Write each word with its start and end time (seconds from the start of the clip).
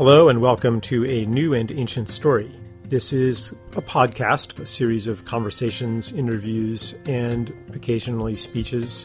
Hello, 0.00 0.30
and 0.30 0.40
welcome 0.40 0.80
to 0.80 1.04
a 1.10 1.26
new 1.26 1.52
and 1.52 1.70
ancient 1.70 2.08
story. 2.08 2.50
This 2.84 3.12
is 3.12 3.52
a 3.76 3.82
podcast, 3.82 4.58
a 4.58 4.64
series 4.64 5.06
of 5.06 5.26
conversations, 5.26 6.10
interviews, 6.12 6.94
and 7.06 7.52
occasionally 7.74 8.34
speeches 8.34 9.04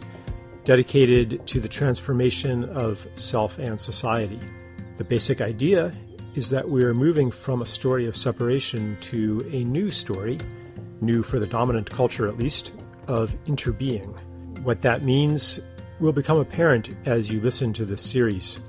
dedicated 0.64 1.46
to 1.48 1.60
the 1.60 1.68
transformation 1.68 2.64
of 2.70 3.06
self 3.16 3.60
and 3.60 3.82
society. 3.82 4.40
The 4.96 5.04
basic 5.04 5.42
idea 5.42 5.94
is 6.34 6.50
that 6.52 6.70
we 6.70 6.82
are 6.86 6.94
moving 6.94 7.30
from 7.30 7.62
a 7.62 7.66
story 7.66 8.08
of 8.08 8.16
separation 8.16 8.96
to 9.02 9.46
a 9.52 9.66
new 9.66 9.90
story, 9.90 10.38
new 11.02 11.24
for 11.24 11.40
the 11.40 11.48
dominant 11.48 11.90
culture 11.90 12.26
at 12.26 12.38
least, 12.38 12.74
of 13.10 13.36
interbeing. 13.48 14.18
What 14.60 14.82
that 14.84 15.04
means 15.04 15.60
will 16.00 16.14
become 16.14 16.38
apparent 16.38 16.96
as 17.06 17.30
you 17.30 17.42
listen 17.42 17.74
to 17.74 17.84
this 17.84 18.02
series. 18.02 18.62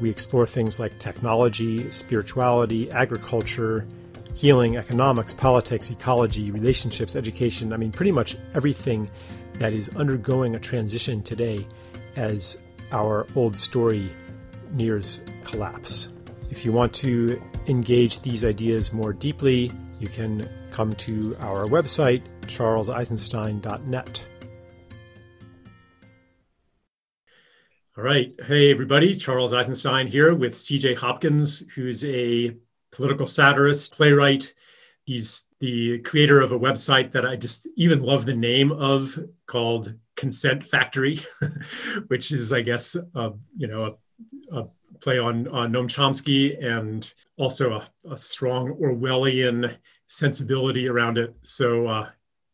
We 0.00 0.10
explore 0.10 0.46
things 0.46 0.78
like 0.78 0.98
technology, 0.98 1.90
spirituality, 1.90 2.90
agriculture, 2.90 3.86
healing, 4.34 4.76
economics, 4.76 5.32
politics, 5.32 5.90
ecology, 5.90 6.50
relationships, 6.50 7.14
education. 7.16 7.72
I 7.72 7.76
mean, 7.76 7.92
pretty 7.92 8.12
much 8.12 8.36
everything 8.54 9.08
that 9.54 9.72
is 9.72 9.88
undergoing 9.90 10.56
a 10.56 10.58
transition 10.58 11.22
today 11.22 11.66
as 12.16 12.58
our 12.92 13.26
old 13.36 13.56
story 13.56 14.08
nears 14.72 15.20
collapse. 15.44 16.08
If 16.50 16.64
you 16.64 16.72
want 16.72 16.92
to 16.94 17.40
engage 17.66 18.20
these 18.20 18.44
ideas 18.44 18.92
more 18.92 19.12
deeply, 19.12 19.70
you 20.00 20.08
can 20.08 20.48
come 20.70 20.92
to 20.92 21.36
our 21.40 21.66
website, 21.66 22.22
charleseisenstein.net. 22.42 24.26
All 27.96 28.02
right. 28.02 28.34
Hey, 28.48 28.72
everybody. 28.72 29.14
Charles 29.14 29.52
Eisenstein 29.52 30.08
here 30.08 30.34
with 30.34 30.54
CJ 30.54 30.98
Hopkins, 30.98 31.60
who's 31.76 32.04
a 32.04 32.56
political 32.90 33.24
satirist, 33.24 33.94
playwright. 33.94 34.52
He's 35.04 35.48
the 35.60 36.00
creator 36.00 36.40
of 36.40 36.50
a 36.50 36.58
website 36.58 37.12
that 37.12 37.24
I 37.24 37.36
just 37.36 37.68
even 37.76 38.02
love 38.02 38.26
the 38.26 38.34
name 38.34 38.72
of 38.72 39.16
called 39.46 39.94
Consent 40.16 40.66
Factory, 40.66 41.20
which 42.08 42.32
is, 42.32 42.52
I 42.52 42.62
guess, 42.62 42.96
you 43.56 43.68
know, 43.68 43.96
a, 44.50 44.58
a, 44.58 44.68
play 45.00 45.20
on, 45.20 45.46
on 45.48 45.72
Noam 45.72 45.86
Chomsky 45.86 46.60
and 46.60 47.14
also 47.36 47.74
a, 47.74 48.10
a 48.10 48.16
strong 48.16 48.74
Orwellian 48.74 49.72
sensibility 50.08 50.88
around 50.88 51.16
it. 51.16 51.32
So, 51.42 51.86
uh, 51.86 52.08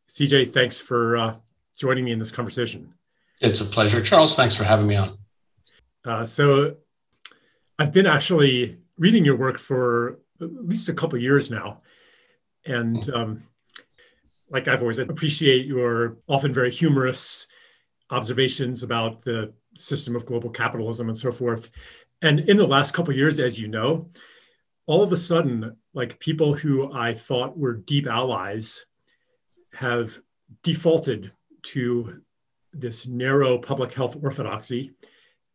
CJ, 0.06 0.52
thanks 0.52 0.78
for 0.78 1.16
uh, 1.16 1.36
joining 1.78 2.04
me 2.04 2.12
in 2.12 2.18
this 2.18 2.30
conversation. 2.30 2.92
It's 3.40 3.62
a 3.62 3.64
pleasure. 3.64 4.02
Charles, 4.02 4.36
thanks 4.36 4.54
for 4.54 4.64
having 4.64 4.86
me 4.86 4.96
on. 4.96 5.16
Uh, 6.04 6.24
so 6.24 6.76
I've 7.78 7.92
been 7.92 8.06
actually 8.06 8.78
reading 8.98 9.24
your 9.24 9.36
work 9.36 9.58
for 9.58 10.20
at 10.40 10.50
least 10.66 10.88
a 10.88 10.94
couple 10.94 11.18
years 11.18 11.50
now, 11.50 11.82
and 12.66 13.04
hmm. 13.04 13.14
um, 13.14 13.42
like 14.50 14.68
I've 14.68 14.82
always 14.82 14.98
appreciate 14.98 15.66
your 15.66 16.18
often 16.28 16.52
very 16.52 16.70
humorous 16.70 17.46
observations 18.10 18.82
about 18.82 19.22
the 19.22 19.52
system 19.76 20.16
of 20.16 20.26
global 20.26 20.50
capitalism 20.50 21.08
and 21.08 21.16
so 21.16 21.30
forth. 21.30 21.70
And 22.22 22.40
in 22.40 22.56
the 22.56 22.66
last 22.66 22.92
couple 22.92 23.14
years, 23.14 23.38
as 23.38 23.58
you 23.58 23.68
know, 23.68 24.08
all 24.86 25.02
of 25.02 25.12
a 25.12 25.16
sudden, 25.16 25.76
like 25.94 26.18
people 26.18 26.54
who 26.54 26.92
I 26.92 27.14
thought 27.14 27.56
were 27.56 27.74
deep 27.74 28.06
allies 28.06 28.86
have 29.74 30.18
defaulted 30.62 31.32
to 31.62 32.20
this 32.72 33.06
narrow 33.06 33.58
public 33.58 33.92
health 33.92 34.16
orthodoxy 34.22 34.92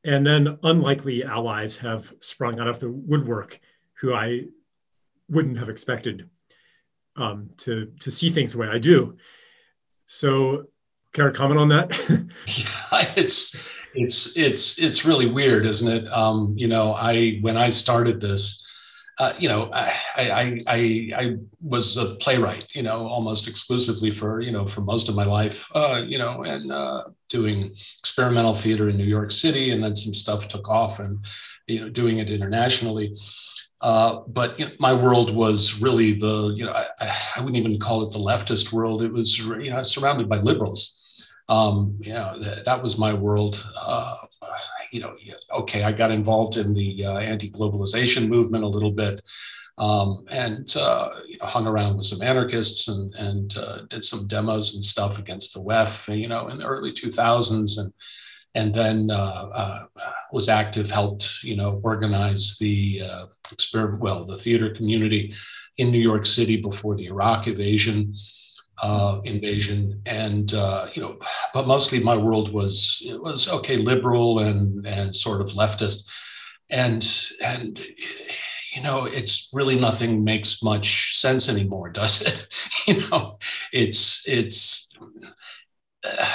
and 0.06 0.26
then 0.26 0.58
unlikely 0.64 1.24
allies 1.24 1.78
have 1.80 2.14
sprung 2.20 2.60
out 2.60 2.68
of 2.68 2.80
the 2.80 2.90
woodwork 2.90 3.60
who 4.00 4.14
I 4.14 4.44
wouldn't 5.30 5.58
have 5.58 5.68
expected 5.70 6.30
um, 7.16 7.50
to, 7.58 7.92
to 8.00 8.12
see 8.12 8.30
things 8.30 8.54
the 8.54 8.60
way 8.60 8.68
I 8.68 8.78
do. 8.78 9.18
So, 10.06 10.66
care 11.14 11.32
to 11.32 11.38
comment 11.38 11.60
on 11.60 11.70
that? 11.70 11.90
yeah, 12.46 13.14
it's 13.16 13.56
it's 13.96 14.38
it's 14.38 14.78
it's 14.78 15.06
really 15.06 15.26
weird, 15.26 15.66
isn't 15.66 15.92
it? 15.92 16.08
Um, 16.12 16.54
you 16.58 16.68
know, 16.68 16.94
I 16.94 17.40
when 17.42 17.58
I 17.58 17.70
started 17.70 18.22
this, 18.22 18.65
uh, 19.18 19.34
you 19.40 19.48
know, 19.48 19.70
I, 19.72 19.94
I, 20.18 20.64
I, 20.68 21.12
I, 21.16 21.36
was 21.62 21.96
a 21.98 22.16
playwright, 22.16 22.68
you 22.76 22.84
know, 22.84 23.08
almost 23.08 23.48
exclusively 23.48 24.12
for, 24.12 24.42
you 24.42 24.52
know, 24.52 24.68
for 24.68 24.82
most 24.82 25.08
of 25.08 25.16
my 25.16 25.24
life, 25.24 25.70
uh, 25.74 26.04
you 26.06 26.18
know, 26.18 26.44
and 26.44 26.72
uh, 26.72 27.04
doing 27.30 27.72
experimental 28.00 28.56
theater 28.56 28.90
in 28.90 28.98
New 28.98 29.06
York 29.06 29.32
City. 29.32 29.72
And 29.72 29.82
then 29.82 29.96
some 29.96 30.14
stuff 30.14 30.48
took 30.48 30.68
off 30.70 31.00
and, 31.00 31.26
you 31.68 31.80
know, 31.80 31.90
doing 31.90 32.20
it 32.20 32.30
internationally. 32.30 33.16
Uh, 33.82 34.22
but 34.28 34.60
you 34.60 34.66
know, 34.66 34.72
my 34.80 34.94
world 34.94 35.34
was 35.34 35.80
really 35.82 36.14
the, 36.14 36.54
you 36.56 36.66
know, 36.66 36.74
I, 36.74 36.86
I, 37.38 37.42
wouldn't 37.42 37.58
even 37.58 37.80
call 37.80 38.04
it 38.04 38.12
the 38.12 38.20
leftist 38.20 38.72
world. 38.74 39.02
It 39.02 39.12
was, 39.14 39.38
you 39.38 39.70
know, 39.70 39.84
surrounded 39.84 40.28
by 40.28 40.38
liberals. 40.38 41.02
Um, 41.48 41.98
you 42.02 42.14
know, 42.14 42.36
th- 42.42 42.64
that 42.64 42.82
was 42.82 42.98
my 42.98 43.14
world 43.14 43.66
uh, 43.80 44.16
you 44.96 45.02
know, 45.02 45.16
okay, 45.60 45.84
I 45.84 45.92
got 45.92 46.12
involved 46.12 46.58
in 46.58 46.74
the 46.74 47.06
uh, 47.06 47.18
anti-globalization 47.18 48.30
movement 48.30 48.64
a 48.64 48.68
little 48.68 48.92
bit, 48.92 49.22
um, 49.78 50.26
and 50.32 50.74
uh, 50.78 51.10
you 51.28 51.38
know, 51.38 51.46
hung 51.46 51.68
around 51.68 51.98
with 51.98 52.06
some 52.06 52.22
anarchists 52.22 52.88
and 52.88 53.14
and 53.16 53.58
uh, 53.58 53.82
did 53.90 54.04
some 54.04 54.28
demos 54.28 54.74
and 54.74 54.84
stuff 54.84 55.20
against 55.20 55.54
the 55.54 55.62
WEF, 55.62 56.18
you 56.18 56.28
know, 56.28 56.48
in 56.48 56.58
the 56.58 56.66
early 56.66 56.94
2000s, 56.94 57.78
and 57.80 57.94
and 58.56 58.74
then 58.74 59.12
uh, 59.12 59.50
uh, 59.54 59.86
was 60.32 60.48
active, 60.48 60.90
helped 60.90 61.44
you 61.44 61.58
know 61.58 61.82
organize 61.84 62.58
the 62.58 63.02
uh, 63.04 63.26
experiment, 63.52 64.02
well, 64.02 64.26
the 64.26 64.38
theater 64.38 64.70
community 64.70 65.34
in 65.78 65.92
New 65.92 66.00
York 66.00 66.26
City 66.26 66.56
before 66.56 66.96
the 66.96 67.08
Iraq 67.08 67.48
invasion 67.48 68.14
uh, 68.82 69.22
invasion, 69.24 70.02
and 70.06 70.54
uh, 70.54 70.88
you 70.94 71.02
know, 71.02 71.18
but 71.54 71.68
mostly 71.68 72.00
my 72.00 72.16
world 72.16 72.52
was 72.52 73.02
it 73.06 73.22
was 73.22 73.48
okay, 73.48 73.78
liberal 73.78 74.40
and 74.40 74.86
and 74.86 75.16
sort 75.16 75.42
of 75.42 75.52
leftist, 75.52 76.08
and 76.70 77.28
and 77.44 77.84
you 78.76 78.84
know, 78.84 79.06
it's 79.06 79.50
really 79.54 79.80
nothing 79.80 80.24
makes 80.24 80.62
much 80.62 81.18
sense 81.18 81.48
anymore, 81.48 81.90
does 81.92 82.22
it? 82.22 82.48
you 82.88 83.10
know, 83.10 83.38
it's 83.72 84.28
it's 84.28 84.90
uh, 86.04 86.30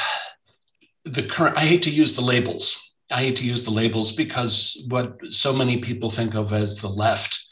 the 1.05 1.23
current. 1.23 1.57
I 1.57 1.67
hate 1.67 1.83
to 1.83 1.91
use 1.91 2.15
the 2.15 2.23
labels. 2.23 2.87
I 3.13 3.25
hate 3.25 3.37
to 3.37 3.47
use 3.47 3.65
the 3.65 3.73
labels 3.73 4.13
because 4.13 4.85
what 4.89 5.19
so 5.31 5.53
many 5.53 5.79
people 5.79 6.11
think 6.11 6.35
of 6.35 6.53
as 6.53 6.77
the 6.77 6.89
left 6.89 7.45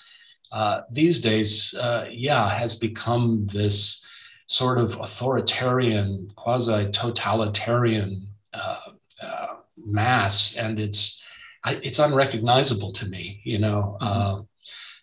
uh, 0.53 0.83
these 0.93 1.21
days, 1.21 1.75
uh, 1.75 2.07
yeah, 2.11 2.49
has 2.49 2.75
become 2.75 3.47
this 3.47 4.07
sort 4.49 4.79
of 4.79 4.99
authoritarian, 4.99 6.33
quasi 6.35 6.91
totalitarian 6.91 8.27
uh, 8.55 8.81
uh, 9.23 9.55
mass, 9.77 10.57
and 10.57 10.81
it's 10.81 11.23
it's 11.67 11.99
unrecognizable 11.99 12.91
to 12.93 13.09
me. 13.09 13.41
You 13.45 13.59
know, 13.59 13.99
mm-hmm. 14.01 14.41
uh, 14.41 14.43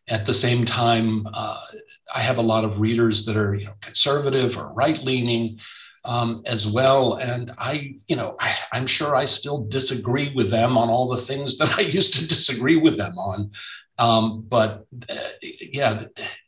at 0.07 0.25
the 0.25 0.33
same 0.33 0.65
time, 0.65 1.27
uh, 1.33 1.61
I 2.13 2.19
have 2.19 2.39
a 2.39 2.43
lot 2.43 2.65
of 2.65 2.79
readers 2.79 3.25
that 3.25 3.37
are 3.37 3.55
you 3.55 3.65
know 3.65 3.75
conservative 3.81 4.57
or 4.57 4.73
right 4.73 5.01
leaning. 5.01 5.59
Um, 6.07 6.43
as 6.45 6.67
well. 6.67 7.15
And 7.15 7.51
I, 7.57 7.95
you 8.07 8.15
know, 8.15 8.35
I, 8.39 8.55
am 8.73 8.85
sure 8.85 9.15
I 9.15 9.25
still 9.25 9.65
disagree 9.65 10.31
with 10.35 10.51
them 10.51 10.77
on 10.77 10.87
all 10.87 11.07
the 11.07 11.17
things 11.17 11.57
that 11.57 11.79
I 11.79 11.81
used 11.81 12.13
to 12.13 12.27
disagree 12.27 12.75
with 12.75 12.95
them 12.95 13.17
on. 13.17 13.49
Um, 13.97 14.45
but 14.47 14.85
uh, 15.09 15.15
yeah, 15.41 16.03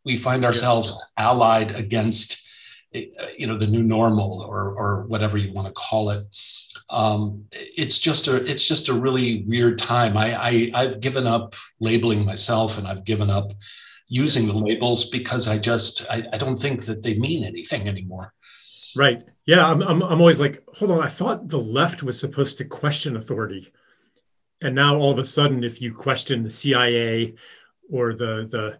we 0.05 0.15
find 0.15 0.45
ourselves 0.45 0.95
allied 1.17 1.73
against 1.73 2.46
you 3.37 3.47
know 3.47 3.57
the 3.57 3.67
new 3.67 3.83
normal 3.83 4.41
or 4.41 4.73
or 4.73 5.03
whatever 5.07 5.37
you 5.37 5.53
want 5.53 5.67
to 5.67 5.73
call 5.73 6.09
it. 6.09 6.25
Um, 6.89 7.45
it's 7.51 7.97
just 7.99 8.27
a 8.27 8.35
it's 8.35 8.67
just 8.67 8.89
a 8.89 8.93
really 8.93 9.43
weird 9.43 9.77
time. 9.77 10.15
I, 10.17 10.27
I 10.35 10.71
i've 10.73 10.99
given 11.01 11.27
up 11.27 11.55
labeling 11.79 12.25
myself 12.25 12.77
and 12.77 12.87
i've 12.87 13.03
given 13.03 13.29
up 13.29 13.51
using 14.09 14.47
the 14.47 14.53
labels 14.53 15.09
because 15.09 15.47
i 15.49 15.57
just 15.57 16.09
I, 16.09 16.23
I 16.31 16.37
don't 16.37 16.57
think 16.57 16.85
that 16.85 17.03
they 17.03 17.15
mean 17.15 17.43
anything 17.43 17.87
anymore. 17.87 18.33
Right. 18.95 19.23
Yeah 19.45 19.69
I'm, 19.69 19.81
I'm, 19.81 20.01
I'm 20.01 20.21
always 20.21 20.39
like 20.39 20.63
hold 20.73 20.91
on 20.91 21.03
i 21.03 21.09
thought 21.09 21.49
the 21.49 21.59
left 21.59 22.03
was 22.03 22.19
supposed 22.19 22.57
to 22.57 22.65
question 22.65 23.15
authority. 23.15 23.71
And 24.61 24.73
now 24.73 24.97
all 24.97 25.11
of 25.11 25.19
a 25.19 25.25
sudden 25.25 25.63
if 25.63 25.81
you 25.81 25.93
question 25.93 26.43
the 26.43 26.49
cia 26.49 27.35
or 27.89 28.13
the 28.13 28.47
the 28.49 28.79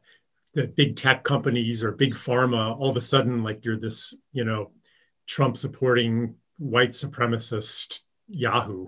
the 0.57 0.65
big 0.65 0.95
tech 0.95 1.23
companies 1.23 1.83
or 1.83 1.91
big 1.91 2.15
pharma, 2.15 2.75
all 2.79 2.89
of 2.89 2.97
a 2.97 3.01
sudden, 3.01 3.43
like 3.43 3.63
you're 3.63 3.77
this, 3.77 4.15
you 4.33 4.43
know, 4.43 4.71
Trump 5.27 5.55
supporting 5.55 6.35
white 6.57 6.89
supremacist 6.89 8.01
Yahoo. 8.27 8.87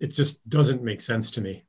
It 0.00 0.06
just 0.06 0.48
doesn't 0.48 0.82
make 0.82 1.02
sense 1.02 1.30
to 1.32 1.42
me. 1.42 1.66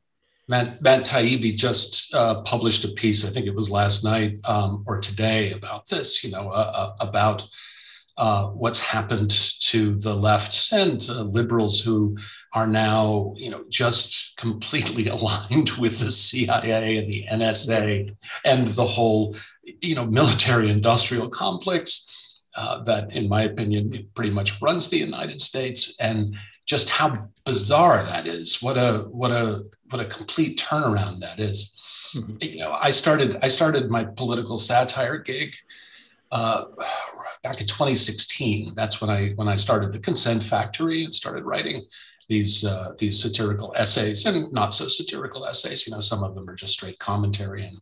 Matt, 0.48 0.82
Matt 0.82 1.04
Taibbi 1.04 1.58
just 1.58 2.16
uh, 2.16 2.42
published 2.44 2.86
a 2.86 2.90
piece, 2.90 3.26
I 3.26 3.32
think 3.32 3.48
it 3.48 3.54
was 3.54 3.70
last 3.70 4.06
night 4.06 4.40
um, 4.46 4.86
or 4.88 5.02
today, 5.02 5.52
about 5.52 5.90
this, 5.90 6.24
you 6.24 6.32
know, 6.32 6.50
uh, 6.50 6.94
uh 7.02 7.06
about 7.06 7.46
uh, 8.18 8.48
what's 8.48 8.80
happened 8.80 9.30
to 9.60 9.96
the 10.00 10.16
left 10.16 10.72
and 10.72 11.06
uh, 11.10 11.24
liberals 11.24 11.82
who 11.82 12.18
are 12.54 12.68
now, 12.68 13.34
you 13.36 13.50
know, 13.50 13.66
just 13.70 14.38
completely 14.38 15.08
aligned 15.16 15.72
with 15.72 16.00
the 16.00 16.12
CIA 16.12 16.98
and 16.98 17.08
the 17.08 17.26
NSA 17.32 18.16
and 18.46 18.68
the 18.70 18.86
whole, 18.86 19.36
you 19.82 19.96
know, 19.96 20.06
military-industrial 20.06 21.30
complex 21.30 22.44
uh, 22.56 22.82
that, 22.84 23.14
in 23.14 23.28
my 23.28 23.44
opinion, 23.44 24.08
pretty 24.14 24.32
much 24.32 24.62
runs 24.62 24.88
the 24.88 24.98
United 24.98 25.42
States, 25.42 25.96
and 26.00 26.38
just 26.66 26.90
how 26.90 27.28
bizarre 27.46 28.02
that 28.04 28.26
is. 28.28 28.62
What 28.62 28.78
a 28.78 29.08
what 29.12 29.32
a 29.32 29.66
what 29.90 30.00
a 30.00 30.06
complete 30.06 30.58
turnaround 30.58 31.20
that 31.20 31.40
is. 31.40 31.78
Mm-hmm. 32.16 32.38
You 32.42 32.60
know, 32.60 32.72
I 32.72 32.92
started 32.92 33.40
I 33.42 33.50
started 33.50 33.92
my 33.92 34.06
political 34.06 34.58
satire 34.58 35.18
gig 35.18 35.54
uh, 36.32 36.64
back 37.46 37.62
in 37.62 37.68
2016. 37.68 38.74
That's 38.76 39.00
when 39.02 39.12
I 39.12 39.30
when 39.36 39.48
I 39.48 39.56
started 39.56 39.94
the 39.94 40.00
Consent 40.00 40.42
Factory 40.42 41.04
and 41.04 41.14
started 41.14 41.44
writing 41.44 41.86
these 42.28 42.66
uh, 42.66 42.94
these 42.98 43.22
satirical 43.22 43.72
essays 43.78 44.26
and 44.26 44.52
not 44.52 44.74
so 44.74 44.88
satirical 44.88 45.46
essays. 45.46 45.86
You 45.86 45.94
know, 45.94 46.00
some 46.00 46.24
of 46.24 46.34
them 46.34 46.50
are 46.50 46.56
just 46.56 46.74
straight 46.74 46.98
commentary 46.98 47.64
and 47.68 47.78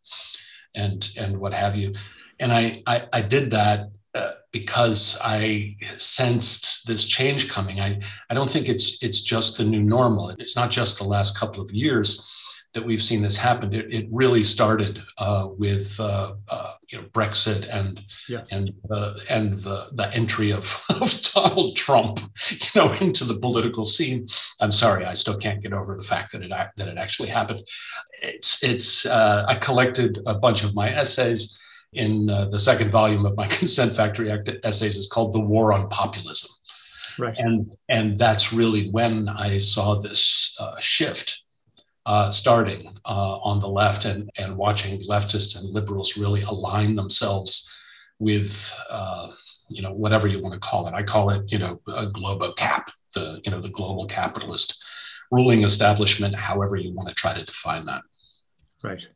and 0.75 1.10
and 1.18 1.38
what 1.38 1.54
have 1.54 1.77
you. 1.77 1.94
And 2.42 2.51
I 2.51 2.83
I, 2.86 3.07
I 3.13 3.21
did 3.21 3.51
that 3.51 3.89
uh, 4.13 4.31
because 4.51 5.18
I 5.24 5.77
sensed 5.98 6.86
this 6.86 7.06
change 7.06 7.50
coming. 7.50 7.80
I 7.80 8.01
I 8.30 8.33
don't 8.33 8.50
think 8.50 8.68
it's 8.68 9.01
it's 9.01 9.21
just 9.21 9.57
the 9.57 9.63
new 9.63 9.81
normal. 9.81 10.30
It's 10.31 10.57
not 10.57 10.71
just 10.71 10.98
the 10.98 11.06
last 11.06 11.39
couple 11.39 11.63
of 11.63 11.71
years 11.71 12.30
that 12.74 12.84
we've 12.84 13.04
seen 13.04 13.22
this 13.22 13.38
happen. 13.38 13.74
It, 13.74 13.94
it 13.94 14.08
really 14.12 14.44
started 14.44 15.02
uh, 15.18 15.50
with 15.58 16.00
uh, 16.00 16.34
uh, 16.50 16.74
you 16.90 17.00
know 17.00 17.08
Brexit 17.08 17.68
and 17.72 18.02
yes. 18.28 18.52
and 18.52 18.74
and 19.30 19.54
the 19.54 19.90
the 19.94 20.12
entry 20.14 20.52
of, 20.52 20.84
of 20.90 21.22
Donald 21.34 21.75
Trump, 21.75 22.20
you 22.52 22.81
know, 22.81 22.92
into 22.94 23.24
the 23.24 23.38
political 23.38 23.86
scene. 23.86 24.28
I'm 24.62 24.72
sorry, 24.72 25.06
I 25.06 25.14
still 25.14 25.38
can't 25.38 25.62
get 25.62 25.74
over 25.74 25.96
the 25.96 26.04
fact 26.04 26.31
that 26.31 26.42
it 26.42 26.50
that 26.50 26.88
it 26.88 26.98
actually 26.98 27.30
happened. 27.30 27.62
It's 28.22 28.64
it's 28.64 29.06
uh, 29.06 29.46
I 29.48 29.56
collected 29.56 30.18
a 30.25 30.36
bunch 30.36 30.64
of 30.64 30.75
my 30.75 30.90
essays 30.90 31.60
in 31.94 32.30
uh, 32.30 32.46
the 32.46 32.60
second 32.60 32.92
volume 32.92 33.25
of 33.25 33.38
my 33.38 33.48
Consent 33.60 33.96
Factory 33.96 34.31
essays. 34.64 34.96
is 34.96 35.08
called 35.08 35.34
"The 35.34 35.40
War 35.40 35.74
on 35.74 35.90
Populism." 35.90 36.50
Right. 37.20 37.38
And 37.38 37.70
and 37.90 38.18
that's 38.18 38.52
really 38.52 38.90
when 38.90 39.30
I 39.30 39.60
saw 39.60 40.00
this 40.00 40.56
uh, 40.60 40.80
shift 40.80 41.43
uh, 42.05 42.31
starting 42.31 42.88
uh, 43.05 43.38
on 43.39 43.59
the 43.59 43.67
left 43.67 44.05
and, 44.05 44.29
and 44.38 44.57
watching 44.57 45.00
leftists 45.01 45.57
and 45.57 45.73
liberals 45.73 46.17
really 46.17 46.41
align 46.41 46.95
themselves 46.95 47.69
with, 48.19 48.73
uh, 48.89 49.29
you 49.69 49.81
know, 49.81 49.94
whatever 49.94 50.27
you 50.27 50.41
want 50.41 50.53
to 50.53 50.59
call 50.59 50.88
it. 50.88 50.94
I 50.94 51.03
call 51.03 51.29
it, 51.29 51.51
you 51.51 51.59
know, 51.59 51.79
a 51.88 52.07
globocap, 52.07 52.89
the, 53.13 53.41
you 53.45 53.51
know, 53.51 53.61
the 53.61 53.69
global 53.69 54.05
capitalist 54.05 54.83
ruling 55.31 55.63
establishment, 55.63 56.35
however 56.35 56.75
you 56.75 56.94
want 56.94 57.09
to 57.09 57.15
try 57.15 57.33
to 57.33 57.45
define 57.45 57.85
that. 57.85 58.01
Right. 58.83 59.07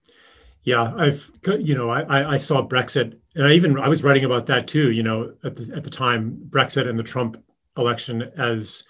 Yeah, 0.63 0.93
I've, 0.97 1.29
you 1.59 1.75
know, 1.75 1.89
I, 1.89 2.33
I 2.33 2.37
saw 2.37 2.65
Brexit 2.65 3.17
and 3.35 3.45
I 3.45 3.51
even, 3.53 3.79
I 3.79 3.87
was 3.87 4.03
writing 4.03 4.25
about 4.25 4.47
that 4.47 4.67
too, 4.67 4.91
you 4.91 5.03
know, 5.03 5.33
at 5.43 5.55
the, 5.55 5.75
at 5.75 5.83
the 5.83 5.89
time, 5.89 6.37
Brexit 6.49 6.89
and 6.89 6.97
the 6.97 7.03
Trump 7.03 7.41
election 7.77 8.23
as 8.37 8.83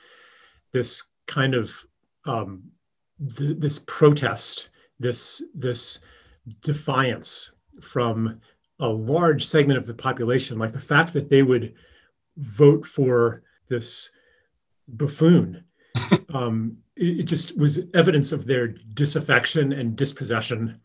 this 0.72 1.04
kind 1.28 1.54
of 1.54 1.86
um, 2.26 2.72
th- 3.20 3.58
this 3.58 3.80
protest, 3.80 4.70
this 5.00 5.44
this 5.54 6.00
defiance 6.62 7.54
from 7.82 8.42
a 8.80 8.88
large 8.88 9.46
segment 9.46 9.78
of 9.78 9.86
the 9.86 9.94
population, 9.94 10.60
like 10.60 10.72
the 10.72 10.80
fact 10.80 11.14
that 11.14 11.30
they 11.30 11.44
would 11.44 11.74
vote 12.38 12.86
for 12.86 13.44
this 13.70 14.12
buffoon, 14.88 15.64
um, 16.34 16.78
it, 16.96 17.20
it, 17.20 17.24
just 17.24 17.58
was 17.58 17.82
evidence 17.94 18.32
of 18.32 18.46
their 18.46 18.68
disaffection 18.68 19.74
and 19.74 19.96
dispossession, 19.96 20.80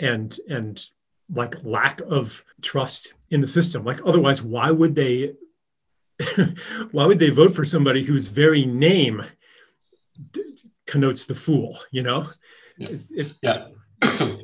and 0.00 0.38
and 0.48 0.86
like 1.32 1.64
lack 1.64 2.00
of 2.02 2.44
trust 2.60 3.14
in 3.30 3.40
the 3.40 3.46
system. 3.46 3.84
Like 3.84 4.00
otherwise, 4.04 4.42
why 4.42 4.70
would 4.70 4.94
they? 4.94 5.34
why 6.92 7.06
would 7.06 7.18
they 7.18 7.30
vote 7.30 7.54
for 7.54 7.64
somebody 7.64 8.04
whose 8.04 8.28
very 8.28 8.64
name 8.64 9.24
connotes 10.92 11.24
the 11.24 11.34
fool 11.34 11.78
you 11.90 12.02
know 12.02 12.26
yeah, 12.76 12.88
it, 13.10 13.34
yeah. 13.42 13.66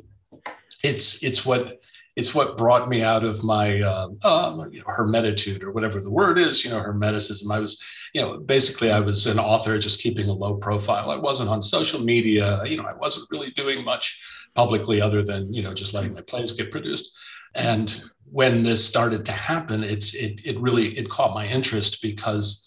it's 0.83 1.23
it's 1.23 1.45
what 1.45 1.79
it's 2.15 2.35
what 2.35 2.57
brought 2.57 2.89
me 2.89 3.01
out 3.01 3.23
of 3.23 3.43
my 3.43 3.81
uh, 3.81 4.09
uh, 4.23 4.65
you 4.71 4.79
know, 4.79 4.85
hermetitude 4.85 5.63
or 5.63 5.71
whatever 5.71 6.01
the 6.01 6.09
word 6.09 6.37
is, 6.37 6.65
you 6.65 6.71
know, 6.71 6.79
hermeticism. 6.79 7.49
I 7.49 7.59
was, 7.59 7.81
you 8.13 8.21
know, 8.21 8.39
basically 8.39 8.91
I 8.91 8.99
was 8.99 9.25
an 9.25 9.39
author 9.39 9.77
just 9.79 10.01
keeping 10.01 10.29
a 10.29 10.33
low 10.33 10.55
profile. 10.55 11.11
I 11.11 11.17
wasn't 11.17 11.49
on 11.49 11.61
social 11.61 12.01
media. 12.01 12.61
You 12.65 12.77
know, 12.77 12.83
I 12.83 12.95
wasn't 12.95 13.29
really 13.31 13.51
doing 13.51 13.85
much 13.85 14.21
publicly 14.53 14.99
other 14.99 15.21
than, 15.21 15.53
you 15.53 15.61
know, 15.61 15.73
just 15.73 15.93
letting 15.93 16.13
my 16.13 16.21
plays 16.21 16.51
get 16.51 16.71
produced. 16.71 17.15
And 17.55 18.01
when 18.25 18.63
this 18.63 18.85
started 18.85 19.23
to 19.25 19.31
happen, 19.31 19.83
it's 19.83 20.13
it 20.13 20.41
it 20.43 20.59
really 20.59 20.97
it 20.97 21.09
caught 21.09 21.33
my 21.33 21.47
interest 21.47 22.01
because 22.01 22.65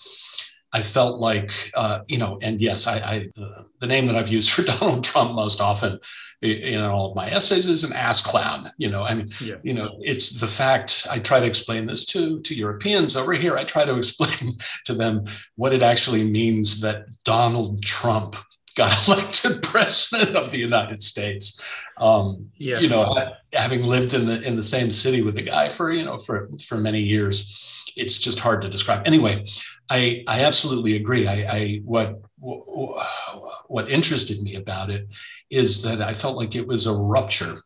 I 0.72 0.82
felt 0.82 1.20
like, 1.20 1.52
uh, 1.76 2.00
you 2.08 2.16
know, 2.16 2.38
and 2.40 2.60
yes, 2.60 2.86
I, 2.86 2.94
I 2.96 3.18
the, 3.34 3.66
the, 3.78 3.86
name 3.86 4.06
that 4.06 4.16
I've 4.16 4.28
used 4.28 4.50
for 4.50 4.62
Donald 4.78 5.04
Trump 5.04 5.32
most 5.32 5.60
often 5.60 5.98
in 6.40 6.80
all 6.80 7.10
of 7.10 7.16
my 7.16 7.30
essays 7.30 7.66
is 7.66 7.84
an 7.84 7.92
ass 7.92 8.22
clown. 8.22 8.72
You 8.78 8.90
know, 8.90 9.02
I 9.02 9.14
mean, 9.14 9.30
yeah. 9.40 9.56
you 9.62 9.74
know, 9.74 9.96
it's 10.00 10.40
the 10.40 10.46
fact. 10.46 11.06
I 11.10 11.18
try 11.18 11.40
to 11.40 11.46
explain 11.46 11.86
this 11.86 12.04
to 12.06 12.40
to 12.40 12.54
Europeans 12.54 13.16
over 13.16 13.34
here. 13.34 13.56
I 13.56 13.64
try 13.64 13.84
to 13.84 13.96
explain 13.98 14.56
to 14.86 14.94
them 14.94 15.24
what 15.56 15.74
it 15.74 15.82
actually 15.82 16.24
means 16.24 16.80
that 16.80 17.04
Donald 17.24 17.82
Trump 17.82 18.36
got 18.74 19.08
elected 19.08 19.62
president 19.62 20.36
of 20.36 20.50
the 20.50 20.58
United 20.58 21.02
States. 21.02 21.60
Um, 21.98 22.50
yeah. 22.56 22.78
You 22.78 22.88
know, 22.88 23.34
having 23.52 23.84
lived 23.84 24.14
in 24.14 24.26
the 24.26 24.40
in 24.40 24.56
the 24.56 24.62
same 24.62 24.90
city 24.90 25.20
with 25.20 25.36
a 25.36 25.42
guy 25.42 25.68
for 25.68 25.92
you 25.92 26.04
know 26.04 26.18
for 26.18 26.48
for 26.66 26.78
many 26.78 27.00
years 27.00 27.68
it's 27.96 28.16
just 28.16 28.40
hard 28.40 28.62
to 28.62 28.68
describe. 28.68 29.02
Anyway, 29.06 29.44
I 29.90 30.24
I 30.26 30.44
absolutely 30.44 30.96
agree. 30.96 31.26
I, 31.26 31.34
I 31.56 31.80
what 31.84 32.20
what 32.38 33.90
interested 33.90 34.42
me 34.42 34.56
about 34.56 34.90
it 34.90 35.08
is 35.50 35.82
that 35.82 36.02
I 36.02 36.14
felt 36.14 36.36
like 36.36 36.54
it 36.54 36.66
was 36.66 36.86
a 36.86 36.94
rupture 36.94 37.62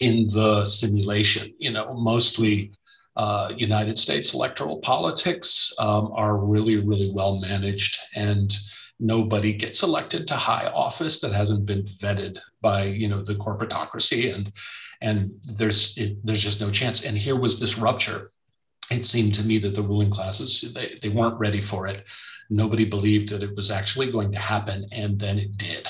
in 0.00 0.28
the 0.28 0.64
simulation. 0.64 1.52
You 1.58 1.70
know, 1.72 1.94
mostly 1.94 2.72
uh, 3.16 3.52
United 3.56 3.98
States 3.98 4.34
electoral 4.34 4.78
politics 4.78 5.72
um, 5.78 6.10
are 6.14 6.36
really 6.36 6.76
really 6.76 7.10
well 7.10 7.38
managed 7.38 7.98
and 8.14 8.56
nobody 9.00 9.52
gets 9.52 9.82
elected 9.82 10.26
to 10.26 10.34
high 10.34 10.66
office 10.68 11.20
that 11.20 11.32
hasn't 11.32 11.66
been 11.66 11.82
vetted 11.82 12.38
by 12.60 12.84
you 12.84 13.08
know 13.08 13.22
the 13.22 13.34
corporatocracy 13.34 14.34
and 14.34 14.52
and 15.00 15.32
there's 15.56 15.96
it, 15.96 16.24
there's 16.24 16.42
just 16.42 16.60
no 16.60 16.70
chance 16.70 17.04
and 17.04 17.16
here 17.16 17.36
was 17.36 17.60
this 17.60 17.78
rupture 17.78 18.30
it 18.90 19.04
seemed 19.04 19.34
to 19.34 19.44
me 19.44 19.58
that 19.58 19.74
the 19.74 19.82
ruling 19.82 20.10
classes 20.10 20.72
they, 20.74 20.98
they 21.00 21.08
weren't 21.08 21.38
ready 21.38 21.60
for 21.60 21.86
it. 21.86 22.04
Nobody 22.50 22.84
believed 22.84 23.30
that 23.30 23.42
it 23.42 23.56
was 23.56 23.70
actually 23.70 24.12
going 24.12 24.32
to 24.32 24.38
happen 24.38 24.86
and 24.92 25.18
then 25.18 25.38
it 25.38 25.56
did. 25.56 25.88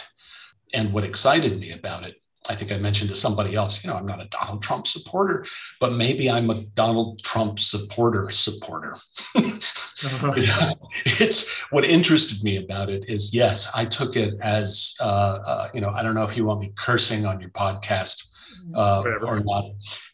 And 0.72 0.92
what 0.92 1.04
excited 1.04 1.58
me 1.58 1.72
about 1.72 2.04
it 2.04 2.16
i 2.48 2.54
think 2.54 2.72
i 2.72 2.76
mentioned 2.76 3.08
to 3.08 3.16
somebody 3.16 3.54
else 3.54 3.82
you 3.82 3.90
know 3.90 3.96
i'm 3.96 4.06
not 4.06 4.20
a 4.20 4.26
donald 4.26 4.62
trump 4.62 4.86
supporter 4.86 5.44
but 5.80 5.92
maybe 5.92 6.30
i'm 6.30 6.50
a 6.50 6.62
donald 6.74 7.22
trump 7.22 7.58
supporter 7.58 8.28
supporter. 8.30 8.96
Uh-huh. 9.34 10.34
you 10.36 10.46
know, 10.46 10.74
it's 11.04 11.48
what 11.70 11.84
interested 11.84 12.42
me 12.42 12.56
about 12.56 12.90
it 12.90 13.08
is 13.08 13.34
yes 13.34 13.70
i 13.74 13.84
took 13.84 14.16
it 14.16 14.34
as 14.40 14.94
uh, 15.00 15.04
uh, 15.04 15.68
you 15.72 15.80
know 15.80 15.90
i 15.90 16.02
don't 16.02 16.14
know 16.14 16.24
if 16.24 16.36
you 16.36 16.44
want 16.44 16.60
me 16.60 16.72
cursing 16.76 17.24
on 17.24 17.40
your 17.40 17.50
podcast 17.50 18.30
uh, 18.74 19.02
or 19.22 19.40
not. 19.40 19.64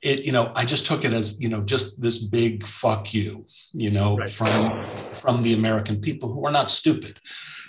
It, 0.02 0.24
you 0.24 0.32
know, 0.32 0.52
I 0.54 0.64
just 0.64 0.86
took 0.86 1.04
it 1.04 1.12
as, 1.12 1.40
you 1.40 1.48
know, 1.48 1.60
just 1.60 2.00
this 2.00 2.24
big 2.24 2.66
fuck 2.66 3.14
you, 3.14 3.46
you 3.72 3.90
know, 3.90 4.16
right. 4.16 4.28
from 4.28 4.96
from 5.14 5.42
the 5.42 5.54
American 5.54 6.00
people 6.00 6.32
who 6.32 6.44
are 6.46 6.52
not 6.52 6.70
stupid. 6.70 7.18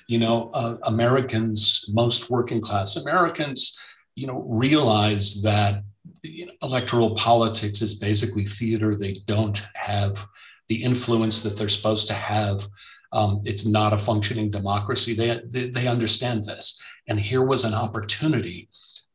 You 0.07 0.19
know, 0.19 0.49
uh, 0.53 0.77
Americans, 0.83 1.85
most 1.89 2.29
working 2.29 2.61
class 2.61 2.95
Americans, 2.95 3.77
you 4.15 4.27
know, 4.27 4.43
realize 4.47 5.41
that 5.43 5.83
you 6.23 6.47
know, 6.47 6.53
electoral 6.61 7.15
politics 7.15 7.81
is 7.81 7.95
basically 7.95 8.45
theater. 8.45 8.95
They 8.95 9.17
don't 9.25 9.61
have 9.73 10.25
the 10.67 10.83
influence 10.83 11.41
that 11.41 11.57
they're 11.57 11.69
supposed 11.69 12.07
to 12.07 12.13
have. 12.13 12.67
Um, 13.13 13.41
it's 13.43 13.65
not 13.65 13.93
a 13.93 13.97
functioning 13.97 14.49
democracy. 14.49 15.13
They, 15.13 15.41
they, 15.45 15.69
they 15.69 15.87
understand 15.87 16.45
this, 16.45 16.81
and 17.07 17.19
here 17.19 17.43
was 17.43 17.65
an 17.65 17.73
opportunity 17.73 18.69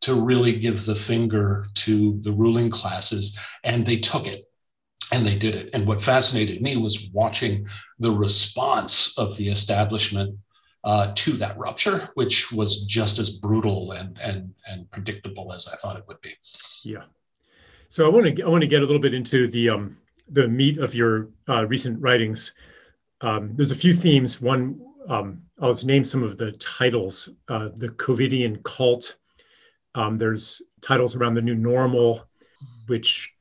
to 0.07 0.15
really 0.15 0.53
give 0.53 0.87
the 0.87 0.95
finger 0.95 1.67
to 1.75 2.21
the 2.23 2.31
ruling 2.31 2.71
classes, 2.71 3.37
and 3.65 3.85
they 3.85 3.97
took 3.97 4.29
it 4.29 4.45
and 5.11 5.27
they 5.27 5.37
did 5.37 5.57
it. 5.57 5.71
And 5.73 5.85
what 5.85 6.01
fascinated 6.01 6.63
me 6.63 6.77
was 6.77 7.11
watching 7.13 7.67
the 7.99 8.13
response 8.13 9.13
of 9.19 9.37
the 9.37 9.49
establishment 9.49 10.39
uh, 10.85 11.11
to 11.17 11.33
that 11.33 11.59
rupture, 11.59 12.09
which 12.15 12.53
was 12.53 12.83
just 12.83 13.19
as 13.19 13.31
brutal 13.31 13.93
and 13.93 14.17
and 14.19 14.55
and 14.69 14.89
predictable 14.93 15.53
as 15.53 15.67
I 15.67 15.75
thought 15.75 15.97
it 15.97 16.05
would 16.07 16.21
be. 16.21 16.35
Yeah. 16.85 17.03
So 17.89 18.07
I 18.07 18.09
want 18.09 18.37
to 18.37 18.43
I 18.45 18.49
want 18.49 18.63
to 18.63 18.69
get 18.69 18.83
a 18.83 18.87
little 18.87 19.03
bit 19.03 19.13
into 19.13 19.49
the 19.49 19.71
um, 19.71 19.99
the 20.29 20.47
meat 20.47 20.79
of 20.79 20.95
your 20.95 21.31
uh, 21.49 21.67
recent 21.67 22.01
writings. 22.01 22.55
Um, 23.23 23.57
there's 23.57 23.73
a 23.73 23.83
few 23.85 23.93
themes. 23.93 24.41
One, 24.41 24.81
um, 25.09 25.43
I'll 25.61 25.73
just 25.73 25.85
name 25.85 26.05
some 26.05 26.23
of 26.23 26.37
the 26.37 26.53
titles. 26.53 27.31
Uh, 27.49 27.71
the 27.77 27.89
COVIDian 27.89 28.63
cult. 28.63 29.17
Um, 29.97 30.17
there's 30.17 30.63
titles 30.83 31.17
around 31.17 31.35
the 31.35 31.43
new 31.43 31.55
normal, 31.55 32.29
which 32.87 33.33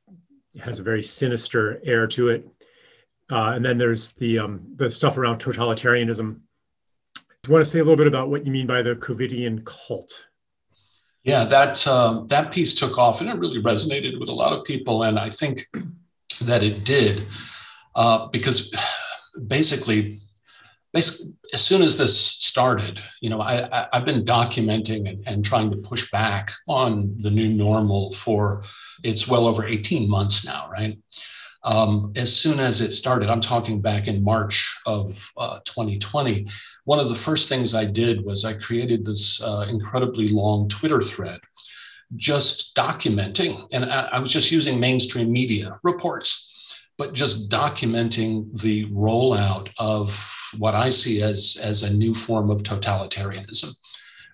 has 0.64 0.80
a 0.80 0.84
very 0.84 1.04
sinister 1.04 1.82
air 1.86 2.08
to 2.08 2.30
it. 2.30 2.48
Uh, 3.30 3.54
and 3.56 3.66
then 3.66 3.78
there's 3.78 4.14
the 4.14 4.40
um, 4.40 4.62
the 4.76 4.90
stuff 4.90 5.18
around 5.18 5.40
totalitarianism. 5.40 6.40
Do 7.16 7.48
you 7.48 7.54
want 7.54 7.66
to 7.66 7.70
say 7.70 7.80
a 7.80 7.84
little 7.84 7.98
bit 7.98 8.08
about 8.08 8.30
what 8.30 8.46
you 8.46 8.52
mean 8.52 8.68
by 8.68 8.82
the 8.82 8.96
COVIDian 8.96 9.66
cult? 9.66 10.28
Yeah, 11.24 11.44
that 11.44 11.86
uh, 11.88 12.24
that 12.28 12.52
piece 12.52 12.74
took 12.74 12.98
off, 12.98 13.22
and 13.22 13.30
it 13.30 13.38
really 13.38 13.62
resonated 13.62 14.20
with 14.20 14.30
a 14.30 14.34
lot 14.34 14.54
of 14.54 14.64
people. 14.64 15.04
And 15.04 15.18
I 15.20 15.32
think 15.32 15.66
that 16.42 16.64
it 16.64 16.86
did 16.86 17.26
uh, 17.96 18.28
because 18.28 18.72
basically, 19.48 20.20
basically, 20.96 21.34
as 21.54 21.62
soon 21.62 21.84
as 21.84 21.96
this 21.96 22.20
started, 22.20 23.00
you 23.22 23.30
know, 23.30 23.42
I, 23.42 23.68
I 23.72 23.98
have 23.98 24.06
been 24.06 24.26
documenting 24.26 25.08
and, 25.08 25.28
and 25.28 25.46
trying 25.46 25.70
to 25.70 25.78
push 25.78 26.10
back 26.10 26.52
on 26.68 27.14
the 27.18 27.30
new 27.30 27.50
normal 27.50 28.12
for 28.14 28.64
it's 29.04 29.28
well 29.28 29.46
over 29.46 29.64
eighteen 29.64 30.10
months 30.10 30.44
now, 30.44 30.68
right? 30.72 30.98
Um, 31.64 32.14
as 32.16 32.36
soon 32.36 32.60
as 32.60 32.82
it 32.82 32.94
started, 32.94 33.30
I'm 33.30 33.42
talking 33.42 33.82
back 33.82 34.08
in 34.08 34.24
March 34.24 34.76
of 34.86 35.32
uh, 35.38 35.60
2020 35.66 36.48
one 36.86 37.00
of 37.00 37.10
the 37.10 37.16
first 37.16 37.50
things 37.50 37.74
I 37.74 37.84
did 37.86 38.24
was 38.24 38.46
I 38.46 38.54
created 38.54 39.04
this 39.04 39.42
uh, 39.42 39.66
incredibly 39.68 40.28
long 40.28 40.70
Twitter 40.70 41.02
thread 41.02 41.40
just 42.16 42.76
documenting, 42.76 43.68
and 43.74 43.86
I, 43.86 44.20
was 44.20 44.32
just 44.32 44.52
using 44.52 44.80
mainstream 44.80 45.32
media 45.32 45.80
reports, 45.84 46.55
but 46.98 47.14
just 47.14 47.50
documenting 47.50 48.58
the 48.62 48.86
rollout 48.88 49.70
of 49.78 50.34
what 50.58 50.76
I 50.76 50.90
see 50.90 51.22
as, 51.22 51.58
as 51.62 51.84
a 51.84 51.94
new 51.94 52.14
form 52.14 52.50
of 52.50 52.64
totalitarianism. 52.64 53.74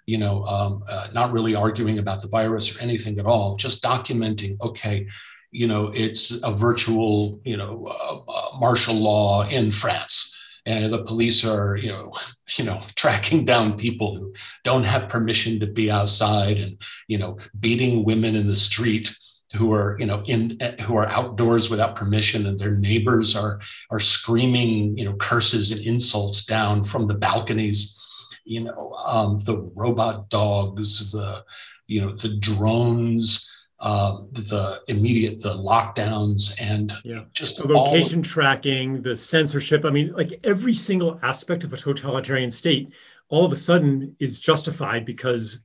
You 0.06 0.18
know, 0.18 0.44
um, 0.46 0.84
uh, 0.90 1.08
not 1.14 1.32
really 1.32 1.56
arguing 1.56 2.00
about 2.00 2.22
the 2.22 2.28
virus 2.28 2.76
or 2.76 2.82
anything 2.82 3.20
at 3.20 3.26
all, 3.26 3.56
just 3.56 3.84
documenting, 3.84 4.60
okay, 4.62 5.08
you 5.52 5.68
know, 5.68 5.92
it's 5.94 6.42
a 6.44 6.52
virtual, 6.52 7.40
you 7.44 7.58
know, 7.58 7.88
uh, 7.88 8.32
uh 8.32 8.58
martial 8.58 8.96
law 8.96 9.48
in 9.48 9.72
France 9.72 10.32
and 10.66 10.92
the 10.92 11.04
police 11.04 11.44
are 11.44 11.76
you 11.76 11.90
know 11.90 12.12
you 12.58 12.64
know 12.64 12.80
tracking 12.96 13.46
down 13.46 13.78
people 13.78 14.16
who 14.16 14.34
don't 14.64 14.84
have 14.84 15.10
permission 15.10 15.60
to 15.60 15.68
be 15.68 15.90
outside 15.90 16.60
and 16.60 16.80
you 17.08 17.18
know 17.18 17.38
beating 17.60 18.04
women 18.04 18.36
in 18.36 18.48
the 18.48 18.56
street 18.56 19.16
who 19.54 19.74
are 19.74 19.98
you 20.00 20.06
know 20.06 20.24
in 20.26 20.58
who 20.82 20.96
are 20.96 21.08
outdoors 21.08 21.70
without 21.70 21.96
permission 21.96 22.46
and 22.46 22.60
their 22.60 22.72
neighbors 22.72 23.36
are 23.36 23.60
are 23.90 24.00
screaming 24.00 24.98
you 24.98 25.06
know 25.06 25.14
curses 25.16 25.72
and 25.72 25.82
insults 25.82 26.46
down 26.46 26.84
from 26.84 27.08
the 27.08 27.14
balconies 27.14 27.98
you 28.46 28.62
know 28.64 28.94
um, 29.06 29.40
the 29.40 29.58
robot 29.76 30.30
dogs 30.30 31.12
the 31.12 31.44
you 31.88 32.02
know 32.02 32.12
the 32.12 32.38
drones 32.38 33.48
uh, 33.82 34.18
the 34.34 34.80
immediate 34.88 35.42
the 35.42 35.50
lockdowns 35.50 36.54
and 36.62 36.94
yeah. 37.04 37.24
just 37.34 37.58
the 37.58 37.68
location 37.68 38.20
of- 38.20 38.26
tracking, 38.26 39.02
the 39.02 39.18
censorship. 39.18 39.86
I 39.86 39.90
mean, 39.90 40.14
like 40.14 40.40
every 40.44 40.76
single 40.76 41.20
aspect 41.24 41.64
of 41.64 41.74
a 41.74 41.78
totalitarian 41.78 42.52
state, 42.52 42.94
all 43.30 43.44
of 43.44 43.52
a 43.52 43.56
sudden 43.56 44.16
is 44.20 44.40
justified 44.40 45.04
because 45.04 45.64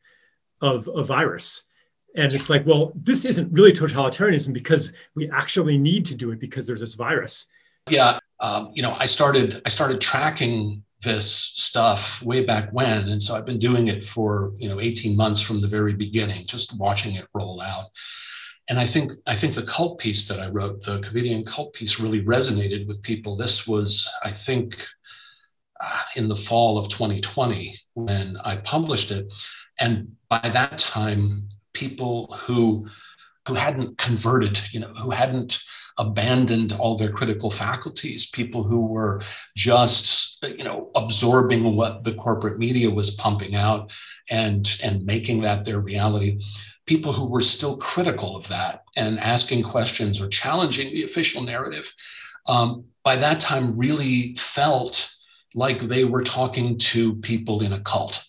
of 0.62 0.88
a 0.88 1.02
virus. 1.02 1.64
And 2.16 2.32
it's 2.32 2.48
like, 2.48 2.66
well, 2.66 2.92
this 2.94 3.24
isn't 3.24 3.52
really 3.52 3.72
totalitarianism 3.72 4.52
because 4.52 4.94
we 5.14 5.30
actually 5.30 5.76
need 5.76 6.04
to 6.06 6.14
do 6.14 6.30
it 6.30 6.40
because 6.40 6.66
there's 6.66 6.80
this 6.80 6.94
virus. 6.94 7.48
Yeah, 7.88 8.18
um, 8.40 8.70
you 8.74 8.82
know, 8.82 8.96
I 8.98 9.06
started 9.06 9.62
I 9.64 9.68
started 9.68 10.00
tracking 10.00 10.82
this 11.02 11.52
stuff 11.54 12.22
way 12.22 12.44
back 12.44 12.70
when. 12.72 13.08
And 13.08 13.22
so 13.22 13.34
i've 13.34 13.46
been 13.46 13.58
doing 13.58 13.88
it 13.88 14.02
for 14.02 14.52
you 14.56 14.68
know 14.68 14.80
18 14.80 15.16
months 15.16 15.40
from 15.40 15.60
the 15.60 15.68
very 15.68 15.92
beginning 15.92 16.46
just 16.46 16.78
watching 16.78 17.16
it 17.16 17.26
roll 17.34 17.60
out. 17.60 17.86
And 18.68 18.78
i 18.78 18.86
think 18.86 19.12
i 19.26 19.36
think 19.36 19.54
the 19.54 19.62
cult 19.62 19.98
piece 19.98 20.26
that 20.28 20.40
i 20.40 20.48
wrote 20.48 20.82
the 20.82 21.00
COVIDian 21.00 21.46
cult 21.46 21.74
piece 21.74 22.00
really 22.00 22.24
resonated 22.24 22.86
with 22.86 23.02
people. 23.02 23.36
This 23.36 23.66
was 23.66 24.08
i 24.24 24.32
think 24.32 24.86
uh, 25.80 26.02
in 26.16 26.28
the 26.28 26.36
fall 26.36 26.78
of 26.78 26.88
2020 26.88 27.76
when 27.94 28.36
i 28.44 28.56
published 28.56 29.10
it. 29.10 29.32
And 29.78 30.16
by 30.30 30.48
that 30.52 30.78
time 30.78 31.48
people 31.82 32.34
who 32.44 32.88
who 33.46 33.54
hadn't 33.54 33.96
converted 33.98 34.60
you 34.72 34.80
know 34.80 34.92
who 35.02 35.10
hadn't 35.10 35.52
abandoned 35.98 36.72
all 36.74 36.96
their 36.96 37.10
critical 37.10 37.50
faculties, 37.50 38.28
people 38.28 38.62
who 38.62 38.86
were 38.86 39.22
just, 39.56 40.44
you 40.44 40.64
know, 40.64 40.90
absorbing 40.94 41.74
what 41.74 42.04
the 42.04 42.12
corporate 42.14 42.58
media 42.58 42.90
was 42.90 43.12
pumping 43.12 43.54
out 43.54 43.92
and, 44.30 44.76
and 44.82 45.04
making 45.06 45.40
that 45.40 45.64
their 45.64 45.80
reality. 45.80 46.38
People 46.86 47.12
who 47.12 47.28
were 47.28 47.40
still 47.40 47.78
critical 47.78 48.36
of 48.36 48.46
that 48.48 48.82
and 48.96 49.18
asking 49.18 49.62
questions 49.62 50.20
or 50.20 50.28
challenging 50.28 50.92
the 50.92 51.04
official 51.04 51.42
narrative, 51.42 51.92
um, 52.46 52.84
by 53.02 53.16
that 53.16 53.40
time 53.40 53.76
really 53.76 54.34
felt 54.36 55.10
like 55.54 55.80
they 55.80 56.04
were 56.04 56.22
talking 56.22 56.76
to 56.76 57.14
people 57.16 57.62
in 57.62 57.72
a 57.72 57.80
cult 57.80 58.22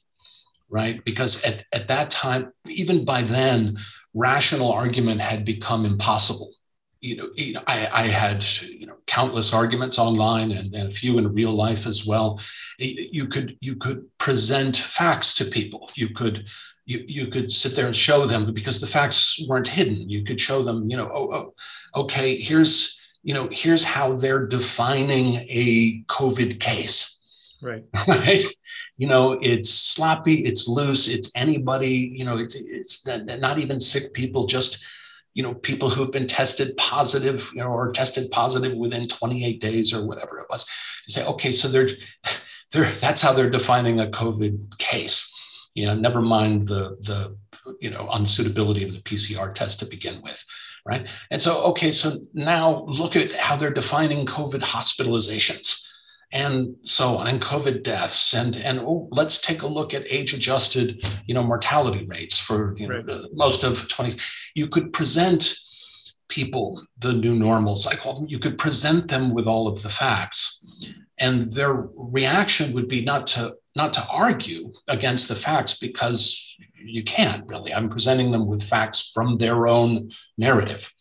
right? 0.70 1.04
Because 1.06 1.44
at, 1.44 1.66
at 1.72 1.88
that 1.88 2.10
time, 2.10 2.52
even 2.68 3.06
by 3.06 3.22
then, 3.22 3.78
rational 4.14 4.72
argument 4.72 5.22
had 5.22 5.46
become 5.46 5.86
impossible 5.86 6.52
you 7.00 7.16
know, 7.16 7.30
you 7.36 7.54
know 7.54 7.64
I, 7.68 7.88
I, 7.94 8.08
had 8.08 8.44
you 8.62 8.88
know 8.88 8.98
countless 9.06 9.54
arguments 9.54 10.00
online 10.00 10.52
and, 10.52 10.74
and, 10.74 10.88
a 10.88 10.92
few 10.92 11.18
in 11.18 11.34
real 11.34 11.52
life 11.52 11.86
as 11.86 12.06
well. 12.06 12.40
You 12.80 13.28
could 13.28 13.58
you 13.62 13.76
could 13.76 14.06
present 14.18 14.78
facts 14.78 15.34
to 15.36 15.46
people. 15.46 15.92
You 15.96 16.10
could 16.10 16.48
you, 16.86 17.04
you 17.08 17.28
could 17.28 17.52
sit 17.52 17.76
there 17.76 17.86
and 17.86 17.96
show 17.96 18.26
them 18.26 18.54
because 18.54 18.80
the 18.80 18.88
facts 18.88 19.44
weren't 19.48 19.68
hidden. 19.68 20.10
You 20.10 20.24
could 20.24 20.40
show 20.40 20.64
them, 20.64 20.90
you 20.90 20.98
know, 20.98 21.12
oh, 21.14 21.32
oh 21.34 22.02
okay, 22.02 22.38
here's 22.38 23.00
you 23.24 23.34
know 23.34 23.48
here's 23.52 23.84
how 23.84 24.16
they're 24.16 24.48
defining 24.48 25.36
a 25.50 26.02
COVID 26.04 26.60
case. 26.60 27.17
Right. 27.62 27.84
Right. 28.08 28.44
You 28.98 29.08
know, 29.08 29.40
it's 29.42 29.70
sloppy, 29.70 30.46
it's 30.46 30.68
loose, 30.68 31.08
it's 31.08 31.32
anybody, 31.36 32.14
you 32.16 32.26
know, 32.26 32.38
it's 32.38 32.56
it's 32.56 33.06
not 33.06 33.60
even 33.60 33.80
sick 33.80 34.14
people, 34.14 34.46
just 34.46 34.84
you 35.34 35.44
know, 35.44 35.54
people 35.54 35.88
who've 35.90 36.12
been 36.12 36.26
tested 36.26 36.76
positive, 36.78 37.52
you 37.54 37.60
know, 37.60 37.68
or 37.68 37.92
tested 37.92 38.32
positive 38.32 38.76
within 38.76 39.08
28 39.08 39.62
days 39.62 39.94
or 39.94 40.06
whatever 40.08 40.40
it 40.40 40.48
was. 40.50 40.66
You 41.08 41.14
say, 41.14 41.26
okay, 41.28 41.52
so 41.52 41.68
they're, 41.68 41.88
they're 42.72 42.92
that's 42.94 43.22
how 43.22 43.34
they're 43.34 43.50
defining 43.50 44.00
a 44.00 44.08
COVID 44.08 44.80
case. 44.80 45.32
You 45.76 45.86
know, 45.86 45.96
never 45.96 46.22
mind 46.22 46.68
the 46.68 46.98
the 47.02 47.38
you 47.80 47.92
know 47.92 48.08
unsuitability 48.12 48.88
of 48.88 48.94
the 48.94 49.02
PCR 49.02 49.54
test 49.54 49.80
to 49.80 49.86
begin 49.86 50.22
with, 50.24 50.44
right? 50.86 51.08
And 51.30 51.40
so, 51.40 51.62
okay, 51.66 51.92
so 51.92 52.20
now 52.34 52.84
look 52.86 53.16
at 53.16 53.32
how 53.32 53.56
they're 53.56 53.70
defining 53.70 54.26
COVID 54.26 54.62
hospitalizations 54.62 55.87
and 56.32 56.76
so 56.82 57.18
on, 57.18 57.28
and 57.28 57.42
COVID 57.42 57.84
deaths, 57.84 58.34
and 58.34 58.58
and 58.58 58.80
oh, 58.80 59.08
let's 59.12 59.40
take 59.40 59.62
a 59.62 59.68
look 59.68 59.94
at 59.94 60.12
age-adjusted, 60.12 61.10
you 61.26 61.34
know, 61.34 61.44
mortality 61.44 62.06
rates 62.06 62.38
for 62.38 62.76
you 62.78 62.88
know 62.88 63.02
right. 63.02 63.34
most 63.34 63.64
of 63.64 63.88
20. 63.88 64.18
You 64.54 64.68
could 64.68 64.92
present 64.92 65.56
people 66.28 66.86
the 67.00 67.14
new 67.14 67.36
normals. 67.36 67.88
I 67.88 67.96
call 67.96 68.16
them. 68.16 68.28
You 68.28 68.40
could 68.40 68.58
present 68.58 69.08
them 69.08 69.34
with 69.34 69.48
all 69.48 69.68
of 69.68 69.82
the 69.82 69.90
facts, 69.90 70.66
and 71.18 71.44
their 71.44 71.88
reaction 71.96 72.74
would 72.74 72.90
be 72.90 73.04
not 73.06 73.28
to 73.28 73.56
not 73.76 73.94
to 73.94 74.06
argue 74.10 74.74
against 74.90 75.30
the 75.30 75.36
facts 75.36 75.78
because 75.78 76.58
you 76.76 77.04
can't 77.04 77.48
really. 77.48 77.74
I'm 77.74 77.88
presenting 77.88 78.32
them 78.32 78.48
with 78.48 78.64
facts 78.64 79.12
from 79.14 79.38
their 79.38 79.68
own 79.68 80.10
narrative. 80.38 80.94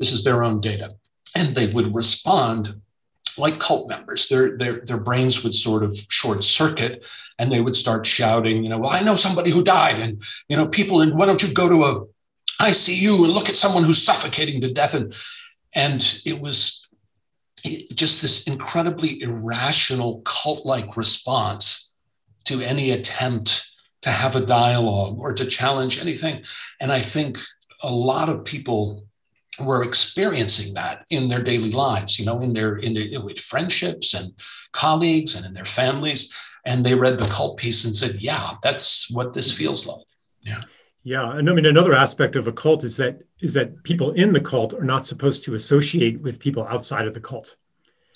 This 0.00 0.10
is 0.10 0.24
their 0.24 0.42
own 0.42 0.60
data, 0.60 0.94
and 1.36 1.54
they 1.54 1.68
would 1.68 1.94
respond 1.94 2.80
like 3.38 3.58
cult 3.58 3.88
members. 3.88 4.28
Their, 4.28 4.56
their, 4.56 4.84
their 4.84 5.00
brains 5.00 5.42
would 5.42 5.54
sort 5.54 5.82
of 5.82 5.96
short 6.08 6.44
circuit 6.44 7.06
and 7.38 7.50
they 7.50 7.60
would 7.60 7.76
start 7.76 8.06
shouting, 8.06 8.62
you 8.62 8.70
know, 8.70 8.78
well, 8.78 8.90
I 8.90 9.02
know 9.02 9.16
somebody 9.16 9.50
who 9.50 9.62
died 9.62 10.00
and, 10.00 10.22
you 10.48 10.56
know, 10.56 10.68
people, 10.68 11.00
and 11.00 11.18
why 11.18 11.26
don't 11.26 11.42
you 11.42 11.52
go 11.52 11.68
to 11.68 11.84
a 11.84 12.06
ICU 12.62 13.24
and 13.24 13.32
look 13.32 13.48
at 13.48 13.56
someone 13.56 13.84
who's 13.84 14.02
suffocating 14.02 14.60
to 14.60 14.72
death? 14.72 14.94
And, 14.94 15.14
and 15.74 16.20
it 16.24 16.40
was 16.40 16.88
just 17.94 18.22
this 18.22 18.46
incredibly 18.46 19.20
irrational 19.20 20.22
cult-like 20.22 20.96
response 20.96 21.92
to 22.44 22.60
any 22.60 22.92
attempt 22.92 23.70
to 24.02 24.10
have 24.10 24.36
a 24.36 24.46
dialogue 24.46 25.18
or 25.18 25.32
to 25.34 25.44
challenge 25.44 26.00
anything. 26.00 26.44
And 26.80 26.92
I 26.92 27.00
think 27.00 27.38
a 27.82 27.92
lot 27.92 28.28
of 28.28 28.44
people 28.44 29.06
were 29.60 29.82
experiencing 29.82 30.74
that 30.74 31.04
in 31.10 31.28
their 31.28 31.42
daily 31.42 31.70
lives, 31.70 32.18
you 32.18 32.26
know, 32.26 32.40
in 32.40 32.52
their 32.52 32.76
in 32.76 32.94
their, 32.94 33.20
with 33.20 33.38
friendships 33.38 34.14
and 34.14 34.32
colleagues 34.72 35.34
and 35.34 35.44
in 35.46 35.54
their 35.54 35.64
families. 35.64 36.34
And 36.64 36.84
they 36.84 36.94
read 36.94 37.18
the 37.18 37.26
cult 37.26 37.58
piece 37.58 37.84
and 37.84 37.94
said, 37.94 38.16
"Yeah, 38.16 38.54
that's 38.62 39.10
what 39.10 39.32
this 39.32 39.52
feels 39.52 39.86
like." 39.86 40.04
Yeah. 40.42 40.60
Yeah, 41.06 41.36
and 41.36 41.48
I 41.48 41.52
mean 41.52 41.66
another 41.66 41.94
aspect 41.94 42.34
of 42.34 42.48
a 42.48 42.52
cult 42.52 42.82
is 42.82 42.96
that 42.96 43.20
is 43.40 43.52
that 43.54 43.84
people 43.84 44.10
in 44.12 44.32
the 44.32 44.40
cult 44.40 44.74
are 44.74 44.84
not 44.84 45.06
supposed 45.06 45.44
to 45.44 45.54
associate 45.54 46.20
with 46.20 46.40
people 46.40 46.66
outside 46.68 47.06
of 47.06 47.14
the 47.14 47.20
cult. 47.20 47.54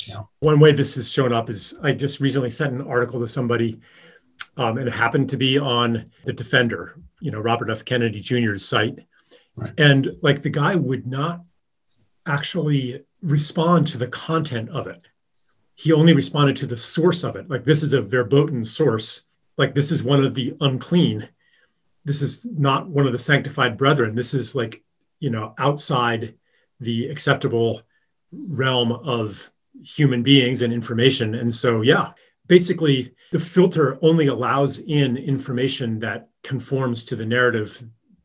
Yeah. 0.08 0.22
One 0.40 0.58
way 0.58 0.72
this 0.72 0.96
has 0.96 1.12
shown 1.12 1.32
up 1.32 1.48
is 1.48 1.78
I 1.84 1.92
just 1.92 2.18
recently 2.18 2.50
sent 2.50 2.74
an 2.74 2.86
article 2.86 3.20
to 3.20 3.28
somebody, 3.28 3.78
um, 4.56 4.78
and 4.78 4.88
it 4.88 4.94
happened 4.94 5.28
to 5.28 5.36
be 5.36 5.56
on 5.56 6.10
the 6.24 6.32
Defender, 6.32 6.96
you 7.20 7.30
know, 7.30 7.38
Robert 7.38 7.70
F. 7.70 7.84
Kennedy 7.84 8.20
Jr.'s 8.20 8.64
site, 8.64 8.98
and 9.78 10.16
like 10.22 10.42
the 10.42 10.50
guy 10.50 10.74
would 10.74 11.06
not 11.06 11.42
actually 12.26 13.04
respond 13.22 13.86
to 13.88 13.98
the 13.98 14.08
content 14.08 14.68
of 14.70 14.86
it. 14.86 15.06
He 15.74 15.92
only 15.92 16.12
responded 16.12 16.56
to 16.56 16.66
the 16.66 16.76
source 16.76 17.24
of 17.24 17.36
it. 17.36 17.48
Like 17.48 17.64
this 17.64 17.82
is 17.82 17.92
a 17.92 18.02
verboten 18.02 18.64
source. 18.64 19.26
Like 19.56 19.74
this 19.74 19.90
is 19.90 20.02
one 20.02 20.24
of 20.24 20.34
the 20.34 20.54
unclean 20.60 21.28
this 22.04 22.22
is 22.22 22.46
not 22.46 22.88
one 22.88 23.06
of 23.06 23.12
the 23.12 23.18
sanctified 23.18 23.76
brethren. 23.76 24.14
This 24.14 24.34
is 24.34 24.54
like, 24.54 24.82
you 25.18 25.30
know, 25.30 25.54
outside 25.58 26.34
the 26.80 27.08
acceptable 27.08 27.82
realm 28.32 28.92
of 28.92 29.50
human 29.82 30.22
beings 30.22 30.62
and 30.62 30.72
information. 30.72 31.34
And 31.34 31.52
so, 31.52 31.82
yeah, 31.82 32.12
basically, 32.46 33.12
the 33.32 33.38
filter 33.38 33.98
only 34.02 34.28
allows 34.28 34.80
in 34.80 35.16
information 35.16 35.98
that 36.00 36.28
conforms 36.42 37.04
to 37.04 37.16
the 37.16 37.26
narrative, 37.26 37.82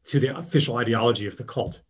to 0.08 0.20
the 0.20 0.38
official 0.38 0.78
ideology 0.78 1.28
of 1.28 1.38
the 1.38 1.44
cult 1.44 1.82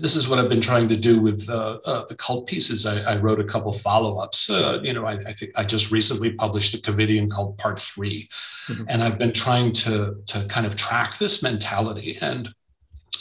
this 0.00 0.16
is 0.16 0.28
what 0.28 0.38
I've 0.38 0.48
been 0.48 0.60
trying 0.60 0.88
to 0.88 0.96
do 0.96 1.20
with 1.20 1.48
uh, 1.48 1.78
uh, 1.84 2.04
the 2.06 2.14
cult 2.16 2.46
pieces. 2.46 2.86
I, 2.86 3.00
I 3.00 3.16
wrote 3.16 3.38
a 3.38 3.44
couple 3.44 3.72
follow-ups. 3.72 4.50
Uh, 4.50 4.80
you 4.82 4.92
know, 4.92 5.04
I, 5.04 5.12
I, 5.26 5.32
think 5.32 5.52
I 5.56 5.64
just 5.64 5.90
recently 5.90 6.32
published 6.32 6.74
a 6.74 6.78
Covidian 6.78 7.30
cult 7.30 7.58
Part 7.58 7.78
3 7.78 8.28
mm-hmm. 8.68 8.84
and 8.88 9.02
I've 9.02 9.18
been 9.18 9.32
trying 9.32 9.72
to 9.72 10.16
to 10.26 10.44
kind 10.46 10.66
of 10.66 10.76
track 10.76 11.18
this 11.18 11.42
mentality 11.42 12.18
and 12.20 12.52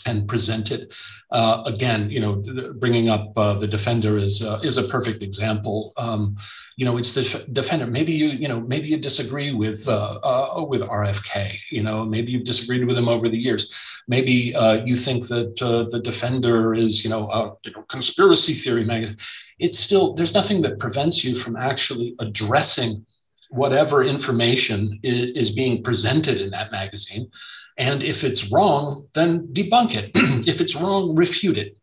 and 0.05 0.27
present 0.27 0.71
it. 0.71 0.93
Uh, 1.31 1.63
again, 1.65 2.09
you 2.11 2.19
know, 2.19 2.43
bringing 2.75 3.09
up 3.09 3.35
uh, 3.37 3.53
the 3.55 3.67
defender 3.67 4.17
is 4.17 4.43
uh, 4.43 4.59
is 4.63 4.77
a 4.77 4.87
perfect 4.87 5.23
example. 5.23 5.91
Um, 5.97 6.37
you 6.77 6.85
know, 6.85 6.97
it's 6.97 7.11
the 7.13 7.45
defender. 7.51 7.87
Maybe 7.87 8.13
you 8.13 8.27
you 8.27 8.47
know 8.47 8.59
maybe 8.59 8.87
you 8.87 8.97
disagree 8.97 9.51
with 9.51 9.87
uh, 9.87 10.19
uh, 10.23 10.63
with 10.63 10.81
RFK. 10.81 11.57
You 11.71 11.83
know, 11.83 12.05
maybe 12.05 12.31
you've 12.31 12.45
disagreed 12.45 12.85
with 12.85 12.97
him 12.97 13.09
over 13.09 13.27
the 13.29 13.37
years. 13.37 13.73
Maybe 14.07 14.55
uh, 14.55 14.85
you 14.85 14.95
think 14.95 15.27
that 15.27 15.57
the 15.57 15.99
defender 15.99 16.75
is 16.75 17.03
you 17.03 17.09
know 17.09 17.29
a 17.31 17.53
you 17.65 17.71
know, 17.71 17.81
conspiracy 17.83 18.53
theory 18.53 18.85
magazine. 18.85 19.17
It's 19.59 19.79
still 19.79 20.13
there's 20.13 20.33
nothing 20.33 20.61
that 20.63 20.79
prevents 20.79 21.23
you 21.23 21.35
from 21.35 21.55
actually 21.55 22.15
addressing 22.19 23.05
whatever 23.49 24.03
information 24.03 24.99
is, 25.03 25.29
is 25.35 25.51
being 25.51 25.83
presented 25.83 26.39
in 26.39 26.49
that 26.49 26.71
magazine 26.71 27.29
and 27.77 28.03
if 28.03 28.23
it's 28.23 28.51
wrong, 28.51 29.07
then 29.13 29.47
debunk 29.47 29.95
it. 29.95 30.11
if 30.47 30.61
it's 30.61 30.75
wrong, 30.75 31.15
refute 31.15 31.57
it. 31.57 31.77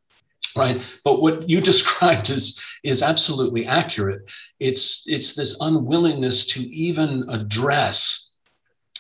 Right. 0.57 0.83
But 1.05 1.21
what 1.21 1.49
you 1.49 1.61
described 1.73 2.31
is, 2.31 2.61
is 2.83 3.03
absolutely 3.03 3.67
accurate. 3.67 4.31
It's, 4.59 5.05
it's 5.07 5.35
this 5.35 5.61
unwillingness 5.61 6.47
to 6.47 6.61
even 6.69 7.29
address, 7.29 8.31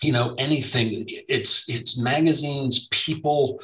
you 0.02 0.12
know, 0.12 0.34
anything. 0.38 1.06
It's, 1.28 1.68
it's 1.68 1.98
magazines, 1.98 2.88
people, 2.90 3.60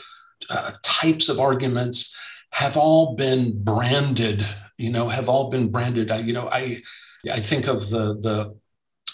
uh, 0.50 0.72
types 0.82 1.28
of 1.28 1.40
arguments 1.40 2.14
have 2.50 2.76
all 2.76 3.14
been 3.16 3.62
branded, 3.62 4.44
you 4.78 4.90
know, 4.90 5.08
have 5.08 5.28
all 5.28 5.50
been 5.50 5.68
branded. 5.68 6.10
I, 6.10 6.18
you 6.18 6.32
know, 6.32 6.48
I, 6.48 6.78
I 7.30 7.40
think 7.40 7.66
of 7.66 7.90
the, 7.90 8.18
the 8.20 8.56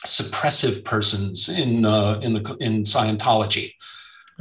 suppressive 0.06 0.84
persons 0.84 1.48
in, 1.48 1.84
uh, 1.84 2.20
in 2.22 2.34
the, 2.34 2.56
in 2.60 2.82
Scientology 2.82 3.72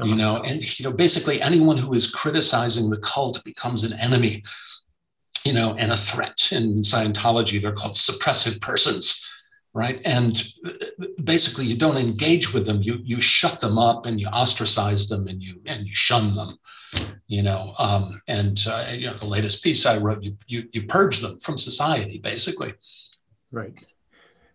you 0.03 0.15
know 0.15 0.37
and 0.37 0.79
you 0.79 0.83
know 0.83 0.91
basically 0.91 1.41
anyone 1.41 1.77
who 1.77 1.93
is 1.93 2.07
criticizing 2.09 2.89
the 2.89 2.97
cult 2.97 3.43
becomes 3.43 3.83
an 3.83 3.93
enemy 3.93 4.43
you 5.43 5.53
know 5.53 5.75
and 5.75 5.91
a 5.91 5.97
threat. 5.97 6.49
In 6.51 6.81
scientology 6.81 7.61
they're 7.61 7.73
called 7.73 7.95
suppressive 7.95 8.61
persons 8.61 9.27
right? 9.73 10.01
And 10.03 10.43
basically 11.23 11.65
you 11.65 11.77
don't 11.77 11.97
engage 11.97 12.53
with 12.53 12.65
them. 12.65 12.81
You 12.81 12.99
you 13.03 13.21
shut 13.21 13.61
them 13.61 13.77
up 13.77 14.05
and 14.05 14.19
you 14.19 14.27
ostracize 14.27 15.07
them 15.07 15.27
and 15.27 15.41
you 15.41 15.61
and 15.65 15.87
you 15.87 15.93
shun 15.93 16.35
them 16.35 16.57
you 17.27 17.41
know 17.41 17.73
um, 17.79 18.21
and 18.27 18.65
uh, 18.67 18.87
you 18.91 19.07
know 19.07 19.17
the 19.17 19.25
latest 19.25 19.63
piece 19.63 19.85
i 19.85 19.97
wrote 19.97 20.21
you, 20.21 20.35
you 20.47 20.67
you 20.73 20.83
purge 20.83 21.19
them 21.19 21.39
from 21.39 21.57
society 21.57 22.17
basically. 22.17 22.73
Right. 23.51 23.73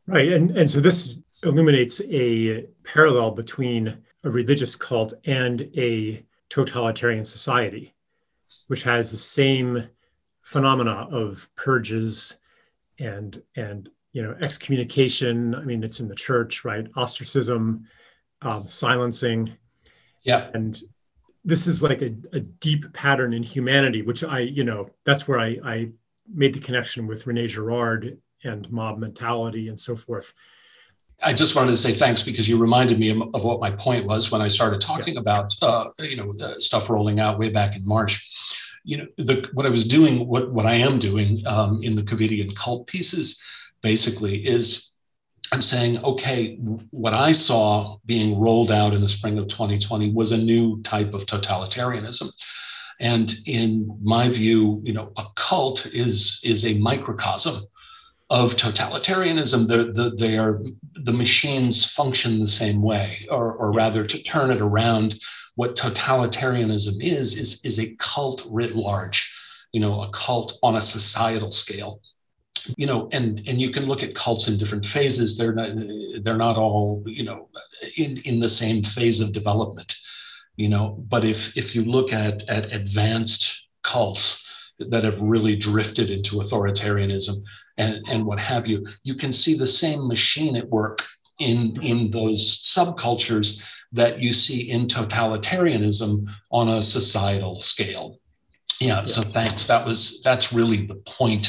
Right 0.06 0.32
and 0.32 0.56
and 0.56 0.70
so 0.70 0.80
this 0.80 1.16
illuminates 1.42 2.00
a 2.02 2.66
parallel 2.84 3.30
between 3.32 3.98
a 4.26 4.30
religious 4.30 4.74
cult 4.74 5.14
and 5.24 5.70
a 5.76 6.22
totalitarian 6.50 7.24
society, 7.24 7.94
which 8.66 8.82
has 8.82 9.10
the 9.10 9.18
same 9.18 9.88
phenomena 10.42 11.08
of 11.10 11.48
purges 11.56 12.40
and 12.98 13.40
and 13.54 13.88
you 14.12 14.22
know 14.22 14.36
excommunication. 14.40 15.54
I 15.54 15.62
mean, 15.64 15.84
it's 15.84 16.00
in 16.00 16.08
the 16.08 16.14
church, 16.14 16.64
right? 16.64 16.86
Ostracism, 16.96 17.86
um, 18.42 18.66
silencing. 18.66 19.52
Yeah. 20.24 20.50
And 20.54 20.80
this 21.44 21.68
is 21.68 21.80
like 21.80 22.02
a, 22.02 22.12
a 22.32 22.40
deep 22.40 22.92
pattern 22.92 23.32
in 23.32 23.44
humanity, 23.44 24.02
which 24.02 24.24
I, 24.24 24.40
you 24.40 24.64
know, 24.64 24.90
that's 25.04 25.28
where 25.28 25.38
I, 25.38 25.58
I 25.64 25.90
made 26.34 26.52
the 26.52 26.58
connection 26.58 27.06
with 27.06 27.28
Rene 27.28 27.46
Girard 27.46 28.18
and 28.42 28.70
mob 28.72 28.98
mentality 28.98 29.68
and 29.68 29.80
so 29.80 29.94
forth. 29.94 30.34
I 31.22 31.32
just 31.32 31.56
wanted 31.56 31.70
to 31.70 31.76
say 31.76 31.92
thanks 31.92 32.22
because 32.22 32.48
you 32.48 32.58
reminded 32.58 32.98
me 32.98 33.10
of, 33.10 33.44
what 33.44 33.60
my 33.60 33.70
point 33.70 34.06
was 34.06 34.30
when 34.30 34.42
I 34.42 34.48
started 34.48 34.80
talking 34.80 35.14
yeah. 35.14 35.20
about 35.20 35.54
uh, 35.62 35.86
you 35.98 36.16
know 36.16 36.32
stuff 36.58 36.90
rolling 36.90 37.20
out 37.20 37.38
way 37.38 37.48
back 37.48 37.76
in 37.76 37.86
March. 37.86 38.32
You 38.84 38.98
know, 38.98 39.06
the, 39.16 39.48
what 39.52 39.66
I 39.66 39.70
was 39.70 39.84
doing, 39.84 40.26
what 40.26 40.52
what 40.52 40.66
I 40.66 40.74
am 40.74 40.98
doing 40.98 41.44
um, 41.46 41.82
in 41.82 41.96
the 41.96 42.02
Covidian 42.02 42.54
cult 42.54 42.86
pieces, 42.86 43.42
basically 43.82 44.46
is 44.46 44.94
I'm 45.52 45.62
saying, 45.62 46.02
okay, 46.04 46.56
what 46.90 47.14
I 47.14 47.32
saw 47.32 47.98
being 48.04 48.38
rolled 48.38 48.72
out 48.72 48.94
in 48.94 49.00
the 49.00 49.08
spring 49.08 49.38
of 49.38 49.48
2020 49.48 50.12
was 50.12 50.32
a 50.32 50.36
new 50.36 50.82
type 50.82 51.14
of 51.14 51.24
totalitarianism. 51.24 52.30
And 53.00 53.32
in 53.46 53.96
my 54.02 54.28
view, 54.28 54.80
you 54.84 54.92
know, 54.92 55.12
a 55.16 55.24
cult 55.36 55.86
is 55.86 56.40
is 56.44 56.64
a 56.64 56.78
microcosm 56.78 57.62
of 58.28 58.56
totalitarianism, 58.56 59.68
the, 59.68 59.92
the, 59.92 60.10
they 60.16 60.36
are 60.36 60.60
the 60.94 61.12
machines 61.12 61.84
function 61.84 62.40
the 62.40 62.48
same 62.48 62.82
way, 62.82 63.18
or, 63.30 63.52
or 63.52 63.72
rather, 63.72 64.04
to 64.04 64.22
turn 64.22 64.50
it 64.50 64.60
around, 64.60 65.16
what 65.54 65.74
totalitarianism 65.74 67.02
is 67.02 67.36
is 67.36 67.64
is 67.64 67.78
a 67.78 67.94
cult 67.98 68.44
writ 68.48 68.76
large, 68.76 69.34
you 69.72 69.80
know, 69.80 70.02
a 70.02 70.10
cult 70.10 70.58
on 70.62 70.76
a 70.76 70.82
societal 70.82 71.50
scale. 71.50 72.00
You 72.76 72.86
know, 72.86 73.08
and 73.12 73.42
and 73.48 73.60
you 73.60 73.70
can 73.70 73.86
look 73.86 74.02
at 74.02 74.14
cults 74.14 74.48
in 74.48 74.58
different 74.58 74.84
phases. 74.84 75.38
They're 75.38 75.54
not 75.54 75.70
they're 76.22 76.36
not 76.36 76.58
all 76.58 77.02
you 77.06 77.24
know 77.24 77.48
in 77.96 78.18
in 78.18 78.40
the 78.40 78.48
same 78.48 78.82
phase 78.82 79.20
of 79.20 79.32
development. 79.32 79.96
You 80.56 80.68
know, 80.68 81.02
but 81.08 81.24
if 81.24 81.56
if 81.56 81.74
you 81.74 81.84
look 81.84 82.12
at 82.12 82.42
at 82.48 82.72
advanced 82.72 83.66
cults 83.82 84.44
that 84.78 85.04
have 85.04 85.20
really 85.20 85.56
drifted 85.56 86.10
into 86.10 86.36
authoritarianism, 86.36 87.36
and, 87.78 88.04
and 88.08 88.24
what 88.24 88.38
have 88.38 88.66
you, 88.66 88.86
you 89.02 89.14
can 89.14 89.32
see 89.32 89.56
the 89.56 89.66
same 89.66 90.06
machine 90.06 90.56
at 90.56 90.68
work 90.68 91.06
in, 91.38 91.80
in 91.82 92.10
those 92.10 92.62
subcultures 92.62 93.62
that 93.92 94.20
you 94.20 94.32
see 94.32 94.70
in 94.70 94.86
totalitarianism 94.86 96.28
on 96.50 96.68
a 96.68 96.82
societal 96.82 97.60
scale. 97.60 98.18
Yeah, 98.80 98.98
yes. 98.98 99.14
so 99.14 99.22
thanks. 99.22 99.66
That 99.66 99.86
was 99.86 100.20
that's 100.22 100.52
really 100.52 100.84
the 100.86 100.96
point 101.06 101.48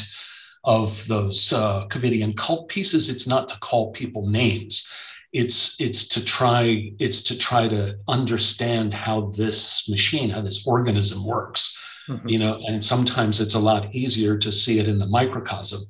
of 0.64 1.06
those 1.08 1.52
uh, 1.52 1.84
Covidian 1.88 2.36
cult 2.36 2.68
pieces. 2.68 3.08
It's 3.08 3.26
not 3.26 3.48
to 3.48 3.58
call 3.60 3.92
people 3.92 4.26
names. 4.26 4.88
It's 5.32 5.76
it's 5.78 6.08
to 6.08 6.24
try 6.24 6.92
it's 6.98 7.20
to 7.22 7.36
try 7.36 7.68
to 7.68 7.94
understand 8.08 8.94
how 8.94 9.32
this 9.36 9.88
machine, 9.88 10.30
how 10.30 10.40
this 10.40 10.66
organism 10.66 11.26
works. 11.26 11.76
Mm-hmm. 12.08 12.28
You 12.28 12.38
know, 12.38 12.60
and 12.66 12.82
sometimes 12.82 13.38
it's 13.38 13.54
a 13.54 13.58
lot 13.58 13.94
easier 13.94 14.38
to 14.38 14.50
see 14.50 14.78
it 14.78 14.88
in 14.88 14.98
the 14.98 15.06
microcosm 15.06 15.82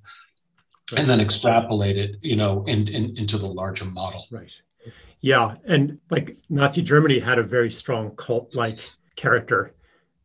right. 0.92 1.01
and 1.01 1.09
then 1.09 1.20
extrapolate 1.20 1.96
it, 1.96 2.16
you 2.22 2.37
know, 2.37 2.64
in, 2.64 2.88
in, 2.88 3.16
into 3.16 3.38
the 3.38 3.46
larger 3.46 3.85
model. 3.85 4.27
Right. 4.31 4.61
Yeah, 5.20 5.57
and 5.64 5.98
like 6.11 6.37
Nazi 6.48 6.83
Germany 6.83 7.18
had 7.18 7.38
a 7.38 7.42
very 7.42 7.70
strong 7.70 8.14
cult-like 8.16 8.79
character. 9.16 9.74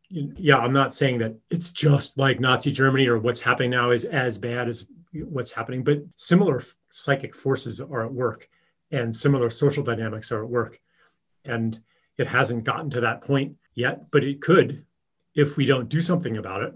Yeah, 0.08 0.58
I'm 0.58 0.72
not 0.72 0.94
saying 0.94 1.18
that 1.18 1.34
it's 1.50 1.72
just 1.72 2.16
like 2.16 2.38
Nazi 2.38 2.70
Germany 2.70 3.08
or 3.08 3.18
what's 3.18 3.40
happening 3.40 3.70
now 3.70 3.90
is 3.90 4.04
as 4.04 4.38
bad 4.38 4.68
as 4.68 4.86
what's 5.12 5.50
happening, 5.50 5.82
but 5.82 6.02
similar 6.16 6.62
psychic 6.90 7.34
forces 7.34 7.80
are 7.80 8.04
at 8.04 8.12
work 8.12 8.48
and 8.92 9.14
similar 9.14 9.50
social 9.50 9.82
dynamics 9.82 10.30
are 10.30 10.44
at 10.44 10.50
work. 10.50 10.80
And 11.44 11.80
it 12.16 12.28
hasn't 12.28 12.64
gotten 12.64 12.90
to 12.90 13.00
that 13.00 13.22
point 13.22 13.56
yet, 13.74 14.10
but 14.12 14.22
it 14.22 14.40
could 14.40 14.84
if 15.34 15.56
we 15.56 15.66
don't 15.66 15.88
do 15.88 16.00
something 16.00 16.36
about 16.36 16.62
it 16.62 16.74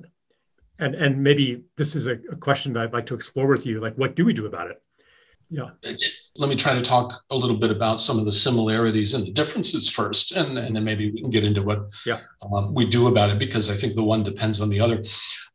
and 0.79 0.95
and 0.95 1.23
maybe 1.23 1.65
this 1.77 1.95
is 1.95 2.07
a, 2.07 2.15
a, 2.31 2.37
question 2.37 2.73
that 2.73 2.85
I'd 2.85 2.93
like 2.93 3.07
to 3.07 3.15
explore 3.15 3.47
with 3.47 3.67
you. 3.67 3.81
Like, 3.81 3.97
what 3.97 4.15
do 4.17 4.25
we 4.25 4.33
do 4.33 4.47
about 4.47 4.71
it? 4.71 4.83
Yeah. 5.51 5.71
Let 6.37 6.51
me 6.51 6.57
try 6.57 6.75
to 6.75 6.83
talk 6.83 7.25
a 7.31 7.37
little 7.37 7.57
bit 7.57 7.71
about 7.71 8.01
some 8.01 8.19
of 8.19 8.27
the 8.27 8.33
similarities 8.33 9.15
and 9.15 9.27
the 9.27 9.33
differences 9.33 9.89
first, 9.89 10.33
and, 10.33 10.59
and 10.59 10.77
then 10.77 10.85
maybe 10.85 11.11
we 11.11 11.21
can 11.21 11.31
get 11.31 11.45
into 11.45 11.63
what 11.63 11.89
yeah. 12.05 12.21
um, 12.53 12.75
we 12.75 12.87
do 12.87 13.09
about 13.09 13.31
it 13.31 13.39
because 13.39 13.71
I 13.71 13.75
think 13.75 13.95
the 13.95 14.05
one 14.05 14.23
depends 14.23 14.61
on 14.61 14.69
the 14.69 14.81
other. 14.81 15.03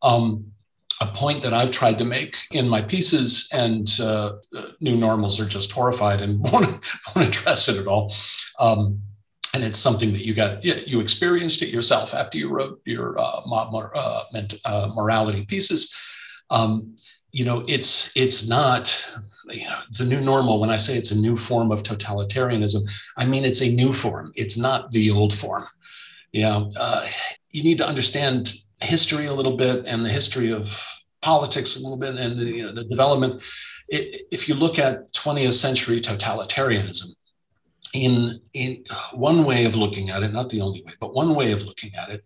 Um, 0.01 0.51
a 1.01 1.07
point 1.07 1.43
that 1.43 1.53
I've 1.53 1.71
tried 1.71 1.97
to 1.99 2.05
make 2.05 2.37
in 2.51 2.67
my 2.67 2.81
pieces, 2.81 3.49
and 3.53 3.87
uh, 3.99 4.33
new 4.79 4.95
normals 4.95 5.39
are 5.39 5.45
just 5.45 5.71
horrified 5.71 6.21
and 6.21 6.39
won't, 6.51 6.83
won't 7.15 7.27
address 7.27 7.67
it 7.67 7.77
at 7.77 7.87
all. 7.87 8.13
Um, 8.59 9.01
and 9.53 9.63
it's 9.63 9.77
something 9.77 10.11
that 10.13 10.25
you 10.25 10.33
got 10.33 10.63
you 10.65 10.99
experienced 10.99 11.61
it 11.61 11.69
yourself 11.69 12.13
after 12.13 12.37
you 12.37 12.49
wrote 12.49 12.81
your 12.85 13.19
uh, 13.19 13.41
uh, 13.51 14.23
uh, 14.65 14.91
morality 14.95 15.45
pieces. 15.45 15.93
Um, 16.49 16.95
you 17.31 17.45
know, 17.45 17.63
it's 17.67 18.11
it's 18.15 18.47
not 18.47 19.13
you 19.49 19.65
know 19.65 19.79
the 19.97 20.05
new 20.05 20.21
normal. 20.21 20.59
When 20.59 20.71
I 20.71 20.77
say 20.77 20.97
it's 20.97 21.11
a 21.11 21.17
new 21.17 21.37
form 21.37 21.71
of 21.71 21.83
totalitarianism, 21.83 22.81
I 23.17 23.25
mean 23.25 23.45
it's 23.45 23.61
a 23.61 23.69
new 23.69 23.93
form. 23.93 24.31
It's 24.35 24.57
not 24.57 24.91
the 24.91 25.11
old 25.11 25.33
form. 25.33 25.65
You 26.31 26.43
know, 26.43 26.71
uh, 26.75 27.07
you 27.51 27.63
need 27.63 27.77
to 27.77 27.87
understand 27.87 28.55
history 28.81 29.27
a 29.27 29.33
little 29.33 29.55
bit 29.55 29.85
and 29.85 30.03
the 30.03 30.09
history 30.09 30.51
of 30.51 30.83
politics 31.21 31.77
a 31.77 31.79
little 31.79 31.97
bit 31.97 32.15
and 32.15 32.39
you 32.39 32.63
know 32.65 32.71
the 32.71 32.85
development. 32.85 33.41
If 33.89 34.49
you 34.49 34.55
look 34.55 34.79
at 34.79 35.13
20th 35.13 35.53
century 35.53 36.01
totalitarianism, 36.01 37.13
in 37.93 38.39
in 38.53 38.83
one 39.13 39.45
way 39.45 39.65
of 39.65 39.75
looking 39.75 40.09
at 40.09 40.23
it, 40.23 40.33
not 40.33 40.49
the 40.49 40.61
only 40.61 40.83
way, 40.83 40.93
but 40.99 41.13
one 41.13 41.35
way 41.35 41.51
of 41.51 41.63
looking 41.63 41.93
at 41.95 42.09
it 42.09 42.23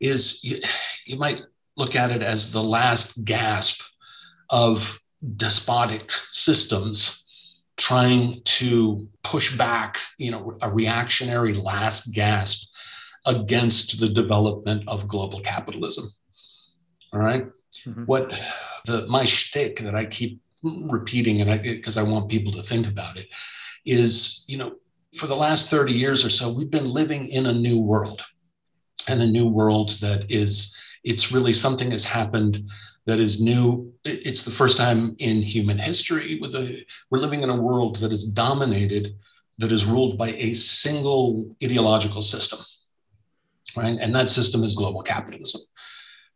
is 0.00 0.42
you, 0.42 0.60
you 1.06 1.16
might 1.16 1.42
look 1.76 1.94
at 1.94 2.10
it 2.10 2.22
as 2.22 2.50
the 2.50 2.62
last 2.62 3.24
gasp 3.24 3.82
of 4.50 5.00
despotic 5.36 6.10
systems 6.30 7.24
trying 7.76 8.42
to 8.44 9.08
push 9.22 9.56
back, 9.56 9.98
you 10.18 10.30
know, 10.30 10.56
a 10.60 10.70
reactionary 10.70 11.54
last 11.54 12.12
gasp 12.12 12.68
against 13.26 14.00
the 14.00 14.08
development 14.08 14.82
of 14.88 15.08
global 15.08 15.40
capitalism. 15.40 16.08
All 17.12 17.20
right? 17.20 17.46
mm-hmm. 17.86 18.04
What 18.04 18.32
the 18.86 19.06
my 19.06 19.24
shtick 19.24 19.80
that 19.80 19.94
I 19.94 20.06
keep 20.06 20.40
repeating, 20.62 21.40
and 21.40 21.50
I 21.50 21.58
because 21.58 21.96
I 21.96 22.02
want 22.02 22.30
people 22.30 22.52
to 22.52 22.62
think 22.62 22.88
about 22.88 23.16
it, 23.16 23.28
is 23.84 24.44
you 24.46 24.56
know 24.56 24.72
for 25.14 25.26
the 25.26 25.36
last 25.36 25.70
30 25.70 25.92
years 25.92 26.24
or 26.24 26.30
so, 26.30 26.50
we've 26.50 26.70
been 26.70 26.88
living 26.88 27.28
in 27.28 27.46
a 27.46 27.52
new 27.52 27.80
world 27.80 28.22
and 29.08 29.20
a 29.20 29.26
new 29.26 29.46
world 29.48 29.90
that 30.00 30.30
is, 30.30 30.74
it's 31.04 31.32
really 31.32 31.52
something 31.52 31.90
has 31.90 32.04
happened 32.04 32.58
that 33.06 33.18
is 33.18 33.40
new. 33.40 33.92
It's 34.04 34.44
the 34.44 34.50
first 34.50 34.76
time 34.76 35.16
in 35.18 35.42
human 35.42 35.78
history 35.78 36.38
with 36.40 36.52
the, 36.52 36.84
we're 37.10 37.18
living 37.18 37.42
in 37.42 37.50
a 37.50 37.60
world 37.60 37.96
that 37.96 38.12
is 38.12 38.24
dominated, 38.24 39.14
that 39.58 39.72
is 39.72 39.84
ruled 39.84 40.16
by 40.16 40.28
a 40.28 40.52
single 40.54 41.54
ideological 41.62 42.22
system, 42.22 42.60
right? 43.76 43.98
And 44.00 44.14
that 44.14 44.30
system 44.30 44.62
is 44.64 44.74
global 44.74 45.02
capitalism 45.02 45.60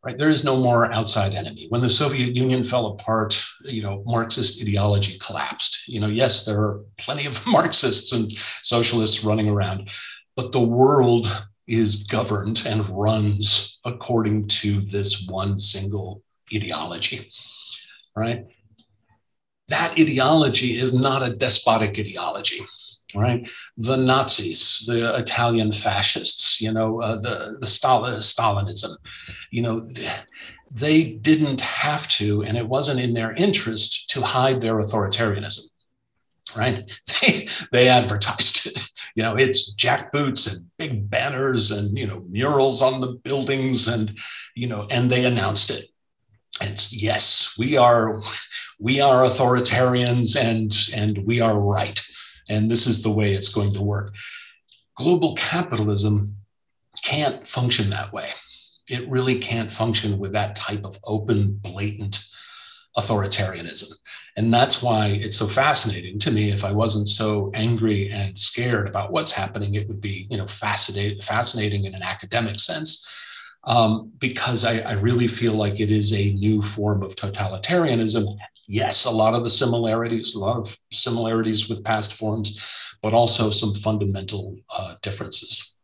right? 0.07 0.17
There 0.17 0.31
is 0.31 0.45
no 0.45 0.57
more 0.57 0.93
outside 0.93 1.35
enemy. 1.35 1.67
When 1.69 1.81
the 1.81 1.91
Soviet 1.91 2.37
Union 2.37 2.63
fell 2.63 2.87
apart, 2.87 3.45
you 3.65 3.83
know, 3.83 4.05
Marxist 4.07 4.63
ideology 4.63 5.19
collapsed. 5.19 5.89
You 5.89 5.99
know, 5.99 6.07
yes, 6.07 6.45
there 6.45 6.61
are 6.61 6.85
plenty 6.97 7.27
of 7.27 7.45
Marxists 7.47 8.13
and 8.13 8.33
socialists 8.63 9.25
running 9.25 9.49
around, 9.49 9.91
but 10.37 10.53
the 10.53 10.61
world 10.61 11.27
is 11.67 12.05
governed 12.05 12.63
and 12.65 12.89
runs 12.89 13.81
according 13.85 14.47
to 14.47 14.81
this 14.81 15.27
one 15.27 15.59
single 15.59 16.23
ideology, 16.55 17.29
right? 18.15 18.47
That 19.67 19.99
ideology 19.99 20.79
is 20.79 20.95
not 20.95 21.25
a 21.25 21.35
despotic 21.35 21.99
ideology 21.99 22.65
right? 23.15 23.49
The 23.77 23.97
Nazis, 23.97 24.85
the 24.87 25.15
Italian 25.17 25.73
fascists, 25.73 26.61
you 26.61 26.73
know, 26.73 27.01
uh, 27.01 27.21
the 27.21 27.57
the 27.61 27.67
Stalin, 27.67 28.15
Stalinism, 28.19 28.97
you 29.51 29.63
know, 29.63 29.83
they 30.71 31.05
didn't 31.05 31.61
have 31.61 32.09
to, 32.09 32.43
and 32.43 32.57
it 32.57 32.67
wasn't 32.67 33.01
in 33.01 33.15
their 33.15 33.33
interest 33.33 34.11
to 34.11 34.23
hide 34.23 34.61
their 34.61 34.75
authoritarianism. 34.75 35.67
Right? 36.55 36.83
They 37.21 37.49
they 37.73 37.89
advertised 37.89 38.67
it. 38.67 38.79
You 39.15 39.23
know, 39.23 39.37
it's 39.37 39.75
jackboots 39.75 40.51
and 40.51 40.67
big 40.79 41.09
banners 41.09 41.71
and 41.71 41.97
you 41.97 42.07
know 42.07 42.25
murals 42.29 42.83
on 42.83 43.01
the 43.01 43.13
buildings 43.25 43.89
and 43.89 44.17
you 44.55 44.67
know, 44.67 44.87
and 44.91 45.11
they 45.11 45.25
announced 45.25 45.71
it. 45.71 45.89
It's 46.61 46.93
yes, 46.93 47.55
we 47.59 47.77
are 47.77 48.23
we 48.79 49.01
are 49.01 49.25
authoritarians 49.25 50.37
and 50.37 50.75
and 50.95 51.19
we 51.27 51.41
are 51.41 51.59
right 51.59 52.01
and 52.49 52.71
this 52.71 52.87
is 52.87 53.03
the 53.03 53.11
way 53.11 53.33
it's 53.33 53.49
going 53.49 53.73
to 53.75 53.83
work. 53.83 54.15
Global 54.97 55.35
capitalism 55.35 56.37
can't 57.05 57.47
function 57.47 57.91
that 57.91 58.13
way. 58.13 58.31
It 58.89 59.09
really 59.09 59.39
can't 59.39 59.73
function 59.73 60.19
with 60.19 60.33
that 60.33 60.55
type 60.55 60.85
of 60.85 60.99
open, 61.05 61.55
blatant 61.63 62.25
authoritarianism. 62.97 63.93
And 64.37 64.53
that's 64.53 64.83
why 64.83 65.09
it's 65.09 65.37
so 65.37 65.47
fascinating 65.47 66.19
to 66.21 66.31
me. 66.31 66.51
If 66.51 66.65
I 66.65 66.73
wasn't 66.73 67.09
so 67.09 67.51
angry 67.55 68.11
and 68.11 68.39
scared 68.39 68.89
about 68.89 69.13
what's 69.13 69.33
happening, 69.33 69.75
it 69.75 69.87
would 69.89 70.01
be, 70.01 70.27
you 70.31 70.37
know, 70.37 70.47
fascinating, 70.47 71.21
fascinating 71.21 71.85
in 71.85 71.95
an 71.95 72.03
academic 72.03 72.59
sense. 72.59 73.07
Um, 73.65 74.13
because 74.19 74.65
I, 74.65 74.79
I 74.79 74.93
really 74.93 75.27
feel 75.27 75.55
like 75.55 75.81
it 75.81 75.91
is 75.91 76.13
a 76.13 76.33
new 76.35 76.63
form 76.63 77.03
of 77.03 77.17
totalitarianism 77.17 78.37
yes, 78.67 79.05
a 79.05 79.11
lot 79.11 79.35
of 79.35 79.45
the 79.45 79.51
similarities, 79.51 80.35
a 80.35 80.39
lot 80.39 80.57
of 80.57 80.79
similarities 80.91 81.69
with 81.69 81.85
past 81.85 82.15
forms, 82.15 82.65
but 83.03 83.15
also 83.15 83.51
some 83.51 83.75
fundamental 83.75 84.57
uh, 84.77 84.95
differences. 85.03 85.77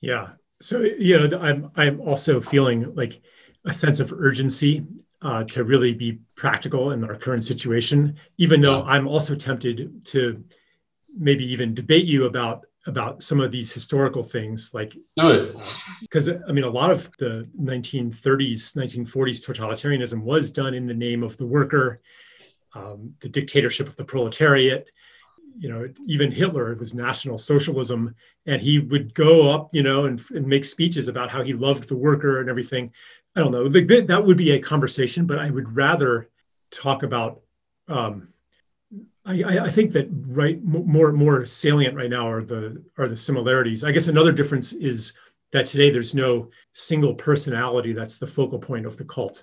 Yeah. 0.00 0.32
So 0.60 0.80
you 0.80 1.28
know, 1.28 1.38
I'm 1.40 1.70
I'm 1.76 2.00
also 2.00 2.40
feeling 2.40 2.94
like 2.94 3.20
a 3.64 3.72
sense 3.72 4.00
of 4.00 4.12
urgency 4.12 4.84
uh, 5.22 5.44
to 5.44 5.64
really 5.64 5.94
be 5.94 6.20
practical 6.36 6.92
in 6.92 7.04
our 7.04 7.16
current 7.16 7.44
situation. 7.44 8.16
Even 8.38 8.60
though 8.60 8.78
yeah. 8.78 8.90
I'm 8.90 9.08
also 9.08 9.34
tempted 9.34 10.04
to 10.06 10.44
maybe 11.16 11.44
even 11.52 11.74
debate 11.74 12.04
you 12.04 12.26
about 12.26 12.66
about 12.86 13.22
some 13.22 13.40
of 13.40 13.50
these 13.50 13.72
historical 13.72 14.22
things 14.22 14.72
like 14.74 14.94
because 16.02 16.28
i 16.28 16.52
mean 16.52 16.64
a 16.64 16.68
lot 16.68 16.90
of 16.90 17.10
the 17.18 17.48
1930s 17.60 18.76
1940s 18.76 19.40
totalitarianism 19.46 20.22
was 20.22 20.50
done 20.50 20.74
in 20.74 20.86
the 20.86 20.94
name 20.94 21.22
of 21.22 21.36
the 21.38 21.46
worker 21.46 22.00
um, 22.74 23.14
the 23.20 23.28
dictatorship 23.28 23.88
of 23.88 23.96
the 23.96 24.04
proletariat. 24.04 24.88
You 25.56 25.68
know 25.68 25.88
even 26.08 26.32
hitler 26.32 26.72
it 26.72 26.80
was 26.80 26.94
national 26.94 27.38
socialism 27.38 28.16
and 28.44 28.60
he 28.60 28.80
would 28.80 29.14
go 29.14 29.48
up 29.48 29.72
you 29.72 29.84
know 29.84 30.06
and, 30.06 30.20
and 30.30 30.44
make 30.44 30.64
speeches 30.64 31.06
about 31.06 31.30
how 31.30 31.44
he 31.44 31.52
loved 31.52 31.88
the 31.88 31.96
worker 31.96 32.40
and 32.40 32.50
everything. 32.50 32.90
I 33.36 33.40
don't 33.40 33.52
know 33.52 33.62
like 33.62 33.86
that, 33.86 34.08
that 34.08 34.24
would 34.24 34.36
be 34.36 34.50
a 34.50 34.58
conversation 34.58 35.26
but 35.26 35.38
i 35.38 35.50
would 35.50 35.76
rather 35.76 36.28
talk 36.72 37.04
about 37.04 37.42
um, 37.86 38.33
I, 39.26 39.58
I, 39.60 39.70
think 39.70 39.92
that 39.92 40.08
right 40.28 40.62
more 40.62 41.10
more 41.10 41.46
salient 41.46 41.96
right 41.96 42.10
now 42.10 42.28
are 42.28 42.42
the 42.42 42.84
are 42.98 43.08
the 43.08 43.16
similarities. 43.16 43.82
I 43.82 43.90
guess 43.90 44.08
another 44.08 44.32
difference 44.32 44.74
is 44.74 45.18
that 45.52 45.64
today 45.66 45.88
there's 45.88 46.14
no 46.14 46.48
single 46.72 47.14
personality 47.14 47.92
that's 47.92 48.18
the 48.18 48.26
focal 48.26 48.58
point 48.58 48.84
of 48.84 48.96
the 48.98 49.04
cult, 49.04 49.42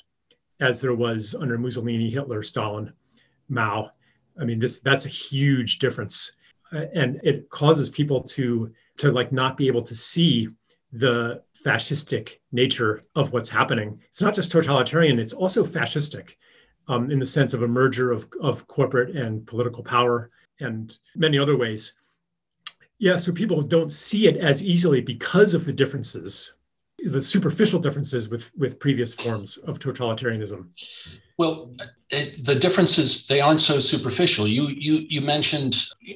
as 0.59 0.81
there 0.81 0.93
was 0.93 1.33
under 1.33 1.57
Mussolini, 1.57 2.11
Hitler, 2.11 2.43
Stalin, 2.43 2.93
Mao. 3.49 3.89
I 4.39 4.45
mean, 4.45 4.59
this 4.59 4.81
that's 4.81 5.07
a 5.07 5.09
huge 5.09 5.79
difference, 5.79 6.33
uh, 6.71 6.85
and 6.93 7.19
it 7.23 7.49
causes 7.49 7.89
people 7.89 8.21
to 8.23 8.71
to 8.97 9.11
like 9.11 9.31
not 9.31 9.57
be 9.57 9.65
able 9.65 9.83
to 9.83 9.95
see 9.95 10.47
the 10.91 11.41
fascistic 11.65 12.37
nature 12.51 13.03
of 13.15 13.33
what's 13.33 13.49
happening. 13.49 13.99
It's 14.09 14.21
not 14.21 14.35
just 14.35 14.51
totalitarian; 14.51 15.17
it's 15.17 15.33
also 15.33 15.63
fascistic 15.63 16.35
um, 16.91 17.09
in 17.09 17.19
the 17.19 17.25
sense 17.25 17.53
of 17.53 17.63
a 17.63 17.67
merger 17.67 18.11
of, 18.11 18.27
of 18.41 18.67
corporate 18.67 19.15
and 19.15 19.47
political 19.47 19.83
power 19.83 20.29
and 20.59 20.97
many 21.15 21.39
other 21.39 21.55
ways. 21.55 21.93
Yeah, 22.99 23.17
so 23.17 23.31
people 23.31 23.61
don't 23.61 23.91
see 23.91 24.27
it 24.27 24.37
as 24.37 24.63
easily 24.63 25.01
because 25.01 25.53
of 25.53 25.65
the 25.65 25.73
differences, 25.73 26.53
the 26.99 27.21
superficial 27.21 27.79
differences 27.79 28.29
with, 28.29 28.51
with 28.57 28.77
previous 28.79 29.15
forms 29.15 29.57
of 29.57 29.79
totalitarianism. 29.79 30.67
Well, 31.37 31.71
it, 32.09 32.45
the 32.45 32.55
differences 32.55 33.25
they 33.25 33.41
aren't 33.41 33.61
so 33.61 33.79
superficial. 33.79 34.47
You 34.47 34.67
you 34.67 35.05
you 35.09 35.21
mentioned 35.21 35.75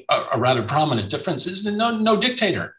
a, 0.09 0.25
a 0.33 0.37
rather 0.37 0.61
prominent 0.61 1.09
difference 1.09 1.47
is 1.47 1.65
no 1.65 1.97
no 1.97 2.15
dictator. 2.15 2.75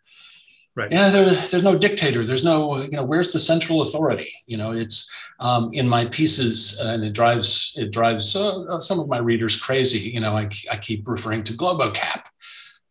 Right. 0.77 0.93
Yeah, 0.93 1.09
there, 1.09 1.25
there's 1.25 1.63
no 1.63 1.79
dictator. 1.79 2.23
There's 2.23 2.45
no, 2.45 2.77
you 2.83 2.91
know, 2.91 3.03
where's 3.03 3.33
the 3.33 3.41
central 3.41 3.81
authority? 3.81 4.31
You 4.45 4.59
know, 4.59 4.73
it's 4.73 5.11
um, 5.41 5.71
in 5.73 5.89
my 5.89 6.05
pieces, 6.05 6.79
and 6.79 7.03
it 7.03 7.15
drives 7.15 7.73
it 7.77 7.93
drives 7.93 8.37
uh, 8.37 8.65
uh, 8.65 8.81
some 8.81 9.01
of 9.01 9.09
my 9.09 9.17
readers 9.17 9.57
crazy. 9.57 10.01
You 10.01 10.21
know, 10.21 10.37
I, 10.37 10.51
I 10.71 10.77
keep 10.77 11.09
referring 11.09 11.45
to 11.45 11.55
GloboCap. 11.55 12.27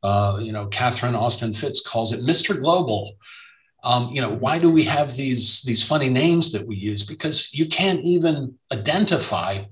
Uh, 0.02 0.40
you 0.42 0.52
know, 0.52 0.66
Catherine 0.66 1.14
Austin 1.14 1.54
Fitts 1.54 1.80
calls 1.80 2.12
it 2.12 2.22
Mr. 2.22 2.60
Global. 2.60 3.14
Um, 3.84 4.10
you 4.10 4.20
know, 4.20 4.32
why 4.32 4.58
do 4.58 4.72
we 4.72 4.84
have 4.86 5.16
these 5.16 5.62
these 5.62 5.84
funny 5.84 6.10
names 6.10 6.52
that 6.54 6.66
we 6.66 6.76
use? 6.78 7.04
Because 7.04 7.54
you 7.54 7.68
can't 7.68 8.00
even 8.02 8.56
identify 8.74 9.64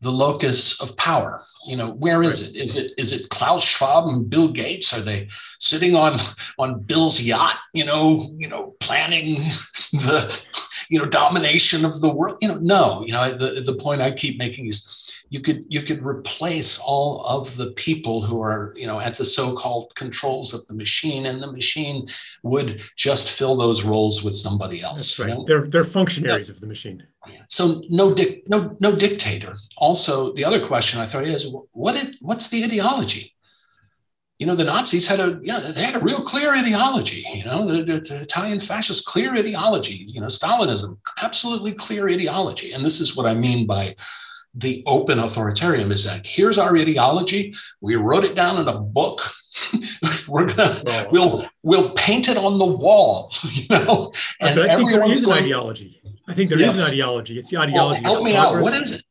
the 0.00 0.12
locus 0.12 0.80
of 0.80 0.96
power 0.96 1.42
you 1.66 1.76
know 1.76 1.92
where 1.92 2.22
is 2.22 2.48
it 2.48 2.56
is 2.56 2.76
it 2.76 2.92
is 2.96 3.12
it 3.12 3.28
klaus 3.28 3.64
schwab 3.64 4.08
and 4.08 4.30
bill 4.30 4.48
gates 4.48 4.92
are 4.92 5.00
they 5.00 5.28
sitting 5.58 5.94
on 5.94 6.18
on 6.58 6.80
bill's 6.80 7.20
yacht 7.20 7.56
you 7.74 7.84
know 7.84 8.30
you 8.38 8.48
know 8.48 8.74
planning 8.80 9.34
the 9.92 10.40
you 10.88 10.98
know 10.98 11.06
domination 11.06 11.84
of 11.84 12.00
the 12.00 12.12
world 12.12 12.38
you 12.40 12.48
know 12.48 12.56
no 12.56 13.04
you 13.04 13.12
know 13.12 13.32
the, 13.32 13.60
the 13.60 13.74
point 13.74 14.00
i 14.00 14.10
keep 14.10 14.38
making 14.38 14.66
is 14.66 15.00
you 15.28 15.40
could 15.40 15.64
you 15.68 15.82
could 15.82 16.04
replace 16.04 16.78
all 16.78 17.24
of 17.24 17.56
the 17.56 17.72
people 17.72 18.22
who 18.22 18.40
are 18.42 18.74
you 18.76 18.86
know 18.86 18.98
at 18.98 19.16
the 19.16 19.24
so-called 19.24 19.94
controls 19.94 20.52
of 20.52 20.66
the 20.66 20.74
machine 20.74 21.26
and 21.26 21.42
the 21.42 21.52
machine 21.52 22.08
would 22.42 22.82
just 22.96 23.30
fill 23.30 23.56
those 23.56 23.84
roles 23.84 24.22
with 24.22 24.36
somebody 24.36 24.82
else 24.82 24.96
That's 24.96 25.18
right. 25.18 25.28
you 25.28 25.34
know? 25.34 25.44
They're 25.44 25.66
they're 25.66 25.84
functionaries 25.84 26.48
of 26.48 26.60
the 26.60 26.66
machine. 26.66 27.06
So 27.48 27.82
no 27.88 28.14
dic- 28.14 28.48
no 28.48 28.76
no 28.80 28.94
dictator. 28.96 29.56
Also 29.76 30.32
the 30.32 30.44
other 30.44 30.64
question 30.64 31.00
i 31.00 31.06
throw 31.06 31.20
is 31.22 31.46
what 31.72 31.94
is, 31.96 32.18
what's 32.20 32.48
the 32.48 32.64
ideology? 32.64 33.34
You 34.38 34.46
know 34.46 34.54
the 34.54 34.64
nazis 34.64 35.06
had 35.06 35.20
a 35.20 35.38
you 35.42 35.52
know 35.52 35.60
they 35.60 35.84
had 35.84 35.96
a 35.96 36.00
real 36.00 36.22
clear 36.22 36.54
ideology 36.54 37.26
you 37.34 37.44
know 37.44 37.66
the, 37.70 37.82
the, 37.82 38.00
the 38.00 38.20
italian 38.22 38.58
fascists 38.58 39.04
clear 39.06 39.34
ideology 39.36 40.06
you 40.08 40.20
know 40.20 40.28
stalinism 40.28 40.98
absolutely 41.22 41.72
clear 41.72 42.08
ideology. 42.08 42.72
And 42.72 42.82
this 42.84 43.00
is 43.00 43.14
what 43.16 43.26
i 43.26 43.34
mean 43.34 43.66
by 43.66 43.94
the 44.54 44.82
open 44.86 45.18
authoritarian 45.18 45.92
is 45.92 46.04
that 46.04 46.26
here's 46.26 46.58
our 46.58 46.76
ideology. 46.76 47.54
We 47.80 47.94
wrote 47.94 48.24
it 48.24 48.34
down 48.34 48.58
in 48.60 48.66
a 48.66 48.78
book. 48.78 49.20
We're 50.28 50.46
gonna 50.52 50.80
Well, 50.84 51.08
we'll 51.12 51.46
we'll 51.62 51.90
paint 51.90 52.28
it 52.28 52.36
on 52.36 52.58
the 52.58 52.66
wall 52.66 53.32
you 53.52 53.66
know? 53.70 54.10
But 54.40 54.58
I 54.58 54.76
think 54.76 54.90
there 54.90 55.00
everyone's 55.02 55.24
going- 55.24 55.44
ideology. 55.44 55.99
I 56.30 56.32
think 56.34 56.48
there 56.50 56.60
is 56.60 56.76
Yeah. 56.76 56.82
an 56.84 56.90
ideology. 56.92 57.38
It's 57.38 57.50
the 57.50 57.56
well, 57.56 57.68
ideology 57.68 58.02
help 58.02 58.18
of 58.18 58.24
me 58.24 58.36
out 58.36 58.52
progress. 58.52 58.64
what 58.72 58.82
is 58.82 58.92
it 58.92 59.04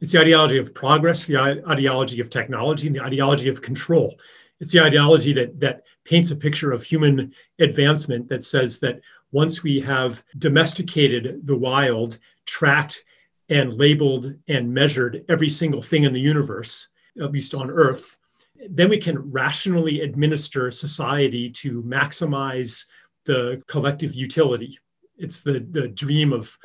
It's 0.00 0.12
the 0.12 0.20
ideology 0.20 0.56
of 0.58 0.72
progress, 0.72 1.26
the 1.26 1.36
ideology 1.36 2.20
of 2.20 2.30
technology, 2.30 2.86
and 2.86 2.96
the 2.96 3.02
ideology 3.02 3.48
of 3.50 3.60
control. 3.60 4.18
It's 4.60 4.72
the 4.72 4.80
ideology 4.80 5.32
that 5.34 5.58
that 5.60 5.82
paints 6.04 6.30
a 6.30 6.36
picture 6.36 6.70
of 6.72 6.82
human 6.82 7.34
advancement 7.58 8.28
that 8.28 8.44
says 8.44 8.78
that 8.80 9.00
once 9.32 9.62
we 9.62 9.80
have 9.80 10.22
domesticated 10.38 11.46
the 11.46 11.56
wild, 11.56 12.18
tracked 12.46 13.04
and 13.48 13.72
labeled 13.74 14.34
and 14.48 14.72
measured 14.72 15.24
every 15.28 15.48
single 15.48 15.82
thing 15.82 16.04
in 16.04 16.12
the 16.12 16.20
universe, 16.20 16.88
at 17.20 17.32
least 17.32 17.52
on 17.54 17.68
Earth, 17.70 18.16
then 18.68 18.88
we 18.88 18.98
can 18.98 19.18
rationally 19.32 20.00
administer 20.02 20.70
society 20.70 21.50
to 21.50 21.82
maximize 21.82 22.84
the 23.24 23.62
collective 23.66 24.14
utility. 24.14 24.78
It's 25.20 25.42
the, 25.42 25.60
the 25.70 25.88
dream 25.88 26.32
of 26.32 26.56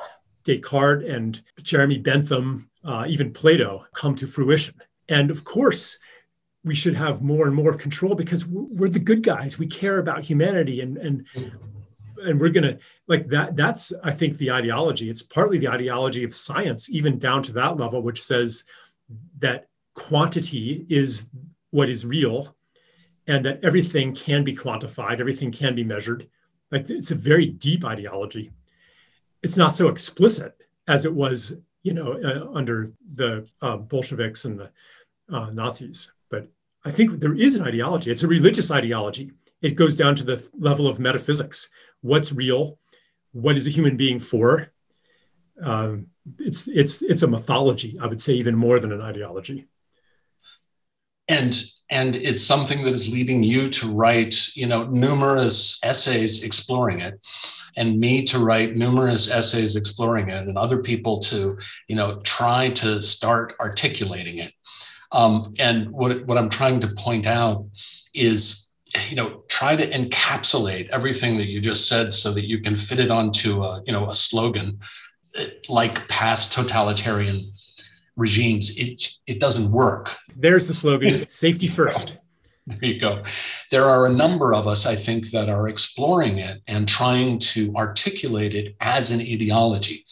Descartes 0.44 1.08
and 1.08 1.42
Jeremy 1.62 1.98
Bentham, 1.98 2.70
uh, 2.84 3.04
even 3.08 3.32
Plato, 3.32 3.84
come 3.94 4.14
to 4.16 4.26
fruition. 4.26 4.74
And 5.08 5.30
of 5.30 5.44
course, 5.44 5.98
we 6.64 6.74
should 6.74 6.94
have 6.94 7.22
more 7.22 7.46
and 7.46 7.54
more 7.54 7.74
control 7.74 8.14
because 8.14 8.46
we're 8.46 8.88
the 8.88 8.98
good 8.98 9.22
guys. 9.22 9.58
We 9.58 9.66
care 9.66 9.98
about 9.98 10.24
humanity, 10.24 10.80
and 10.80 10.98
and 10.98 11.26
and 12.24 12.40
we're 12.40 12.50
gonna 12.50 12.78
like 13.06 13.28
that. 13.28 13.54
That's 13.54 13.92
I 14.02 14.10
think 14.10 14.36
the 14.36 14.50
ideology. 14.50 15.08
It's 15.08 15.22
partly 15.22 15.58
the 15.58 15.68
ideology 15.68 16.24
of 16.24 16.34
science, 16.34 16.90
even 16.90 17.18
down 17.18 17.42
to 17.44 17.52
that 17.52 17.76
level, 17.76 18.02
which 18.02 18.22
says 18.22 18.64
that 19.38 19.68
quantity 19.94 20.86
is 20.88 21.28
what 21.70 21.88
is 21.88 22.04
real, 22.04 22.56
and 23.28 23.44
that 23.44 23.62
everything 23.62 24.14
can 24.14 24.42
be 24.42 24.56
quantified, 24.56 25.20
everything 25.20 25.52
can 25.52 25.74
be 25.74 25.84
measured. 25.84 26.28
Like 26.70 26.90
it's 26.90 27.10
a 27.10 27.14
very 27.14 27.46
deep 27.46 27.84
ideology 27.84 28.52
it's 29.46 29.56
not 29.56 29.76
so 29.76 29.88
explicit 29.88 30.54
as 30.88 31.04
it 31.04 31.14
was, 31.14 31.56
you 31.84 31.94
know, 31.94 32.12
uh, 32.12 32.50
under 32.52 32.90
the 33.14 33.48
uh, 33.62 33.76
Bolsheviks 33.76 34.44
and 34.44 34.58
the 34.58 34.70
uh, 35.32 35.50
Nazis. 35.50 36.12
But 36.30 36.48
I 36.84 36.90
think 36.90 37.20
there 37.20 37.34
is 37.34 37.54
an 37.54 37.62
ideology. 37.62 38.10
It's 38.10 38.24
a 38.24 38.28
religious 38.28 38.70
ideology. 38.72 39.30
It 39.62 39.76
goes 39.76 39.94
down 39.94 40.16
to 40.16 40.24
the 40.24 40.50
level 40.58 40.88
of 40.88 40.98
metaphysics. 40.98 41.70
What's 42.00 42.32
real? 42.32 42.78
What 43.32 43.56
is 43.56 43.66
a 43.66 43.70
human 43.70 43.96
being 43.96 44.18
for? 44.18 44.72
Um, 45.62 46.08
it's 46.40 46.68
it's 46.68 47.02
it's 47.02 47.22
a 47.22 47.28
mythology. 47.28 47.98
I 48.00 48.06
would 48.06 48.20
say 48.20 48.34
even 48.34 48.56
more 48.56 48.80
than 48.80 48.92
an 48.92 49.00
ideology. 49.00 49.66
And 51.28 51.64
and 51.88 52.16
it's 52.16 52.42
something 52.42 52.82
that 52.82 52.94
is 52.94 53.08
leading 53.08 53.42
you 53.42 53.70
to 53.70 53.92
write 53.92 54.54
you 54.54 54.66
know 54.66 54.84
numerous 54.84 55.78
essays 55.82 56.42
exploring 56.42 57.00
it 57.00 57.20
and 57.76 58.00
me 58.00 58.22
to 58.22 58.38
write 58.38 58.74
numerous 58.74 59.30
essays 59.30 59.76
exploring 59.76 60.30
it 60.30 60.48
and 60.48 60.56
other 60.56 60.82
people 60.82 61.18
to 61.18 61.58
you 61.88 61.96
know 61.96 62.16
try 62.20 62.70
to 62.70 63.02
start 63.02 63.54
articulating 63.60 64.38
it. 64.38 64.52
Um, 65.12 65.54
and 65.60 65.90
what, 65.92 66.26
what 66.26 66.36
i'm 66.36 66.50
trying 66.50 66.80
to 66.80 66.88
point 66.88 67.26
out 67.26 67.64
is 68.12 68.68
you 69.08 69.16
know 69.16 69.42
try 69.48 69.76
to 69.76 69.88
encapsulate 69.88 70.88
everything 70.90 71.36
that 71.38 71.46
you 71.46 71.60
just 71.60 71.88
said 71.88 72.12
so 72.12 72.32
that 72.32 72.48
you 72.48 72.60
can 72.60 72.76
fit 72.76 72.98
it 72.98 73.10
onto 73.10 73.62
a 73.62 73.82
you 73.86 73.92
know 73.92 74.08
a 74.08 74.14
slogan 74.14 74.78
eh, 75.36 75.46
like 75.68 76.08
past 76.08 76.52
totalitarian 76.52 77.52
regimes 78.16 78.76
it 78.76 79.08
it 79.26 79.40
doesn't 79.40 79.70
work 79.70 80.16
There's 80.36 80.66
the 80.66 80.74
slogan: 80.74 81.28
"Safety 81.28 81.66
first. 81.66 82.18
there 82.66 82.78
you 82.82 83.00
go. 83.00 83.22
There 83.70 83.84
are 83.84 84.06
a 84.06 84.12
number 84.12 84.52
of 84.52 84.66
us, 84.66 84.86
I 84.86 84.96
think, 84.96 85.30
that 85.30 85.48
are 85.48 85.68
exploring 85.68 86.38
it 86.38 86.62
and 86.66 86.88
trying 86.88 87.38
to 87.54 87.72
articulate 87.76 88.54
it 88.54 88.74
as 88.80 89.12
an 89.12 89.20
ideology. 89.20 90.04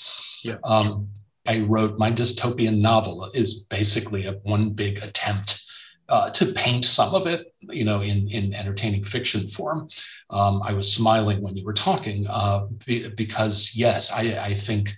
Yeah. 0.44 0.58
Um, 0.62 1.08
I 1.46 1.60
wrote 1.60 1.98
my 1.98 2.10
dystopian 2.10 2.80
novel 2.80 3.30
is 3.34 3.64
basically 3.64 4.26
a 4.26 4.32
one 4.44 4.70
big 4.70 5.02
attempt 5.02 5.64
uh, 6.08 6.30
to 6.30 6.46
paint 6.46 6.84
some 6.84 7.14
of 7.14 7.26
it, 7.26 7.54
you 7.60 7.84
know, 7.84 8.02
in 8.02 8.28
in 8.28 8.54
entertaining 8.54 9.04
fiction 9.04 9.48
form. 9.48 9.88
Um, 10.30 10.62
I 10.62 10.74
was 10.74 10.92
smiling 10.92 11.42
when 11.42 11.56
you 11.56 11.64
were 11.64 11.74
talking 11.74 12.26
uh, 12.28 12.66
be, 12.86 13.08
because 13.08 13.74
yes, 13.74 14.12
I, 14.12 14.38
I 14.38 14.54
think 14.54 14.96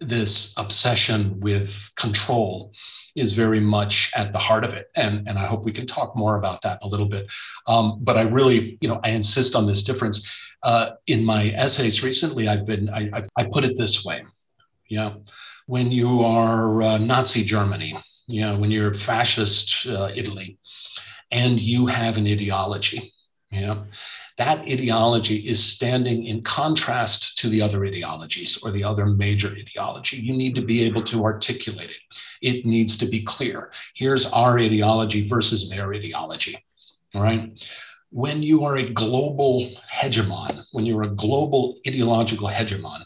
this 0.00 0.54
obsession 0.56 1.38
with 1.40 1.90
control 1.96 2.72
is 3.14 3.34
very 3.34 3.60
much 3.60 4.10
at 4.16 4.32
the 4.32 4.38
heart 4.38 4.64
of 4.64 4.72
it. 4.74 4.90
And, 4.96 5.28
and 5.28 5.38
I 5.38 5.46
hope 5.46 5.64
we 5.64 5.72
can 5.72 5.86
talk 5.86 6.16
more 6.16 6.36
about 6.36 6.62
that 6.62 6.78
a 6.82 6.88
little 6.88 7.06
bit. 7.06 7.30
Um, 7.66 7.98
but 8.00 8.16
I 8.16 8.22
really, 8.22 8.78
you 8.80 8.88
know, 8.88 9.00
I 9.04 9.10
insist 9.10 9.54
on 9.54 9.66
this 9.66 9.82
difference. 9.82 10.28
Uh, 10.62 10.90
in 11.06 11.24
my 11.24 11.48
essays 11.50 12.02
recently, 12.02 12.48
I've 12.48 12.66
been, 12.66 12.88
I, 12.90 13.10
I, 13.12 13.22
I 13.36 13.44
put 13.44 13.64
it 13.64 13.76
this 13.76 14.04
way. 14.04 14.24
Yeah. 14.88 15.14
When 15.66 15.90
you 15.90 16.22
are 16.22 16.82
uh, 16.82 16.98
Nazi 16.98 17.44
Germany, 17.44 17.96
you 18.26 18.42
know, 18.42 18.58
when 18.58 18.70
you're 18.70 18.94
fascist 18.94 19.86
uh, 19.86 20.10
Italy, 20.14 20.58
and 21.30 21.60
you 21.60 21.86
have 21.86 22.16
an 22.16 22.26
ideology, 22.26 23.12
yeah, 23.50 23.84
that 24.40 24.60
ideology 24.60 25.36
is 25.36 25.62
standing 25.62 26.24
in 26.24 26.40
contrast 26.40 27.36
to 27.36 27.50
the 27.50 27.60
other 27.60 27.84
ideologies 27.84 28.56
or 28.62 28.70
the 28.70 28.82
other 28.82 29.04
major 29.04 29.48
ideology. 29.48 30.16
You 30.16 30.32
need 30.32 30.54
to 30.54 30.62
be 30.62 30.82
able 30.84 31.02
to 31.02 31.22
articulate 31.24 31.90
it. 31.90 32.18
It 32.40 32.64
needs 32.64 32.96
to 32.96 33.06
be 33.06 33.20
clear. 33.20 33.70
Here's 33.94 34.24
our 34.32 34.58
ideology 34.58 35.28
versus 35.28 35.68
their 35.68 35.92
ideology. 35.92 36.56
All 37.14 37.20
right. 37.20 37.52
When 38.08 38.42
you 38.42 38.64
are 38.64 38.76
a 38.76 38.86
global 38.86 39.68
hegemon, 39.92 40.64
when 40.72 40.86
you're 40.86 41.02
a 41.02 41.16
global 41.26 41.76
ideological 41.86 42.48
hegemon, 42.48 43.02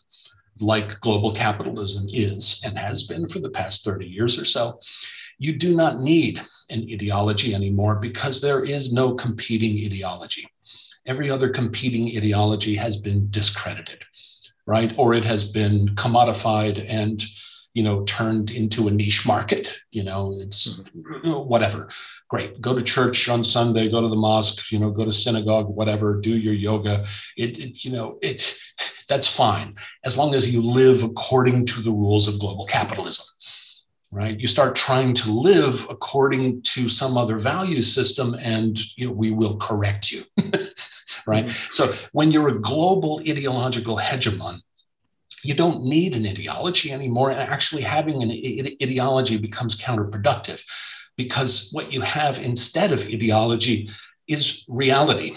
like 0.60 1.00
global 1.00 1.32
capitalism 1.32 2.06
is 2.12 2.62
and 2.64 2.78
has 2.78 3.08
been 3.08 3.26
for 3.26 3.40
the 3.40 3.50
past 3.50 3.84
30 3.84 4.06
years 4.06 4.38
or 4.38 4.44
so, 4.44 4.78
you 5.40 5.58
do 5.58 5.74
not 5.74 6.00
need 6.00 6.40
an 6.70 6.86
ideology 6.92 7.56
anymore 7.56 7.96
because 7.96 8.40
there 8.40 8.64
is 8.64 8.92
no 8.92 9.14
competing 9.14 9.84
ideology 9.84 10.46
every 11.06 11.30
other 11.30 11.48
competing 11.48 12.16
ideology 12.16 12.76
has 12.76 12.96
been 12.96 13.28
discredited 13.30 14.04
right? 14.66 14.92
Or 14.96 15.14
it 15.14 15.24
has 15.24 15.44
been 15.44 15.88
commodified 15.94 16.84
and 16.88 17.22
you 17.74 17.82
know 17.82 18.04
turned 18.04 18.52
into 18.52 18.86
a 18.86 18.90
niche 18.90 19.26
market 19.26 19.80
you 19.90 20.04
know 20.04 20.32
it's 20.38 20.80
mm-hmm. 20.80 21.30
whatever. 21.30 21.88
Great. 22.28 22.60
Go 22.60 22.76
to 22.76 22.82
church 22.82 23.28
on 23.28 23.42
sunday 23.42 23.88
go 23.88 24.00
to 24.00 24.08
the 24.08 24.16
mosque 24.16 24.70
you 24.70 24.78
know 24.78 24.90
go 24.90 25.04
to 25.04 25.12
synagogue 25.12 25.68
whatever 25.68 26.20
do 26.20 26.36
your 26.36 26.54
yoga. 26.54 27.06
It, 27.36 27.58
it 27.58 27.84
you 27.84 27.92
know 27.92 28.18
it 28.22 28.56
that's 29.08 29.28
fine 29.28 29.74
as 30.04 30.16
long 30.16 30.34
as 30.34 30.52
you 30.52 30.62
live 30.62 31.02
according 31.02 31.66
to 31.66 31.82
the 31.82 31.90
rules 31.90 32.28
of 32.28 32.38
global 32.38 32.66
capitalism 32.66 33.26
right? 34.10 34.38
You 34.38 34.46
start 34.46 34.76
trying 34.76 35.12
to 35.14 35.32
live 35.32 35.88
according 35.90 36.62
to 36.62 36.88
some 36.88 37.16
other 37.16 37.36
value 37.36 37.82
system 37.82 38.36
and 38.38 38.78
you 38.96 39.08
know, 39.08 39.12
we 39.12 39.32
will 39.32 39.56
correct 39.56 40.12
you 40.12 40.24
right? 41.26 41.46
Mm-hmm. 41.46 41.72
so 41.72 41.92
when 42.12 42.30
you're 42.30 42.48
a 42.48 42.58
global 42.58 43.20
ideological 43.20 43.96
hegemon 43.96 44.60
you 45.42 45.54
don't 45.54 45.84
need 45.84 46.14
an 46.14 46.26
ideology 46.26 46.90
anymore 46.90 47.30
and 47.30 47.40
actually 47.40 47.82
having 47.82 48.22
an 48.22 48.30
ideology 48.82 49.36
becomes 49.36 49.80
counterproductive 49.80 50.62
because 51.16 51.70
what 51.72 51.92
you 51.92 52.00
have 52.00 52.38
instead 52.38 52.92
of 52.92 53.06
ideology 53.06 53.90
is 54.26 54.64
reality 54.68 55.36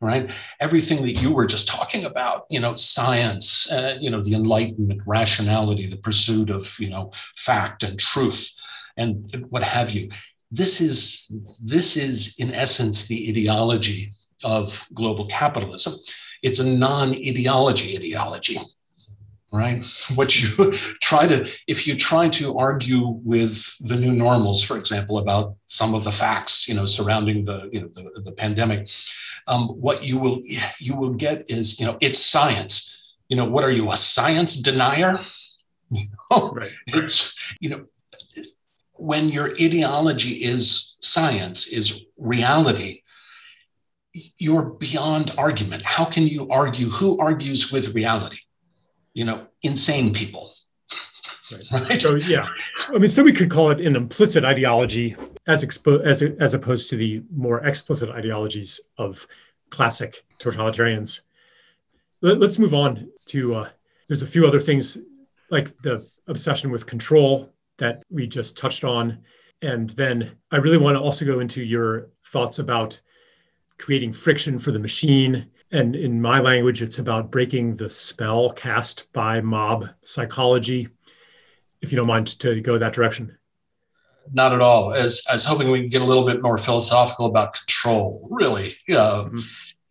right? 0.00 0.30
Everything 0.60 1.02
that 1.02 1.22
you 1.22 1.32
were 1.32 1.46
just 1.46 1.68
talking 1.68 2.04
about 2.04 2.46
you 2.48 2.60
know 2.60 2.74
science 2.76 3.70
uh, 3.70 3.96
you 4.00 4.10
know 4.10 4.22
the 4.22 4.34
enlightenment 4.34 5.02
rationality 5.06 5.86
the 5.88 5.96
pursuit 5.96 6.50
of 6.50 6.74
you 6.78 6.88
know 6.88 7.10
fact 7.36 7.82
and 7.82 7.98
truth 7.98 8.50
and 8.96 9.46
what 9.50 9.62
have 9.62 9.90
you. 9.90 10.08
This 10.50 10.80
is 10.80 11.30
this 11.60 11.96
is 11.96 12.34
in 12.38 12.52
essence 12.52 13.06
the 13.06 13.28
ideology 13.28 14.12
of 14.44 14.86
global 14.94 15.26
capitalism. 15.26 15.94
It's 16.42 16.58
a 16.58 16.66
non-ideology 16.66 17.96
ideology 17.96 18.58
right? 19.52 19.84
What 20.14 20.40
you 20.40 20.72
try 21.02 21.26
to 21.26 21.50
if 21.66 21.86
you 21.86 21.96
try 21.96 22.28
to 22.28 22.56
argue 22.58 23.20
with 23.24 23.76
the 23.80 23.96
new 23.96 24.12
normals 24.12 24.62
for 24.62 24.76
example 24.76 25.18
about 25.18 25.56
some 25.66 25.94
of 25.94 26.04
the 26.04 26.12
facts 26.12 26.68
you 26.68 26.74
know 26.74 26.86
surrounding 26.86 27.44
the 27.44 27.68
you 27.72 27.80
know 27.80 27.88
the, 27.88 28.20
the 28.22 28.32
pandemic 28.32 28.88
um, 29.46 29.68
what 29.68 30.04
you 30.04 30.18
will 30.18 30.42
you 30.78 30.94
will 30.94 31.14
get 31.14 31.50
is 31.50 31.80
you 31.80 31.86
know 31.86 31.96
it's 32.00 32.18
science. 32.18 32.96
You 33.28 33.36
know 33.36 33.44
what 33.44 33.64
are 33.64 33.70
you 33.70 33.90
a 33.90 33.96
science 33.96 34.56
denier? 34.56 35.18
Right. 36.30 36.70
it's 36.86 37.56
you 37.58 37.70
know 37.70 37.86
when 38.92 39.28
your 39.28 39.50
ideology 39.60 40.44
is 40.44 40.96
science 41.00 41.66
is 41.66 42.02
reality 42.16 42.99
you're 44.38 44.70
beyond 44.70 45.32
argument 45.38 45.84
how 45.84 46.04
can 46.04 46.26
you 46.26 46.48
argue 46.50 46.88
who 46.88 47.18
argues 47.18 47.70
with 47.70 47.94
reality 47.94 48.38
you 49.14 49.24
know, 49.24 49.46
insane 49.62 50.12
people. 50.12 50.52
Right. 51.52 51.70
right. 51.88 52.00
So 52.00 52.14
yeah, 52.14 52.48
I 52.88 52.98
mean, 52.98 53.08
so 53.08 53.22
we 53.22 53.32
could 53.32 53.50
call 53.50 53.70
it 53.70 53.80
an 53.80 53.96
implicit 53.96 54.44
ideology 54.44 55.16
as 55.46 55.64
expo- 55.64 56.02
as 56.02 56.22
as 56.22 56.54
opposed 56.54 56.90
to 56.90 56.96
the 56.96 57.22
more 57.34 57.64
explicit 57.64 58.10
ideologies 58.10 58.80
of 58.98 59.26
classic 59.70 60.22
totalitarians. 60.38 61.22
Let, 62.22 62.42
us 62.42 62.58
move 62.58 62.74
on 62.74 63.10
to. 63.26 63.54
Uh, 63.54 63.68
there's 64.08 64.22
a 64.22 64.26
few 64.26 64.46
other 64.46 64.60
things 64.60 64.98
like 65.50 65.76
the 65.82 66.06
obsession 66.28 66.70
with 66.70 66.86
control 66.86 67.52
that 67.78 68.02
we 68.10 68.26
just 68.26 68.56
touched 68.56 68.84
on, 68.84 69.18
and 69.62 69.90
then 69.90 70.36
I 70.52 70.58
really 70.58 70.78
want 70.78 70.96
to 70.96 71.02
also 71.02 71.24
go 71.24 71.40
into 71.40 71.64
your 71.64 72.10
thoughts 72.24 72.60
about 72.60 73.00
creating 73.80 74.12
friction 74.12 74.58
for 74.58 74.70
the 74.70 74.78
machine 74.78 75.50
and 75.72 75.94
in 75.94 76.20
my 76.20 76.40
language, 76.40 76.82
it's 76.82 76.98
about 76.98 77.30
breaking 77.30 77.76
the 77.76 77.88
spell 77.88 78.50
cast 78.50 79.12
by 79.12 79.40
mob 79.40 79.88
psychology. 80.02 80.88
If 81.80 81.92
you 81.92 81.96
don't 81.96 82.08
mind 82.08 82.26
to 82.40 82.60
go 82.60 82.76
that 82.76 82.92
direction. 82.92 83.36
Not 84.32 84.52
at 84.52 84.60
all. 84.60 84.92
As 84.92 85.22
I 85.28 85.34
was 85.34 85.44
hoping 85.44 85.70
we 85.70 85.82
could 85.82 85.92
get 85.92 86.02
a 86.02 86.04
little 86.04 86.26
bit 86.26 86.42
more 86.42 86.58
philosophical 86.58 87.26
about 87.26 87.54
control. 87.54 88.28
Really, 88.30 88.76
uh, 88.90 89.24
mm-hmm. 89.24 89.38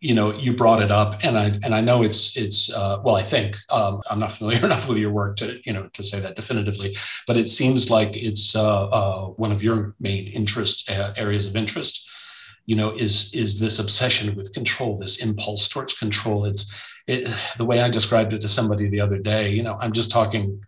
you 0.00 0.14
know, 0.14 0.32
you 0.32 0.54
brought 0.54 0.82
it 0.82 0.90
up, 0.90 1.24
and 1.24 1.36
I 1.36 1.58
and 1.62 1.74
I 1.74 1.80
know 1.80 2.02
it's 2.02 2.36
it's 2.36 2.72
uh, 2.72 3.00
well, 3.02 3.16
I 3.16 3.22
think 3.22 3.56
um, 3.70 4.00
I'm 4.08 4.18
not 4.18 4.32
familiar 4.32 4.64
enough 4.64 4.88
with 4.88 4.98
your 4.98 5.10
work 5.10 5.36
to 5.38 5.60
you 5.64 5.72
know 5.72 5.88
to 5.94 6.04
say 6.04 6.20
that 6.20 6.36
definitively, 6.36 6.96
but 7.26 7.36
it 7.36 7.48
seems 7.48 7.90
like 7.90 8.16
it's 8.16 8.54
uh, 8.54 8.86
uh 8.86 9.26
one 9.30 9.50
of 9.52 9.62
your 9.62 9.94
main 9.98 10.28
interest 10.28 10.88
uh, 10.90 11.12
areas 11.16 11.44
of 11.44 11.56
interest 11.56 12.08
you 12.70 12.76
know 12.76 12.92
is 12.92 13.34
is 13.34 13.58
this 13.58 13.80
obsession 13.80 14.36
with 14.36 14.52
control 14.52 14.96
this 14.96 15.16
impulse 15.16 15.66
towards 15.66 15.94
control. 15.94 16.44
It's 16.44 16.64
it, 17.08 17.28
the 17.56 17.64
way 17.64 17.80
i 17.80 17.88
described 17.90 18.32
it 18.32 18.40
to 18.42 18.46
somebody 18.48 18.88
the 18.88 19.00
other 19.00 19.18
day 19.18 19.50
you 19.50 19.64
know 19.64 19.76
i'm 19.80 19.90
just 19.90 20.10
talking 20.12 20.62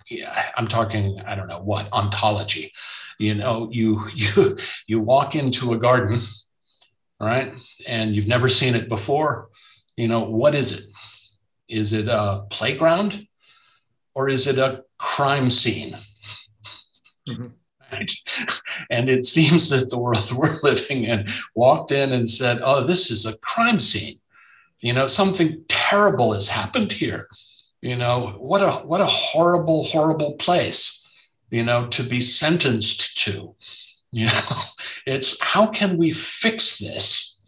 i'm 0.56 0.66
talking 0.66 1.20
i 1.24 1.36
don't 1.36 1.46
know 1.46 1.62
what 1.62 1.92
ontology. 1.92 2.72
You 3.20 3.36
know 3.36 3.68
you 3.70 4.00
you 4.14 4.56
you 4.88 5.00
walk 5.00 5.36
into 5.36 5.74
a 5.74 5.78
garden 5.78 6.18
right 7.20 7.54
and 7.86 8.16
you've 8.16 8.32
never 8.34 8.48
seen 8.48 8.74
it 8.74 8.88
before. 8.88 9.50
You 9.96 10.08
know 10.08 10.24
what 10.24 10.56
is 10.56 10.72
it? 10.72 10.84
Is 11.68 11.92
it 11.92 12.08
a 12.08 12.46
playground 12.50 13.28
or 14.16 14.28
is 14.28 14.48
it 14.48 14.58
a 14.58 14.82
crime 14.98 15.50
scene? 15.50 15.96
Mm-hmm. 17.28 17.62
Right 17.92 18.12
and 18.90 19.09
it 19.09 19.24
seems 19.24 19.68
that 19.68 19.90
the 19.90 19.98
world 19.98 20.33
we're 20.37 20.61
living 20.62 21.05
in 21.05 21.26
walked 21.55 21.92
in 21.92 22.12
and 22.12 22.28
said, 22.28 22.61
Oh, 22.62 22.83
this 22.83 23.11
is 23.11 23.26
a 23.26 23.37
crime 23.38 23.81
scene. 23.81 24.18
You 24.81 24.92
know, 24.92 25.07
something 25.07 25.64
terrible 25.68 26.33
has 26.33 26.48
happened 26.48 26.90
here. 26.90 27.28
You 27.81 27.96
know, 27.96 28.37
what 28.38 28.62
a 28.62 28.72
what 28.87 29.00
a 29.00 29.07
horrible, 29.07 29.85
horrible 29.85 30.35
place, 30.35 31.07
you 31.50 31.64
know, 31.64 31.87
to 31.88 32.02
be 32.02 32.20
sentenced 32.20 33.18
to. 33.24 33.55
You 34.14 34.26
know, 34.26 34.57
it's 35.07 35.40
how 35.40 35.68
can 35.68 35.96
we 35.96 36.11
fix 36.11 36.78
this? 36.78 37.40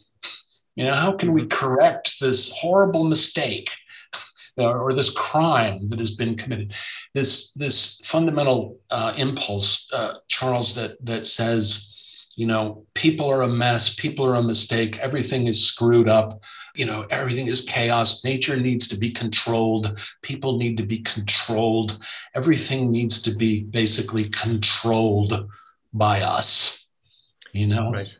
You 0.76 0.86
know, 0.86 0.94
how 0.94 1.12
can 1.12 1.34
we 1.34 1.42
mm-hmm. 1.42 1.50
correct 1.50 2.18
this 2.20 2.50
horrible 2.56 3.04
mistake? 3.04 3.68
Or 4.56 4.92
this 4.92 5.10
crime 5.10 5.86
that 5.88 5.98
has 5.98 6.12
been 6.12 6.36
committed. 6.36 6.74
This 7.12 7.52
this 7.52 8.00
fundamental 8.04 8.78
uh, 8.90 9.12
impulse, 9.16 9.88
uh, 9.92 10.14
Charles, 10.28 10.74
that 10.74 10.96
that 11.04 11.26
says, 11.26 11.96
you 12.36 12.46
know, 12.46 12.86
people 12.94 13.26
are 13.26 13.42
a 13.42 13.48
mess, 13.48 13.94
people 13.94 14.24
are 14.26 14.34
a 14.34 14.42
mistake, 14.42 14.98
everything 14.98 15.46
is 15.46 15.64
screwed 15.64 16.08
up, 16.08 16.40
you 16.74 16.86
know, 16.86 17.06
everything 17.10 17.46
is 17.46 17.62
chaos. 17.62 18.24
Nature 18.24 18.56
needs 18.56 18.88
to 18.88 18.96
be 18.96 19.10
controlled. 19.10 19.98
People 20.22 20.58
need 20.58 20.76
to 20.76 20.84
be 20.84 20.98
controlled. 20.98 21.98
Everything 22.34 22.90
needs 22.90 23.22
to 23.22 23.34
be 23.34 23.62
basically 23.62 24.28
controlled 24.28 25.48
by 25.92 26.20
us. 26.20 26.86
You 27.52 27.68
know, 27.68 27.92
right 27.92 28.18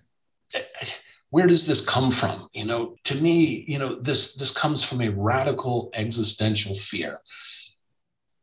where 1.35 1.49
does 1.49 1.66
this 1.66 1.81
come 1.81 2.12
from? 2.12 2.49
You 2.53 2.64
know 2.64 2.94
to 3.09 3.14
me 3.20 3.64
you 3.66 3.77
know 3.81 3.97
this 3.97 4.37
this 4.37 4.53
comes 4.53 4.85
from 4.85 5.01
a 5.01 5.09
radical 5.09 5.90
existential 5.92 6.77
fear. 6.77 7.18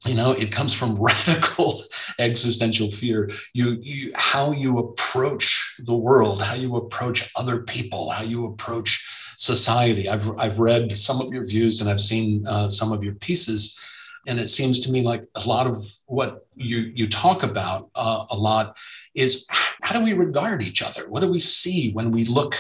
You 0.06 0.15
know 0.15 0.32
it 0.34 0.51
comes 0.51 0.73
from 0.73 1.01
radical 1.12 1.82
existential 2.19 2.91
fear. 2.91 3.32
You 3.54 3.77
you 3.82 4.12
how 4.13 4.51
you 4.51 4.80
approach 4.80 5.75
the 5.80 5.95
world 5.95 6.41
how 6.41 6.56
you 6.56 6.75
approach 6.75 7.32
other 7.38 7.62
people 7.63 8.10
how 8.10 8.25
you 8.25 8.45
approach 8.45 8.91
society. 9.38 10.10
I've 10.10 10.30
i've 10.38 10.60
read 10.60 10.97
some 10.97 11.21
of 11.21 11.32
your 11.32 11.45
views 11.45 11.80
and 11.80 11.89
i've 11.89 12.06
seen 12.12 12.45
uh, 12.45 12.67
some 12.67 12.91
of 12.91 13.06
your 13.06 13.15
pieces. 13.27 13.80
And 14.27 14.38
it 14.38 14.49
seems 14.49 14.80
to 14.82 14.91
me 14.91 15.01
like 15.01 15.23
a 15.36 15.47
lot 15.47 15.65
of 15.65 15.77
what 16.08 16.41
you 16.56 16.80
you 16.99 17.08
talk 17.08 17.43
about 17.43 17.89
uh, 17.95 18.25
a 18.30 18.38
lot 18.49 18.75
is 19.15 19.47
how 19.82 19.93
do 19.97 20.04
we 20.04 20.13
regard 20.25 20.62
each 20.62 20.82
other? 20.82 21.10
What 21.10 21.21
do 21.21 21.30
we 21.32 21.39
see 21.39 21.93
when 21.93 22.12
we 22.12 22.25
look 22.25 22.56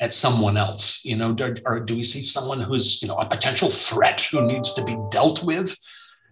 at 0.00 0.14
someone 0.14 0.56
else? 0.56 1.04
You 1.04 1.16
know, 1.16 1.32
do, 1.32 1.54
or 1.64 1.80
do 1.80 1.96
we 1.96 2.02
see 2.02 2.22
someone 2.22 2.60
who's 2.60 3.00
you 3.02 3.08
know 3.08 3.16
a 3.16 3.26
potential 3.26 3.70
threat 3.70 4.20
who 4.20 4.46
needs 4.46 4.72
to 4.74 4.84
be 4.84 4.96
dealt 5.10 5.42
with? 5.42 5.76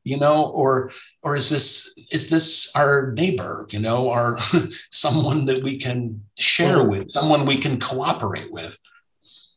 You 0.04 0.18
know, 0.18 0.46
or 0.46 0.90
or 1.22 1.36
is 1.36 1.48
this 1.48 1.94
is 2.10 2.28
this 2.28 2.74
our 2.74 3.12
neighbor? 3.12 3.66
You 3.70 3.78
know, 3.78 4.08
or 4.08 4.38
someone 4.90 5.44
that 5.46 5.62
we 5.62 5.78
can 5.78 6.22
share 6.38 6.84
with, 6.84 7.10
someone 7.12 7.46
we 7.46 7.56
can 7.56 7.78
cooperate 7.78 8.52
with? 8.52 8.76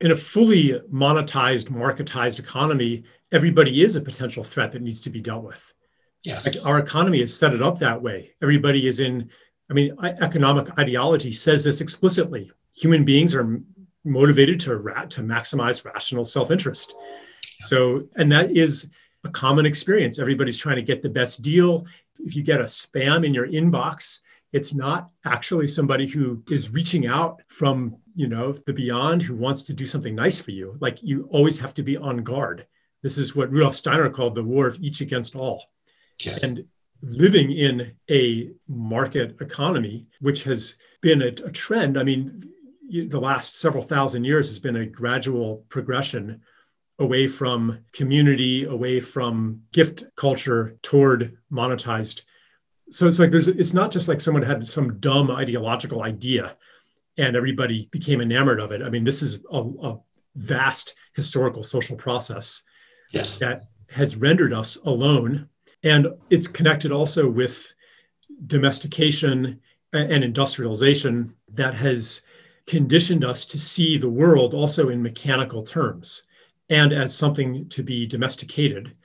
In 0.01 0.11
a 0.11 0.15
fully 0.15 0.79
monetized, 0.91 1.69
marketized 1.69 2.37
economy, 2.37 3.05
everybody 3.31 3.81
is 3.81 3.95
a 3.95 4.01
potential 4.01 4.43
threat 4.43 4.71
that 4.73 4.81
needs 4.81 5.01
to 5.01 5.09
be 5.09 5.21
dealt 5.21 5.43
with. 5.43 5.73
Yes. 6.25 6.45
Like 6.45 6.55
our 6.65 6.79
economy 6.79 7.19
has 7.19 7.35
set 7.35 7.53
it 7.53 7.61
up 7.61 7.79
that 7.79 8.01
way. 8.01 8.31
Everybody 8.41 8.87
is 8.87 8.99
in, 8.99 9.29
I 9.69 9.73
mean, 9.73 9.95
economic 10.01 10.77
ideology 10.79 11.31
says 11.31 11.63
this 11.63 11.81
explicitly. 11.81 12.51
Human 12.73 13.05
beings 13.05 13.35
are 13.35 13.61
motivated 14.05 14.59
to 14.61 14.77
rat 14.77 15.09
to 15.11 15.21
maximize 15.21 15.83
rational 15.83 16.23
self-interest. 16.23 16.95
So, 17.61 18.07
and 18.15 18.31
that 18.31 18.51
is 18.51 18.91
a 19.23 19.29
common 19.29 19.65
experience. 19.65 20.19
Everybody's 20.19 20.57
trying 20.57 20.75
to 20.77 20.81
get 20.81 21.01
the 21.01 21.09
best 21.09 21.41
deal. 21.41 21.85
If 22.19 22.35
you 22.35 22.43
get 22.43 22.61
a 22.61 22.65
spam 22.65 23.25
in 23.25 23.33
your 23.33 23.47
inbox, 23.47 24.21
it's 24.55 24.73
not 24.73 25.09
actually 25.25 25.67
somebody 25.67 26.07
who 26.07 26.41
is 26.49 26.71
reaching 26.71 27.07
out 27.07 27.41
from 27.49 27.97
you 28.15 28.27
know 28.27 28.53
the 28.53 28.73
beyond 28.73 29.21
who 29.21 29.35
wants 29.35 29.63
to 29.63 29.73
do 29.73 29.85
something 29.85 30.15
nice 30.15 30.39
for 30.39 30.51
you 30.51 30.77
like 30.79 31.03
you 31.03 31.27
always 31.29 31.59
have 31.59 31.73
to 31.73 31.83
be 31.83 31.97
on 31.97 32.23
guard 32.23 32.65
this 33.03 33.17
is 33.17 33.35
what 33.35 33.51
rudolf 33.51 33.75
steiner 33.75 34.09
called 34.09 34.33
the 34.33 34.43
war 34.43 34.65
of 34.65 34.79
each 34.79 35.01
against 35.01 35.35
all 35.35 35.65
yes. 36.23 36.41
and 36.43 36.63
living 37.01 37.51
in 37.51 37.91
a 38.09 38.49
market 38.69 39.35
economy 39.41 40.07
which 40.21 40.43
has 40.43 40.77
been 41.01 41.21
a, 41.21 41.27
a 41.27 41.51
trend 41.51 41.97
i 41.97 42.03
mean 42.03 42.41
the 42.89 43.19
last 43.19 43.59
several 43.59 43.83
thousand 43.83 44.23
years 44.23 44.47
has 44.47 44.59
been 44.59 44.75
a 44.77 44.85
gradual 44.85 45.65
progression 45.69 46.41
away 46.99 47.27
from 47.27 47.79
community, 47.91 48.63
away 48.65 48.99
from 48.99 49.61
gift 49.71 50.05
culture 50.15 50.77
toward 50.81 51.37
monetized. 51.51 52.23
So 52.89 53.07
it's 53.07 53.19
like 53.19 53.31
there's 53.31 53.47
it's 53.47 53.73
not 53.73 53.91
just 53.91 54.07
like 54.07 54.21
someone 54.21 54.43
had 54.43 54.65
some 54.67 54.99
dumb 54.99 55.31
ideological 55.31 56.03
idea 56.03 56.55
and 57.17 57.35
everybody 57.35 57.87
became 57.91 58.21
enamored 58.21 58.59
of 58.59 58.71
it. 58.71 58.81
I 58.81 58.89
mean, 58.89 59.03
this 59.03 59.21
is 59.21 59.43
a, 59.51 59.57
a 59.57 59.99
vast 60.35 60.95
historical 61.13 61.63
social 61.63 61.95
process 61.95 62.63
yes. 63.11 63.37
that 63.39 63.63
has 63.89 64.17
rendered 64.17 64.53
us 64.53 64.77
alone. 64.85 65.49
And 65.83 66.07
it's 66.29 66.47
connected 66.47 66.91
also 66.91 67.29
with 67.29 67.73
domestication 68.47 69.61
and 69.93 70.23
industrialization 70.23 71.35
that 71.53 71.73
has 71.75 72.23
conditioned 72.67 73.23
us 73.23 73.45
to 73.45 73.59
see 73.59 73.97
the 73.97 74.09
world 74.09 74.53
also 74.53 74.89
in 74.89 75.01
mechanical 75.01 75.61
terms. 75.61 76.23
and 76.69 76.93
as 76.93 77.15
something 77.15 77.67
to 77.69 77.83
be 77.83 78.07
domesticated, 78.07 78.97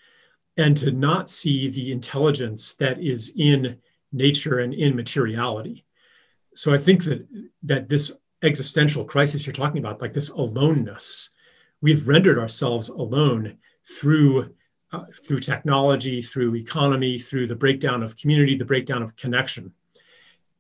and 0.57 0.77
to 0.77 0.91
not 0.91 1.31
see 1.31 1.69
the 1.69 1.93
intelligence 1.93 2.75
that 2.75 3.01
is 3.01 3.33
in 3.37 3.79
nature 4.13 4.59
and 4.59 4.75
in 4.75 4.97
materiality. 4.97 5.85
So 6.55 6.75
I 6.75 6.79
think 6.79 7.05
that 7.05 7.27
that 7.63 7.89
this 7.89 8.19
existential 8.43 9.05
crisis 9.05 9.47
you're 9.47 9.53
talking 9.53 9.79
about, 9.79 10.01
like 10.01 10.13
this 10.13 10.31
aloneness, 10.31 11.35
we've 11.81 12.09
rendered 12.09 12.39
ourselves 12.39 12.89
alone 12.89 13.59
through 13.85 14.55
uh, 14.93 15.05
through 15.25 15.39
technology, 15.39 16.21
through 16.21 16.57
economy, 16.57 17.17
through 17.19 17.47
the 17.47 17.55
breakdown 17.55 18.03
of 18.03 18.17
community, 18.17 18.57
the 18.57 18.65
breakdown 18.65 19.03
of 19.03 19.15
connection. 19.15 19.73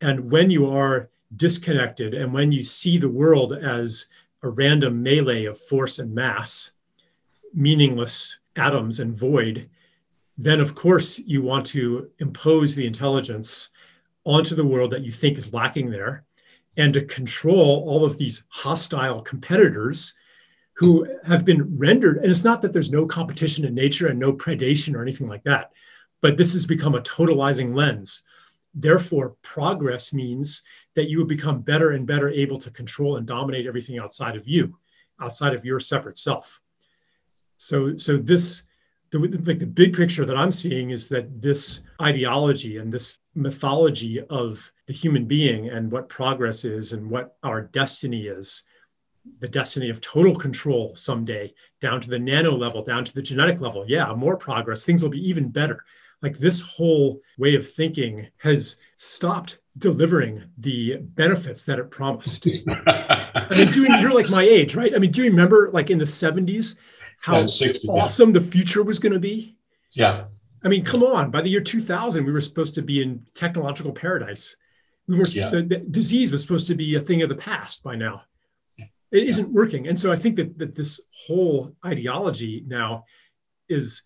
And 0.01 0.30
when 0.30 0.51
you 0.51 0.70
are 0.70 1.11
disconnected. 1.37 2.14
And 2.14 2.33
when 2.33 2.53
you 2.53 2.62
see 2.62 2.99
the 2.99 3.09
world 3.09 3.53
as 3.53 4.07
a 4.43 4.49
random 4.49 5.03
melee 5.03 5.45
of 5.45 5.59
force 5.59 5.99
and 5.99 6.14
mass, 6.14 6.72
meaningless 7.55 8.39
atoms 8.57 9.01
and 9.01 9.16
void, 9.16 9.68
then 10.39 10.61
of 10.61 10.74
course 10.74 11.18
you 11.18 11.43
want 11.43 11.66
to 11.66 12.11
impose 12.18 12.74
the 12.74 12.87
intelligence 12.87 13.70
onto 14.24 14.55
the 14.55 14.64
world 14.64 14.91
that 14.91 15.03
you 15.03 15.12
think 15.12 15.37
is 15.37 15.53
lacking 15.53 15.91
there 15.91 16.24
and 16.76 16.95
to 16.95 17.05
control 17.05 17.85
all 17.87 18.05
of 18.05 18.16
these 18.16 18.47
hostile 18.49 19.20
competitors 19.20 20.14
who 20.74 21.07
have 21.26 21.45
been 21.45 21.76
rendered. 21.76 22.18
And 22.18 22.31
it's 22.31 22.45
not 22.45 22.62
that 22.62 22.72
there's 22.72 22.93
no 22.93 23.07
competition 23.07 23.64
in 23.64 23.74
nature 23.74 24.09
and 24.09 24.18
no 24.18 24.33
predation 24.33 24.95
or 24.95 25.03
anything 25.03 25.26
like 25.26 25.45
that 25.45 25.72
but 26.20 26.37
this 26.37 26.53
has 26.53 26.66
become 26.66 26.95
a 26.95 27.01
totalizing 27.01 27.74
lens. 27.74 28.22
Therefore 28.74 29.37
progress 29.43 30.12
means 30.12 30.62
that 30.95 31.09
you 31.09 31.18
will 31.18 31.26
become 31.26 31.61
better 31.61 31.91
and 31.91 32.07
better 32.07 32.28
able 32.28 32.59
to 32.59 32.70
control 32.70 33.16
and 33.16 33.26
dominate 33.26 33.66
everything 33.66 33.99
outside 33.99 34.36
of 34.36 34.47
you 34.49 34.76
outside 35.20 35.55
of 35.55 35.64
your 35.64 35.80
separate 35.80 36.16
self 36.16 36.61
so 37.57 37.97
so 37.97 38.16
this 38.16 38.66
the, 39.11 39.18
like 39.18 39.59
the 39.59 39.66
big 39.66 39.95
picture 39.95 40.24
that 40.24 40.36
i'm 40.36 40.53
seeing 40.53 40.91
is 40.91 41.09
that 41.09 41.41
this 41.41 41.82
ideology 42.01 42.78
and 42.78 42.93
this 42.93 43.18
mythology 43.34 44.20
of 44.30 44.72
the 44.86 44.93
human 44.93 45.24
being 45.24 45.68
and 45.68 45.91
what 45.91 46.09
progress 46.09 46.64
is 46.64 46.93
and 46.93 47.11
what 47.11 47.36
our 47.43 47.62
destiny 47.62 48.26
is 48.26 48.64
the 49.38 49.49
destiny 49.49 49.91
of 49.91 50.01
total 50.01 50.34
control 50.34 50.95
someday 50.95 51.53
down 51.80 52.01
to 52.01 52.11
the 52.11 52.18
nano 52.18 52.57
level, 52.57 52.82
down 52.82 53.05
to 53.05 53.14
the 53.14 53.22
genetic 53.22 53.61
level. 53.61 53.84
Yeah, 53.86 54.12
more 54.14 54.36
progress, 54.36 54.84
things 54.84 55.03
will 55.03 55.11
be 55.11 55.28
even 55.28 55.49
better. 55.49 55.84
Like 56.22 56.38
this 56.38 56.60
whole 56.60 57.20
way 57.38 57.54
of 57.54 57.68
thinking 57.68 58.28
has 58.38 58.76
stopped 58.96 59.58
delivering 59.78 60.44
the 60.58 60.98
benefits 60.98 61.64
that 61.64 61.78
it 61.78 61.90
promised. 61.90 62.46
I 62.68 63.46
mean, 63.50 63.72
doing 63.72 63.92
you're 64.00 64.14
like 64.14 64.28
my 64.28 64.42
age, 64.42 64.74
right? 64.74 64.94
I 64.94 64.98
mean, 64.98 65.12
do 65.12 65.24
you 65.24 65.30
remember 65.30 65.70
like 65.72 65.90
in 65.90 65.98
the 65.98 66.04
70s 66.04 66.76
how 67.20 67.46
60, 67.46 67.88
awesome 67.88 68.30
yeah. 68.30 68.34
the 68.34 68.40
future 68.40 68.82
was 68.82 68.98
going 68.98 69.12
to 69.12 69.20
be? 69.20 69.56
Yeah. 69.92 70.24
I 70.62 70.68
mean, 70.68 70.84
come 70.84 71.02
on, 71.02 71.30
by 71.30 71.40
the 71.40 71.48
year 71.48 71.62
2000, 71.62 72.24
we 72.24 72.32
were 72.32 72.40
supposed 72.40 72.74
to 72.74 72.82
be 72.82 73.00
in 73.00 73.24
technological 73.34 73.92
paradise. 73.92 74.56
We 75.08 75.18
were 75.18 75.24
yeah. 75.28 75.48
the, 75.48 75.62
the 75.62 75.78
disease 75.78 76.30
was 76.30 76.42
supposed 76.42 76.66
to 76.66 76.74
be 76.74 76.94
a 76.96 77.00
thing 77.00 77.22
of 77.22 77.30
the 77.30 77.34
past 77.34 77.82
by 77.82 77.96
now 77.96 78.22
it 79.10 79.24
isn't 79.24 79.52
working 79.52 79.88
and 79.88 79.98
so 79.98 80.12
i 80.12 80.16
think 80.16 80.36
that, 80.36 80.58
that 80.58 80.76
this 80.76 81.00
whole 81.26 81.72
ideology 81.84 82.64
now 82.66 83.04
is 83.68 84.02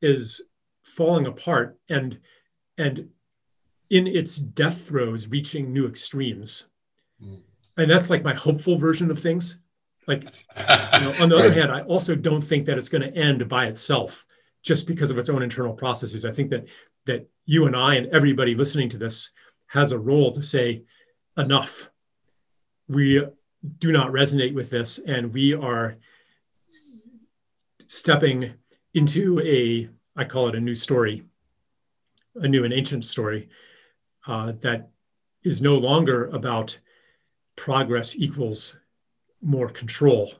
is 0.00 0.46
falling 0.96 1.26
apart 1.26 1.78
and 1.88 2.18
and 2.78 3.08
in 3.90 4.06
its 4.06 4.36
death 4.36 4.88
throes 4.88 5.28
reaching 5.28 5.72
new 5.72 5.86
extremes. 5.86 6.68
Mm. 7.22 7.42
and 7.76 7.90
that's 7.90 8.10
like 8.10 8.24
my 8.24 8.34
hopeful 8.34 8.76
version 8.76 9.10
of 9.10 9.18
things. 9.18 9.60
Like 10.06 10.24
you 10.24 11.00
know, 11.00 11.12
on 11.20 11.28
the 11.30 11.36
other 11.38 11.52
hand 11.52 11.72
i 11.72 11.80
also 11.82 12.14
don't 12.14 12.42
think 12.42 12.66
that 12.66 12.76
it's 12.76 12.90
going 12.90 13.02
to 13.02 13.16
end 13.16 13.48
by 13.48 13.66
itself 13.66 14.26
just 14.62 14.86
because 14.86 15.10
of 15.10 15.18
its 15.18 15.30
own 15.30 15.42
internal 15.42 15.72
processes. 15.72 16.24
I 16.24 16.32
think 16.32 16.50
that 16.50 16.68
that 17.06 17.28
you 17.46 17.66
and 17.66 17.76
i 17.76 17.94
and 17.94 18.06
everybody 18.14 18.54
listening 18.54 18.88
to 18.90 18.98
this 18.98 19.30
has 19.68 19.92
a 19.92 19.98
role 19.98 20.32
to 20.32 20.42
say 20.42 20.84
enough. 21.36 21.90
We 22.88 23.24
do 23.78 23.92
not 23.92 24.12
resonate 24.12 24.54
with 24.54 24.70
this 24.70 24.98
and 24.98 25.32
we 25.32 25.54
are 25.54 25.96
stepping 27.86 28.54
into 28.92 29.40
a 29.40 29.88
i 30.16 30.24
call 30.24 30.48
it 30.48 30.54
a 30.54 30.60
new 30.60 30.74
story 30.74 31.24
a 32.36 32.48
new 32.48 32.64
and 32.64 32.72
ancient 32.72 33.04
story 33.04 33.48
uh, 34.26 34.52
that 34.60 34.90
is 35.42 35.60
no 35.60 35.76
longer 35.76 36.26
about 36.28 36.78
progress 37.56 38.16
equals 38.16 38.78
more 39.42 39.68
control 39.68 40.32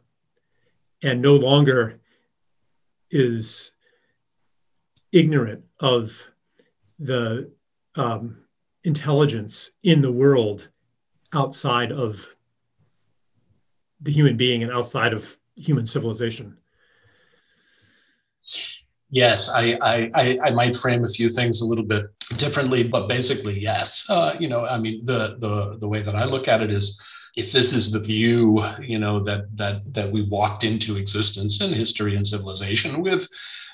and 1.02 1.20
no 1.20 1.34
longer 1.34 2.00
is 3.10 3.76
ignorant 5.12 5.62
of 5.80 6.28
the 6.98 7.50
um, 7.94 8.38
intelligence 8.82 9.72
in 9.82 10.00
the 10.02 10.10
world 10.10 10.68
outside 11.32 11.92
of 11.92 12.34
the 14.00 14.10
human 14.10 14.36
being 14.36 14.62
and 14.62 14.72
outside 14.72 15.12
of 15.12 15.38
human 15.56 15.86
civilization. 15.86 16.56
Yes, 19.14 19.48
I, 19.48 19.78
I, 19.80 20.38
I 20.42 20.50
might 20.50 20.74
frame 20.74 21.04
a 21.04 21.08
few 21.08 21.28
things 21.28 21.60
a 21.60 21.64
little 21.64 21.84
bit 21.84 22.06
differently, 22.36 22.82
but 22.82 23.08
basically, 23.08 23.56
yes. 23.60 24.10
Uh, 24.10 24.34
you 24.40 24.48
know, 24.48 24.66
I 24.66 24.76
mean, 24.76 25.04
the 25.04 25.36
the 25.38 25.76
the 25.78 25.86
way 25.86 26.02
that 26.02 26.16
I 26.16 26.24
look 26.24 26.48
at 26.48 26.60
it 26.60 26.72
is, 26.72 27.00
if 27.36 27.52
this 27.52 27.72
is 27.72 27.92
the 27.92 28.00
view, 28.00 28.64
you 28.82 28.98
know, 28.98 29.20
that 29.20 29.56
that 29.56 29.94
that 29.94 30.10
we 30.10 30.22
walked 30.22 30.64
into 30.64 30.96
existence 30.96 31.60
and 31.60 31.72
history 31.72 32.16
and 32.16 32.26
civilization 32.26 33.02
with, 33.02 33.28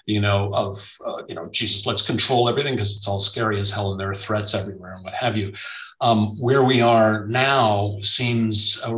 you 0.04 0.20
know, 0.20 0.50
of 0.52 0.96
uh, 1.06 1.22
you 1.26 1.34
know, 1.34 1.46
Jesus, 1.46 1.86
let's 1.86 2.02
control 2.02 2.46
everything 2.46 2.74
because 2.74 2.94
it's 2.94 3.08
all 3.08 3.18
scary 3.18 3.58
as 3.58 3.70
hell 3.70 3.92
and 3.92 3.98
there 3.98 4.10
are 4.10 4.24
threats 4.26 4.54
everywhere 4.54 4.92
and 4.94 5.04
what 5.04 5.14
have 5.14 5.38
you 5.38 5.54
um, 6.00 6.38
where 6.38 6.64
we 6.64 6.80
are 6.80 7.26
now 7.26 7.96
seems 8.02 8.80
a, 8.84 8.90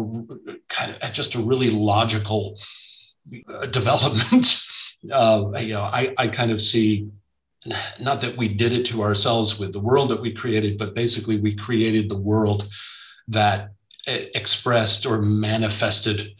kind 0.68 0.96
of 1.00 1.12
just 1.12 1.34
a 1.34 1.40
really 1.40 1.70
logical 1.70 2.56
development. 3.70 4.64
uh, 5.12 5.50
you 5.58 5.74
know, 5.74 5.82
I, 5.82 6.14
I 6.18 6.28
kind 6.28 6.50
of 6.50 6.60
see 6.60 7.08
not 8.00 8.20
that 8.20 8.36
we 8.36 8.48
did 8.48 8.72
it 8.72 8.86
to 8.86 9.02
ourselves 9.02 9.58
with 9.58 9.72
the 9.72 9.80
world 9.80 10.10
that 10.10 10.20
we 10.20 10.32
created, 10.32 10.78
but 10.78 10.94
basically 10.94 11.38
we 11.38 11.54
created 11.54 12.08
the 12.08 12.18
world 12.18 12.68
that 13.28 13.70
expressed 14.06 15.06
or 15.06 15.22
manifested, 15.22 16.34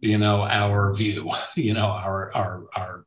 you 0.00 0.18
know, 0.18 0.42
our 0.42 0.94
view, 0.94 1.30
you 1.56 1.74
know, 1.74 1.86
our 1.86 2.32
our 2.34 2.66
our 2.74 3.04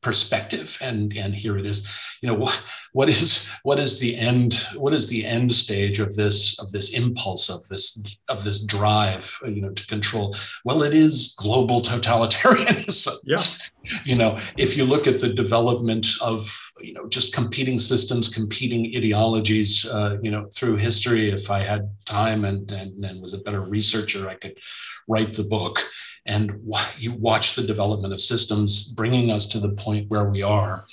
perspective 0.00 0.78
and 0.80 1.14
and 1.16 1.34
here 1.34 1.58
it 1.58 1.66
is. 1.66 1.86
You 2.22 2.28
know 2.28 2.34
what 2.34 2.62
what 2.92 3.08
is 3.08 3.48
what 3.62 3.78
is 3.78 3.98
the 3.98 4.16
end 4.16 4.66
what 4.74 4.94
is 4.94 5.08
the 5.08 5.24
end 5.24 5.52
stage 5.52 6.00
of 6.00 6.14
this 6.16 6.58
of 6.58 6.72
this 6.72 6.94
impulse 6.94 7.48
of 7.50 7.66
this 7.68 8.02
of 8.28 8.44
this 8.44 8.64
drive 8.64 9.36
you 9.44 9.60
know 9.62 9.70
to 9.70 9.86
control? 9.86 10.34
Well 10.64 10.82
it 10.82 10.94
is 10.94 11.34
global 11.38 11.80
totalitarianism. 11.80 13.16
Yeah. 13.24 13.44
You 14.04 14.16
know 14.16 14.36
if 14.58 14.76
you 14.76 14.84
look 14.84 15.06
at 15.06 15.18
the 15.18 15.30
development 15.30 16.08
of 16.20 16.67
you 16.80 16.94
know 16.94 17.08
just 17.08 17.34
competing 17.34 17.78
systems 17.78 18.28
competing 18.28 18.92
ideologies 18.96 19.86
uh, 19.86 20.16
you 20.22 20.30
know 20.30 20.46
through 20.54 20.76
history. 20.76 21.30
If 21.30 21.50
i 21.50 21.60
had 21.62 21.90
time 22.04 22.44
and, 22.44 22.70
and 22.72 23.04
and 23.04 23.20
was 23.20 23.34
a 23.34 23.38
better 23.38 23.62
researcher 23.62 24.28
i 24.28 24.34
could 24.34 24.56
write 25.08 25.32
the 25.32 25.44
book. 25.44 25.80
And 26.26 26.52
you 26.98 27.12
watch 27.12 27.54
the 27.54 27.62
development 27.62 28.12
of 28.12 28.20
systems 28.20 28.92
bringing 28.92 29.32
us 29.32 29.46
to 29.46 29.60
the 29.60 29.70
point 29.70 30.10
where 30.10 30.28
we 30.28 30.42
are. 30.42 30.84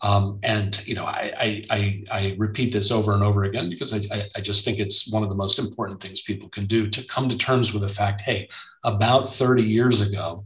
Um, 0.00 0.38
and 0.44 0.80
you 0.86 0.94
know 0.94 1.04
I, 1.04 1.64
I, 1.70 2.04
I 2.12 2.36
repeat 2.38 2.72
this 2.72 2.92
over 2.92 3.14
and 3.14 3.22
over 3.24 3.42
again 3.42 3.68
because 3.68 3.92
I, 3.92 4.00
I 4.36 4.40
just 4.40 4.64
think 4.64 4.78
it's 4.78 5.12
one 5.12 5.24
of 5.24 5.28
the 5.28 5.34
most 5.34 5.58
important 5.58 6.00
things 6.00 6.20
people 6.20 6.48
can 6.48 6.66
do 6.66 6.88
to 6.88 7.02
come 7.02 7.28
to 7.28 7.36
terms 7.36 7.72
with 7.72 7.82
the 7.82 7.88
fact 7.88 8.20
hey 8.20 8.48
about 8.84 9.28
30 9.28 9.64
years 9.64 10.00
ago 10.00 10.44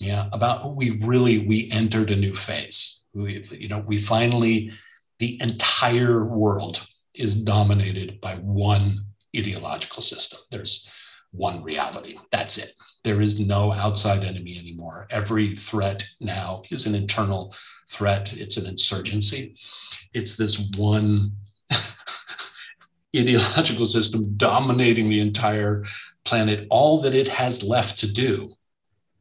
yeah 0.00 0.28
about 0.32 0.74
we 0.74 0.98
really 1.02 1.46
we 1.46 1.70
entered 1.70 2.10
a 2.10 2.16
new 2.16 2.34
phase 2.34 3.02
we 3.18 3.42
you 3.50 3.68
know 3.68 3.82
we 3.86 3.98
finally 3.98 4.72
the 5.18 5.40
entire 5.42 6.24
world 6.24 6.86
is 7.14 7.34
dominated 7.34 8.20
by 8.20 8.34
one 8.36 9.04
ideological 9.36 10.02
system 10.02 10.38
there's 10.50 10.88
one 11.32 11.62
reality 11.62 12.16
that's 12.30 12.56
it 12.58 12.72
there 13.04 13.20
is 13.20 13.40
no 13.40 13.72
outside 13.72 14.24
enemy 14.24 14.58
anymore. 14.58 15.06
Every 15.10 15.56
threat 15.56 16.04
now 16.20 16.62
is 16.70 16.86
an 16.86 16.94
internal 16.94 17.54
threat, 17.88 18.32
it's 18.34 18.56
an 18.56 18.66
insurgency. 18.66 19.56
It's 20.12 20.36
this 20.36 20.58
one 20.76 21.32
ideological 23.16 23.86
system 23.86 24.34
dominating 24.36 25.08
the 25.08 25.20
entire 25.20 25.84
planet. 26.24 26.66
All 26.70 27.00
that 27.00 27.14
it 27.14 27.28
has 27.28 27.62
left 27.62 27.98
to 28.00 28.12
do, 28.12 28.52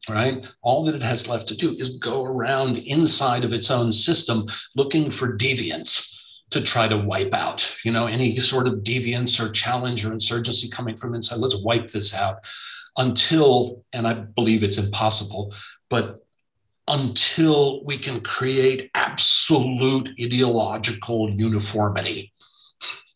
right? 0.10 0.46
All 0.62 0.84
that 0.86 0.96
it 0.96 1.04
has 1.04 1.28
left 1.28 1.48
to 1.50 1.56
do 1.56 1.76
is 1.76 1.98
go 1.98 2.24
around 2.24 2.78
inside 2.78 3.44
of 3.44 3.54
its 3.54 3.70
own 3.70 3.92
system 3.92 4.48
looking 4.76 5.12
for 5.12 5.38
deviants 5.38 6.14
to 6.50 6.62
try 6.62 6.88
to 6.88 6.98
wipe 6.98 7.34
out, 7.34 7.76
you 7.84 7.92
know, 7.92 8.08
any 8.08 8.38
sort 8.38 8.68
of 8.68 8.76
deviance 8.76 9.40
or 9.44 9.52
challenge 9.52 10.06
or 10.06 10.14
insurgency 10.14 10.70
coming 10.70 10.96
from 10.96 11.14
inside. 11.14 11.40
Let's 11.40 11.62
wipe 11.62 11.88
this 11.88 12.14
out 12.16 12.38
until, 12.98 13.84
and 13.94 14.08
I 14.08 14.14
believe 14.14 14.64
it's 14.64 14.78
impossible, 14.78 15.54
but 15.90 16.24
until 16.88 17.84
we 17.84 17.98
can 17.98 18.22
create 18.22 18.90
absolute 18.94 20.10
ideological 20.22 21.30
uniformity 21.30 22.34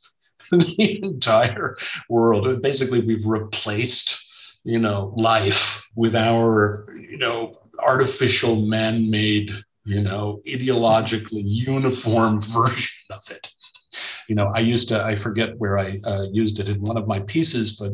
the 0.52 1.00
entire 1.02 1.78
world. 2.10 2.62
Basically, 2.62 3.00
we've 3.00 3.26
replaced, 3.26 4.26
you 4.64 4.80
know, 4.80 5.14
life 5.18 5.86
with 5.96 6.16
our, 6.16 6.88
you 6.96 7.18
know, 7.18 7.58
artificial 7.80 8.56
man-made, 8.56 9.52
you 9.86 10.02
know, 10.02 10.42
ideologically 10.48 11.44
uniform 11.44 12.42
version 12.60 13.06
of 13.10 13.30
it. 13.32 13.52
You 14.28 14.36
know, 14.36 14.52
I 14.54 14.60
used 14.60 14.88
to, 14.90 15.04
I 15.04 15.16
forget 15.16 15.58
where 15.58 15.78
I 15.78 16.00
uh, 16.04 16.28
used 16.32 16.60
it 16.60 16.70
in 16.70 16.82
one 16.82 16.98
of 16.98 17.08
my 17.08 17.20
pieces, 17.22 17.78
but 17.78 17.94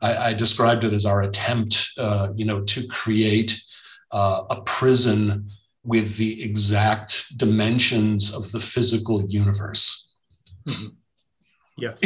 I, 0.00 0.30
I 0.30 0.34
described 0.34 0.84
it 0.84 0.92
as 0.92 1.06
our 1.06 1.22
attempt, 1.22 1.90
uh, 1.98 2.30
you 2.34 2.44
know, 2.44 2.62
to 2.62 2.86
create 2.88 3.62
uh, 4.10 4.44
a 4.50 4.62
prison 4.62 5.50
with 5.84 6.16
the 6.16 6.42
exact 6.42 7.38
dimensions 7.38 8.34
of 8.34 8.50
the 8.50 8.58
physical 8.60 9.24
universe. 9.28 10.08
Mm-hmm. 10.66 10.88
Yes. 11.78 12.00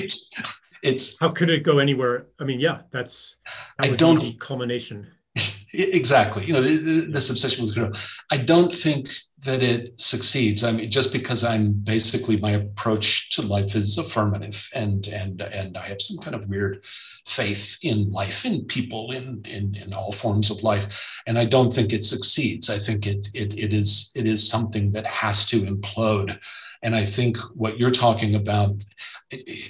It, 0.83 0.95
it's 0.95 1.19
how 1.19 1.31
could 1.31 1.51
it 1.51 1.63
go 1.63 1.79
anywhere? 1.79 2.27
I 2.39 2.45
mean, 2.45 2.61
yeah, 2.61 2.83
that's 2.91 3.37
that 3.79 3.93
I 3.93 3.97
don't 3.97 4.21
the 4.21 4.35
culmination. 4.35 5.07
exactly. 5.73 6.45
You 6.45 6.53
know, 6.55 6.63
this 6.63 7.31
obsession 7.31 7.67
with 7.67 7.75
control. 7.75 8.01
I 8.31 8.37
don't 8.37 8.73
think 8.73 9.11
that 9.43 9.63
it 9.63 9.99
succeeds. 9.99 10.65
I 10.65 10.73
mean, 10.73 10.91
just 10.91 11.13
because 11.13 11.45
I'm 11.45 11.73
basically 11.73 12.37
my 12.37 12.53
approach 12.53 13.31
to 13.31 13.43
life 13.43 13.75
is 13.75 13.97
affirmative, 13.97 14.69
and 14.75 15.07
and 15.09 15.41
and 15.41 15.77
I 15.79 15.87
have 15.87 16.01
some 16.01 16.19
kind 16.19 16.37
of 16.37 16.49
weird 16.49 16.85
faith 17.27 17.79
in 17.83 18.11
life, 18.11 18.45
in 18.45 18.65
people, 18.67 19.13
in 19.13 19.43
in, 19.47 19.75
in 19.77 19.95
all 19.95 20.13
forms 20.13 20.51
of 20.51 20.63
life, 20.63 21.21
and 21.27 21.39
I 21.39 21.47
don't 21.47 21.73
think 21.73 21.93
it 21.93 22.05
succeeds. 22.05 22.69
I 22.69 22.79
think 22.79 23.07
it 23.07 23.29
it 23.35 23.59
it 23.59 23.73
is 23.73 24.13
it 24.15 24.27
is 24.27 24.49
something 24.49 24.93
that 24.93 25.07
has 25.07 25.47
to 25.47 25.63
implode, 25.63 26.39
and 26.83 26.95
I 26.95 27.05
think 27.05 27.39
what 27.55 27.79
you're 27.79 27.91
talking 27.91 28.35
about. 28.35 28.83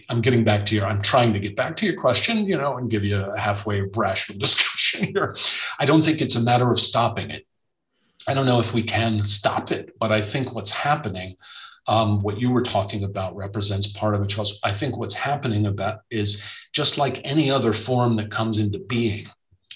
I'm 0.08 0.22
getting 0.22 0.42
back 0.42 0.64
to 0.66 0.74
your. 0.74 0.86
I'm 0.86 1.02
trying 1.02 1.34
to 1.34 1.38
get 1.38 1.54
back 1.54 1.76
to 1.76 1.86
your 1.86 2.00
question, 2.00 2.46
you 2.46 2.56
know, 2.56 2.78
and 2.78 2.90
give 2.90 3.04
you 3.04 3.22
a 3.22 3.38
halfway 3.38 3.82
rational 3.94 4.38
discussion 4.46 5.12
here. 5.12 5.36
I 5.78 5.84
don't 5.84 6.02
think 6.02 6.22
it's 6.22 6.36
a 6.36 6.40
matter 6.40 6.70
of 6.70 6.80
stopping 6.80 7.28
it. 7.30 7.46
I 8.30 8.34
don't 8.34 8.46
know 8.46 8.60
if 8.60 8.72
we 8.72 8.84
can 8.84 9.24
stop 9.24 9.72
it, 9.72 9.98
but 9.98 10.12
I 10.12 10.20
think 10.20 10.54
what's 10.54 10.70
happening, 10.70 11.34
um, 11.88 12.20
what 12.20 12.38
you 12.38 12.52
were 12.52 12.62
talking 12.62 13.02
about 13.02 13.34
represents 13.34 13.88
part 13.88 14.14
of 14.14 14.22
it, 14.22 14.28
Charles. 14.28 14.60
I 14.62 14.70
think 14.70 14.96
what's 14.96 15.14
happening 15.14 15.66
about 15.66 16.02
is 16.12 16.40
just 16.72 16.96
like 16.96 17.20
any 17.24 17.50
other 17.50 17.72
form 17.72 18.14
that 18.18 18.30
comes 18.30 18.58
into 18.58 18.78
being, 18.78 19.26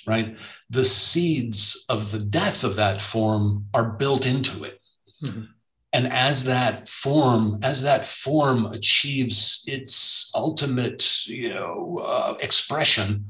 right? 0.06 0.38
The 0.70 0.84
seeds 0.84 1.84
of 1.88 2.12
the 2.12 2.20
death 2.20 2.62
of 2.62 2.76
that 2.76 3.02
form 3.02 3.66
are 3.74 3.90
built 3.90 4.24
into 4.24 4.62
it. 4.62 4.80
Mm-hmm. 5.24 5.46
And 5.92 6.12
as 6.12 6.44
that 6.44 6.88
form, 6.88 7.58
as 7.64 7.82
that 7.82 8.06
form 8.06 8.66
achieves 8.66 9.64
its 9.66 10.30
ultimate, 10.32 11.26
you 11.26 11.52
know, 11.52 12.00
uh, 12.06 12.34
expression, 12.38 13.26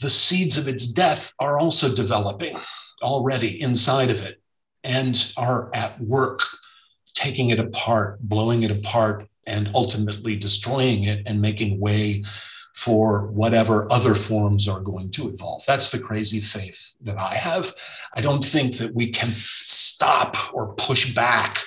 the 0.00 0.08
seeds 0.08 0.56
of 0.56 0.66
its 0.66 0.90
death 0.90 1.34
are 1.38 1.58
also 1.58 1.94
developing 1.94 2.58
already 3.02 3.60
inside 3.60 4.10
of 4.10 4.22
it 4.22 4.40
and 4.82 5.32
are 5.36 5.70
at 5.74 6.00
work 6.00 6.40
taking 7.14 7.50
it 7.50 7.58
apart, 7.58 8.20
blowing 8.20 8.62
it 8.62 8.70
apart, 8.70 9.26
and 9.46 9.70
ultimately 9.74 10.36
destroying 10.36 11.04
it 11.04 11.22
and 11.26 11.40
making 11.40 11.80
way 11.80 12.24
for 12.74 13.28
whatever 13.28 13.90
other 13.92 14.14
forms 14.14 14.66
are 14.66 14.80
going 14.80 15.10
to 15.12 15.28
evolve. 15.28 15.64
That's 15.66 15.90
the 15.90 15.98
crazy 15.98 16.40
faith 16.40 16.96
that 17.02 17.18
I 17.18 17.36
have. 17.36 17.72
I 18.14 18.20
don't 18.20 18.44
think 18.44 18.76
that 18.78 18.94
we 18.94 19.10
can 19.10 19.30
stop 19.30 20.36
or 20.52 20.74
push 20.74 21.14
back 21.14 21.62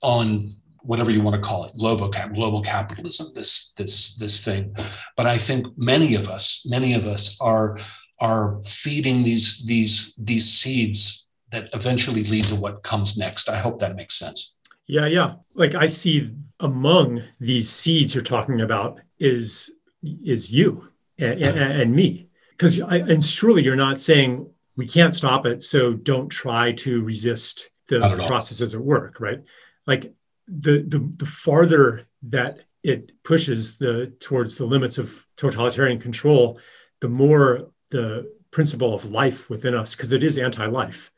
on 0.00 0.56
whatever 0.80 1.10
you 1.10 1.20
want 1.20 1.34
to 1.34 1.46
call 1.46 1.64
it, 1.64 1.72
global 1.78 2.08
global 2.08 2.62
capitalism, 2.62 3.26
this 3.34 3.72
this 3.76 4.16
this 4.16 4.44
thing. 4.44 4.74
But 5.16 5.26
I 5.26 5.36
think 5.36 5.66
many 5.76 6.14
of 6.14 6.28
us, 6.28 6.64
many 6.64 6.94
of 6.94 7.06
us 7.06 7.36
are 7.40 7.78
are 8.20 8.60
feeding 8.64 9.22
these 9.22 9.64
these 9.66 10.14
these 10.18 10.52
seeds 10.52 11.28
that 11.50 11.68
eventually 11.74 12.24
lead 12.24 12.44
to 12.46 12.54
what 12.54 12.82
comes 12.82 13.16
next. 13.16 13.48
I 13.48 13.58
hope 13.58 13.78
that 13.78 13.96
makes 13.96 14.18
sense. 14.18 14.58
Yeah, 14.86 15.06
yeah. 15.06 15.34
Like 15.54 15.74
I 15.74 15.86
see 15.86 16.30
among 16.60 17.22
these 17.40 17.70
seeds 17.70 18.14
you're 18.14 18.24
talking 18.24 18.60
about 18.60 19.00
is 19.18 19.72
is 20.02 20.52
you 20.52 20.88
and, 21.18 21.42
and, 21.42 21.56
hmm. 21.56 21.80
and 21.80 21.94
me, 21.94 22.28
because 22.50 22.78
and 22.78 23.22
surely 23.22 23.62
you're 23.62 23.76
not 23.76 24.00
saying 24.00 24.48
we 24.76 24.86
can't 24.86 25.14
stop 25.14 25.46
it, 25.46 25.62
so 25.62 25.94
don't 25.94 26.28
try 26.28 26.72
to 26.72 27.02
resist 27.02 27.70
the 27.88 28.00
processes 28.26 28.74
at 28.74 28.80
work, 28.80 29.20
right? 29.20 29.42
Like 29.86 30.14
the 30.48 30.82
the 30.86 30.98
the 31.16 31.26
farther 31.26 32.06
that 32.22 32.60
it 32.82 33.10
pushes 33.24 33.78
the 33.78 34.14
towards 34.20 34.56
the 34.56 34.64
limits 34.64 34.98
of 34.98 35.26
totalitarian 35.36 35.98
control, 35.98 36.58
the 37.00 37.08
more 37.08 37.72
the 37.90 38.32
principle 38.50 38.94
of 38.94 39.04
life 39.04 39.50
within 39.50 39.74
us, 39.74 39.94
because 39.94 40.12
it 40.12 40.22
is 40.22 40.38
anti-life. 40.38 41.12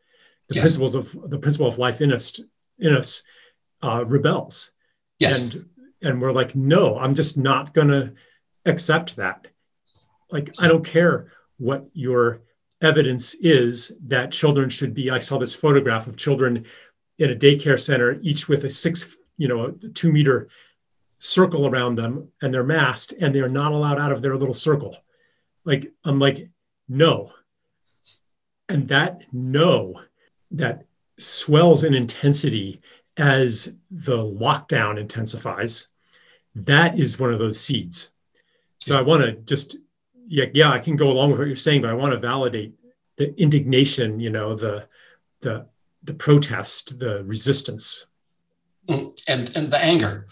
The 0.48 0.56
yes. 0.56 0.62
principles 0.62 0.94
of 0.94 1.30
the 1.30 1.38
principle 1.38 1.68
of 1.68 1.78
life 1.78 2.00
in 2.00 2.12
us 2.12 2.40
in 2.78 2.94
us 2.94 3.22
uh, 3.82 4.04
rebels. 4.06 4.72
Yes. 5.18 5.38
And 5.38 5.66
and 6.02 6.22
we're 6.22 6.32
like, 6.32 6.54
no, 6.54 6.98
I'm 6.98 7.14
just 7.14 7.36
not 7.36 7.74
gonna 7.74 8.14
accept 8.64 9.16
that. 9.16 9.48
Like, 10.30 10.54
I 10.60 10.68
don't 10.68 10.84
care 10.84 11.32
what 11.58 11.88
your 11.92 12.42
evidence 12.80 13.34
is 13.34 13.92
that 14.06 14.30
children 14.30 14.68
should 14.68 14.94
be. 14.94 15.10
I 15.10 15.18
saw 15.18 15.38
this 15.38 15.54
photograph 15.54 16.06
of 16.06 16.16
children 16.16 16.64
in 17.18 17.30
a 17.30 17.34
daycare 17.34 17.80
center, 17.80 18.18
each 18.22 18.48
with 18.48 18.64
a 18.64 18.70
six, 18.70 19.16
you 19.36 19.48
know, 19.48 19.64
a 19.64 19.72
two 19.88 20.12
meter 20.12 20.48
circle 21.18 21.66
around 21.66 21.96
them, 21.96 22.28
and 22.40 22.54
they're 22.54 22.62
masked, 22.62 23.12
and 23.20 23.34
they 23.34 23.40
are 23.40 23.48
not 23.48 23.72
allowed 23.72 23.98
out 23.98 24.12
of 24.12 24.22
their 24.22 24.36
little 24.36 24.54
circle. 24.54 24.96
Like, 25.64 25.92
I'm 26.04 26.20
like, 26.20 26.48
no. 26.88 27.32
And 28.68 28.86
that 28.88 29.22
no, 29.32 30.00
that 30.50 30.84
swells 31.18 31.84
in 31.84 31.94
intensity 31.94 32.80
as 33.16 33.76
the 33.90 34.18
lockdown 34.18 34.98
intensifies, 34.98 35.88
that 36.54 36.98
is 36.98 37.18
one 37.18 37.32
of 37.32 37.38
those 37.38 37.58
seeds. 37.58 38.12
So 38.78 38.98
I 38.98 39.02
want 39.02 39.22
to 39.24 39.32
just, 39.32 39.76
yeah, 40.26 40.46
yeah, 40.54 40.70
I 40.70 40.78
can 40.78 40.96
go 40.96 41.08
along 41.10 41.30
with 41.30 41.38
what 41.40 41.48
you're 41.48 41.56
saying, 41.56 41.82
but 41.82 41.90
I 41.90 41.94
want 41.94 42.12
to 42.12 42.18
validate 42.18 42.74
the 43.16 43.38
indignation, 43.40 44.20
you 44.20 44.30
know, 44.30 44.54
the 44.54 44.86
the 45.40 45.66
the 46.04 46.14
protest, 46.14 46.98
the 46.98 47.24
resistance, 47.24 48.06
and 48.88 49.56
and 49.56 49.70
the 49.72 49.78
anger. 49.78 50.26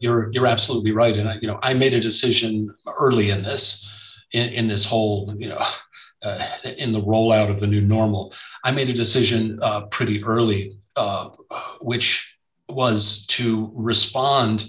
You're 0.00 0.30
you're 0.32 0.48
absolutely 0.48 0.90
right, 0.90 1.16
and 1.16 1.28
I, 1.28 1.38
you 1.40 1.46
know 1.46 1.60
I 1.62 1.74
made 1.74 1.94
a 1.94 2.00
decision 2.00 2.74
early 2.86 3.30
in 3.30 3.42
this, 3.42 3.88
in, 4.32 4.48
in 4.48 4.68
this 4.68 4.84
whole 4.84 5.32
you 5.36 5.48
know 5.48 5.60
uh, 6.22 6.46
in 6.78 6.92
the 6.92 7.02
rollout 7.02 7.50
of 7.50 7.60
the 7.60 7.66
new 7.66 7.80
normal, 7.80 8.34
I 8.64 8.70
made 8.70 8.88
a 8.90 8.94
decision 8.94 9.58
uh, 9.62 9.86
pretty 9.86 10.22
early, 10.24 10.78
uh, 10.96 11.30
which 11.80 12.38
was 12.68 13.26
to 13.26 13.70
respond 13.74 14.66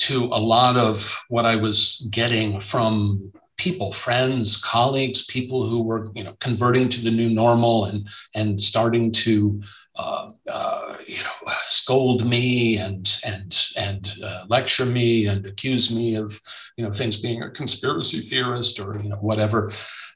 to 0.00 0.24
a 0.24 0.40
lot 0.40 0.76
of 0.76 1.16
what 1.28 1.46
I 1.46 1.56
was 1.56 2.06
getting 2.10 2.60
from 2.60 3.32
people, 3.56 3.92
friends, 3.92 4.56
colleagues, 4.56 5.24
people 5.26 5.66
who 5.66 5.82
were 5.82 6.10
you 6.14 6.24
know 6.24 6.34
converting 6.40 6.88
to 6.88 7.00
the 7.00 7.10
new 7.10 7.30
normal 7.30 7.84
and 7.84 8.08
and 8.34 8.60
starting 8.60 9.12
to 9.12 9.62
uh, 9.96 10.30
uh, 10.50 10.96
you 11.06 11.18
know 11.18 11.52
scold 11.68 12.26
me 12.26 12.78
and 12.78 13.18
and 13.24 13.68
and 13.76 14.14
uh, 14.24 14.44
lecture 14.48 14.86
me 14.86 15.26
and 15.26 15.46
accuse 15.46 15.94
me 15.94 16.16
of 16.16 16.40
you 16.76 16.84
know 16.84 16.90
things 16.90 17.16
being 17.16 17.42
a 17.42 17.50
conspiracy 17.50 18.20
theorist 18.20 18.80
or 18.80 18.98
you 19.00 19.08
know 19.08 19.16
whatever 19.16 19.70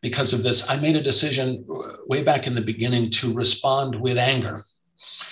because 0.07 0.33
of 0.33 0.45
this, 0.45 0.71
I 0.71 0.77
made 0.77 0.95
a 0.95 1.03
decision 1.03 1.65
way 2.07 2.23
back 2.23 2.47
in 2.47 2.55
the 2.55 2.61
beginning 2.61 3.11
to 3.11 3.35
respond 3.35 3.93
with 3.97 4.19
anger. 4.19 4.63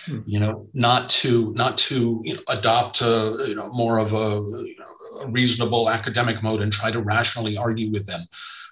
Hmm. 0.06 0.22
You 0.26 0.40
know, 0.40 0.68
not 0.74 1.08
to 1.20 1.54
not 1.54 1.78
to 1.86 2.20
you 2.24 2.34
know, 2.34 2.40
adopt 2.48 3.00
a 3.00 3.44
you 3.46 3.54
know 3.54 3.68
more 3.68 3.98
of 3.98 4.12
a, 4.14 4.26
you 4.70 4.76
know, 4.80 5.22
a 5.22 5.28
reasonable 5.28 5.88
academic 5.88 6.42
mode 6.42 6.60
and 6.60 6.72
try 6.72 6.90
to 6.90 7.00
rationally 7.00 7.56
argue 7.56 7.92
with 7.92 8.04
them. 8.04 8.22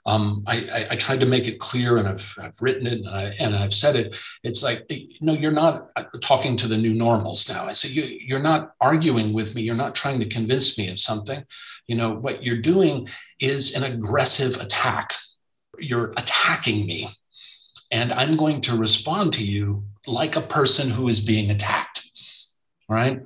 Um, 0.05 0.43
I, 0.49 0.57
I, 0.79 0.87
I, 0.91 0.97
tried 0.97 1.21
to 1.21 1.27
make 1.27 1.47
it 1.47 1.61
clear, 1.61 1.99
and 1.99 2.09
I've, 2.09 2.35
I've 2.43 2.61
written 2.61 2.89
it, 2.89 2.95
and, 2.95 3.09
I, 3.09 3.33
and 3.39 3.55
I've 3.55 3.73
said 3.73 3.95
it. 3.95 4.17
It's 4.43 4.61
like, 4.61 4.85
no, 5.21 5.33
you're 5.33 5.53
not 5.53 5.91
talking 6.21 6.57
to 6.57 6.67
the 6.67 6.77
new 6.77 6.93
normals 6.93 7.49
now. 7.49 7.63
I 7.63 7.73
say, 7.73 7.91
you, 7.91 8.03
you're 8.03 8.49
not 8.51 8.73
arguing 8.81 9.33
with 9.33 9.55
me. 9.55 9.63
You're 9.63 9.77
not 9.77 9.95
trying 9.95 10.19
to 10.19 10.27
convince 10.27 10.77
me 10.77 10.89
of 10.89 10.99
something. 10.99 11.45
You 11.87 11.95
know, 11.95 12.11
what 12.11 12.43
you're 12.43 12.61
doing 12.61 13.09
is 13.39 13.77
an 13.77 13.85
aggressive 13.85 14.61
attack 14.61 15.15
you're 15.83 16.13
attacking 16.17 16.87
me. 16.87 17.09
And 17.91 18.13
I'm 18.13 18.37
going 18.37 18.61
to 18.63 18.77
respond 18.77 19.35
to 19.35 19.45
you 19.45 19.85
like 20.07 20.37
a 20.37 20.41
person 20.41 20.91
who 20.91 21.09
is 21.09 21.21
being 21.21 21.51
attacked. 21.51 22.03
Right? 22.89 23.21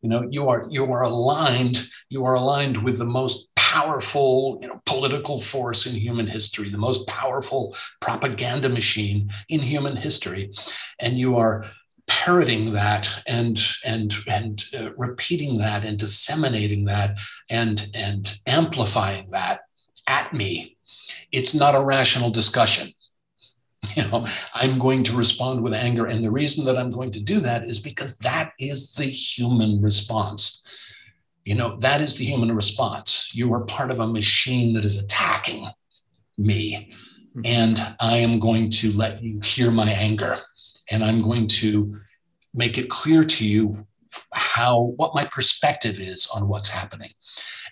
You 0.00 0.08
know, 0.08 0.26
you 0.28 0.48
are 0.48 0.66
you 0.68 0.92
are 0.92 1.02
aligned, 1.02 1.88
you 2.08 2.24
are 2.24 2.34
aligned 2.34 2.82
with 2.82 2.98
the 2.98 3.06
most 3.06 3.54
powerful 3.54 4.58
you 4.60 4.68
know, 4.68 4.80
political 4.84 5.40
force 5.40 5.86
in 5.86 5.94
human 5.94 6.26
history, 6.26 6.68
the 6.68 6.76
most 6.76 7.06
powerful 7.06 7.74
propaganda 8.00 8.68
machine 8.68 9.30
in 9.48 9.60
human 9.60 9.96
history, 9.96 10.50
and 10.98 11.18
you 11.18 11.36
are 11.36 11.66
parroting 12.08 12.72
that 12.72 13.22
and 13.26 13.64
and 13.84 14.14
and 14.26 14.64
uh, 14.76 14.92
repeating 14.96 15.58
that 15.58 15.84
and 15.84 15.98
disseminating 15.98 16.84
that 16.84 17.18
and 17.48 17.88
and 17.94 18.38
amplifying 18.46 19.30
that 19.30 19.60
at 20.08 20.32
me 20.34 20.76
it's 21.32 21.54
not 21.54 21.74
a 21.74 21.84
rational 21.84 22.30
discussion. 22.30 22.92
You 23.96 24.04
know 24.04 24.24
i'm 24.54 24.78
going 24.78 25.02
to 25.04 25.16
respond 25.16 25.60
with 25.60 25.74
anger. 25.74 26.06
And 26.06 26.22
the 26.22 26.30
reason 26.30 26.64
that 26.66 26.78
i'm 26.78 26.90
going 26.90 27.10
to 27.10 27.20
do 27.20 27.40
that 27.40 27.68
is 27.68 27.80
because 27.80 28.16
that 28.18 28.52
is 28.60 28.94
the 28.94 29.06
human 29.06 29.82
response. 29.82 30.64
You 31.44 31.56
know 31.56 31.76
that 31.80 32.00
is 32.00 32.14
the 32.14 32.24
human 32.24 32.54
response. 32.54 33.30
You 33.34 33.52
are 33.54 33.64
part 33.64 33.90
of 33.90 33.98
a 33.98 34.06
machine 34.06 34.72
that 34.74 34.84
is 34.84 35.02
attacking 35.02 35.68
me. 36.38 36.92
Mm-hmm. 37.34 37.46
and 37.46 37.96
i 37.98 38.18
am 38.18 38.38
going 38.38 38.68
to 38.68 38.92
let 38.92 39.22
you 39.22 39.40
hear 39.40 39.70
my 39.70 39.90
anger. 39.90 40.36
And 40.90 41.02
i'm 41.02 41.20
going 41.22 41.46
to 41.62 41.96
make 42.54 42.78
it 42.78 42.88
clear 42.88 43.24
to 43.24 43.44
you 43.44 43.86
how 44.32 44.94
what 44.96 45.14
my 45.14 45.24
perspective 45.24 45.98
is 45.98 46.28
on 46.34 46.48
what's 46.48 46.68
happening. 46.68 47.10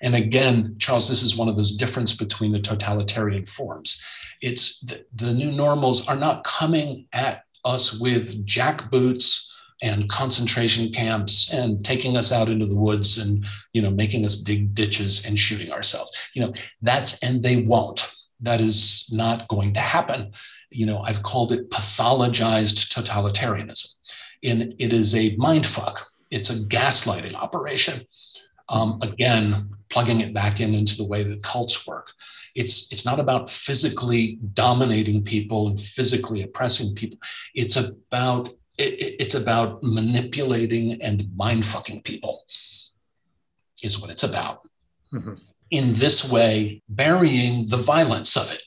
And 0.03 0.15
again 0.15 0.77
charles 0.79 1.09
this 1.09 1.23
is 1.23 1.37
one 1.37 1.49
of 1.49 1.57
those 1.57 1.77
difference 1.77 2.15
between 2.15 2.53
the 2.53 2.61
totalitarian 2.61 3.47
forms. 3.47 4.03
It's 4.41 4.81
the, 4.81 5.05
the 5.15 5.33
new 5.33 5.53
normals 5.53 6.09
are 6.09 6.17
not 6.17 6.45
coming 6.45 7.07
at 7.13 7.45
us 7.65 8.01
with 8.01 8.47
jackboots 8.47 9.47
and 9.83 10.09
concentration 10.09 10.93
camps 10.93 11.53
and 11.53 11.85
taking 11.85 12.17
us 12.17 12.33
out 12.33 12.49
into 12.49 12.67
the 12.67 12.77
woods 12.77 13.19
and 13.19 13.45
you 13.73 13.83
know 13.83 13.91
making 13.91 14.25
us 14.25 14.37
dig 14.37 14.75
ditches 14.75 15.25
and 15.25 15.39
shooting 15.39 15.73
ourselves. 15.73 16.11
You 16.35 16.43
know 16.43 16.55
that's 16.83 17.19
and 17.21 17.43
they 17.43 17.63
won't. 17.63 18.11
That 18.41 18.61
is 18.61 19.09
not 19.13 19.49
going 19.49 19.75
to 19.75 19.81
happen. 19.81 20.33
You 20.71 20.87
know 20.87 21.01
i've 21.01 21.23
called 21.23 21.53
it 21.53 21.71
pathologized 21.71 22.93
totalitarianism. 22.93 23.95
In 24.43 24.75
it 24.79 24.93
is 24.93 25.15
a 25.15 25.37
mind 25.37 25.67
fuck 25.67 26.07
it's 26.31 26.51
a 26.51 26.57
gaslighting 26.57 27.35
operation. 27.35 28.07
Um, 28.69 29.01
again 29.03 29.71
plugging 29.91 30.21
it 30.21 30.33
back 30.33 30.61
in 30.61 30.75
into 30.75 30.97
the 30.97 31.07
way 31.07 31.25
that 31.25 31.43
cults 31.43 31.87
work. 31.87 32.13
It's 32.55 32.91
it's 32.93 33.05
not 33.05 33.21
about 33.21 33.51
physically 33.51 34.39
dominating 34.55 35.23
people 35.23 35.69
and 35.69 35.79
physically 35.79 36.43
oppressing 36.43 36.95
people. 36.95 37.19
It's 37.55 37.77
about 37.77 38.49
it, 38.79 39.17
it's 39.21 39.35
about 39.35 39.83
manipulating 39.83 41.03
and 41.03 41.29
mind 41.37 41.67
fucking 41.67 42.03
people 42.03 42.45
is 43.83 44.01
what 44.01 44.11
it's 44.11 44.25
about. 44.25 44.61
Mm-hmm. 45.13 45.35
in 45.73 45.93
this 45.95 46.31
way 46.31 46.83
burying 46.89 47.67
the 47.67 47.77
violence 47.77 48.37
of 48.37 48.53
it 48.53 48.63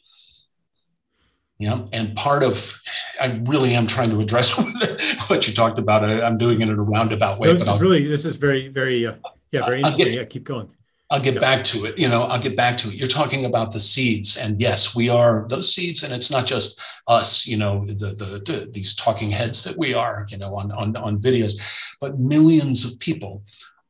you 1.60 1.68
know 1.68 1.86
and 1.94 2.16
part 2.16 2.44
of 2.44 2.74
i 3.20 3.42
really 3.46 3.74
am 3.74 3.86
trying 3.86 4.10
to 4.10 4.20
address 4.20 4.52
what 5.30 5.48
you 5.48 5.54
talked 5.54 5.80
about 5.80 6.04
I, 6.04 6.26
am 6.26 6.38
doing 6.38 6.62
it 6.62 6.70
in 6.70 6.78
a 6.78 6.84
roundabout 6.84 7.40
way 7.40 7.48
no, 7.48 7.54
this 7.54 7.68
is 7.68 7.80
really 7.80 8.08
this 8.08 8.26
is 8.26 8.36
very 8.36 8.68
very 8.68 9.08
uh, 9.08 9.16
yeah 9.52 9.66
very 9.66 9.80
interesting 9.80 10.06
get, 10.06 10.14
yeah 10.14 10.24
keep 10.26 10.44
going 10.44 10.72
I'll 11.14 11.20
get 11.20 11.40
back 11.40 11.64
to 11.66 11.86
it. 11.86 12.00
You 12.00 12.08
know, 12.10 12.24
I'll 12.24 12.42
get 12.42 12.58
back 12.58 12.76
to 12.78 12.88
it. 12.88 12.96
You're 12.96 13.08
talking 13.08 13.46
about 13.46 13.72
the 13.72 13.80
seeds, 13.80 14.36
and 14.36 14.60
yes, 14.60 14.96
we 14.96 15.10
are 15.10 15.46
those 15.48 15.72
seeds, 15.72 16.02
and 16.02 16.12
it's 16.12 16.32
not 16.32 16.48
just 16.48 16.80
us. 17.08 17.46
You 17.46 17.58
know, 17.58 17.86
the, 17.86 17.94
the, 17.94 18.26
the 18.26 18.70
these 18.72 18.96
talking 18.96 19.30
heads 19.30 19.64
that 19.64 19.78
we 19.78 19.94
are. 19.94 20.26
You 20.30 20.40
know, 20.40 20.56
on 20.56 20.72
on 20.72 20.96
on 20.96 21.20
videos, 21.20 21.54
but 22.02 22.18
millions 22.18 22.84
of 22.84 22.98
people 22.98 23.44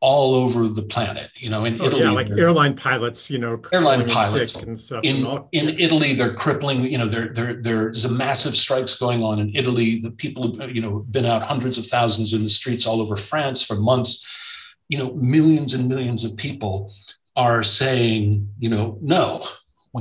all 0.03 0.35
over 0.35 0.67
the 0.67 0.83
planet. 0.83 1.31
You 1.35 1.49
know, 1.49 1.63
in 1.63 1.79
oh, 1.81 1.85
Italy, 1.85 2.03
yeah, 2.03 2.11
like 2.11 2.29
airline 2.29 2.75
pilots. 2.75 3.31
You 3.31 3.39
know, 3.39 3.61
airline 3.71 4.07
pilots 4.09 4.53
and 4.55 4.77
stuff. 4.77 5.01
In 5.03 5.25
in 5.53 5.69
yeah. 5.69 5.85
Italy, 5.85 6.13
they're 6.13 6.33
crippling. 6.33 6.83
You 6.83 6.97
know, 6.97 7.07
there 7.07 7.31
there 7.33 7.61
there's 7.61 8.03
a 8.03 8.09
massive 8.09 8.55
strikes 8.57 8.95
going 8.95 9.23
on 9.23 9.39
in 9.39 9.55
Italy. 9.55 10.01
The 10.01 10.11
people, 10.11 10.61
uh, 10.61 10.67
you 10.67 10.81
know, 10.81 10.99
been 11.09 11.25
out 11.25 11.41
hundreds 11.41 11.77
of 11.77 11.87
thousands 11.87 12.33
in 12.33 12.43
the 12.43 12.49
streets 12.49 12.85
all 12.85 13.01
over 13.01 13.15
France 13.15 13.63
for 13.63 13.75
months. 13.75 14.13
You 14.89 14.97
know, 14.97 15.13
millions 15.13 15.73
and 15.73 15.87
millions 15.87 16.25
of 16.25 16.35
people 16.35 16.93
are 17.37 17.63
saying, 17.63 18.47
you 18.59 18.69
know, 18.69 18.97
no, 19.01 19.41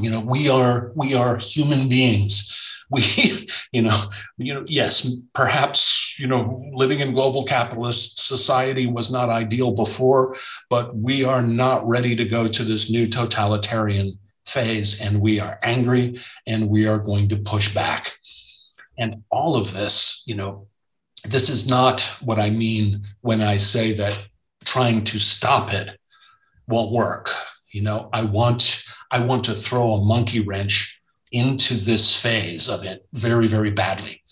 you 0.00 0.10
know, 0.10 0.20
we 0.20 0.50
are 0.50 0.90
we 0.96 1.14
are 1.14 1.36
human 1.36 1.88
beings. 1.88 2.58
We, 2.92 3.48
you 3.72 3.82
know, 3.82 4.00
you 4.36 4.54
know, 4.54 4.64
yes, 4.68 5.10
perhaps 5.34 6.02
you 6.18 6.26
know, 6.26 6.70
living 6.72 7.00
in 7.00 7.12
global 7.12 7.44
capitalist 7.44 8.26
society 8.26 8.86
was 8.86 9.10
not 9.10 9.28
ideal 9.28 9.72
before, 9.72 10.36
but 10.70 10.94
we 10.96 11.24
are 11.24 11.42
not 11.42 11.86
ready 11.86 12.14
to 12.16 12.24
go 12.24 12.48
to 12.48 12.64
this 12.64 12.90
new 12.90 13.06
totalitarian 13.06 14.18
phase, 14.46 15.00
and 15.00 15.20
we 15.20 15.40
are 15.40 15.58
angry, 15.62 16.20
and 16.46 16.68
we 16.68 16.86
are 16.86 16.98
going 16.98 17.28
to 17.28 17.36
push 17.36 17.74
back. 17.74 18.12
And 18.98 19.22
all 19.30 19.56
of 19.56 19.72
this, 19.72 20.22
you 20.26 20.34
know, 20.34 20.68
this 21.24 21.48
is 21.48 21.68
not 21.68 22.00
what 22.20 22.38
I 22.38 22.50
mean 22.50 23.04
when 23.20 23.40
I 23.40 23.56
say 23.56 23.92
that 23.94 24.18
trying 24.64 25.04
to 25.04 25.18
stop 25.18 25.72
it 25.72 25.98
won't 26.68 26.92
work. 26.92 27.30
You 27.70 27.82
know, 27.82 28.10
I 28.12 28.24
want 28.24 28.84
I 29.10 29.20
want 29.20 29.44
to 29.44 29.54
throw 29.54 29.94
a 29.94 30.04
monkey 30.04 30.40
wrench 30.40 30.91
into 31.32 31.74
this 31.74 32.14
phase 32.14 32.68
of 32.68 32.84
it 32.84 33.06
very, 33.12 33.46
very 33.46 33.70
badly. 33.70 34.22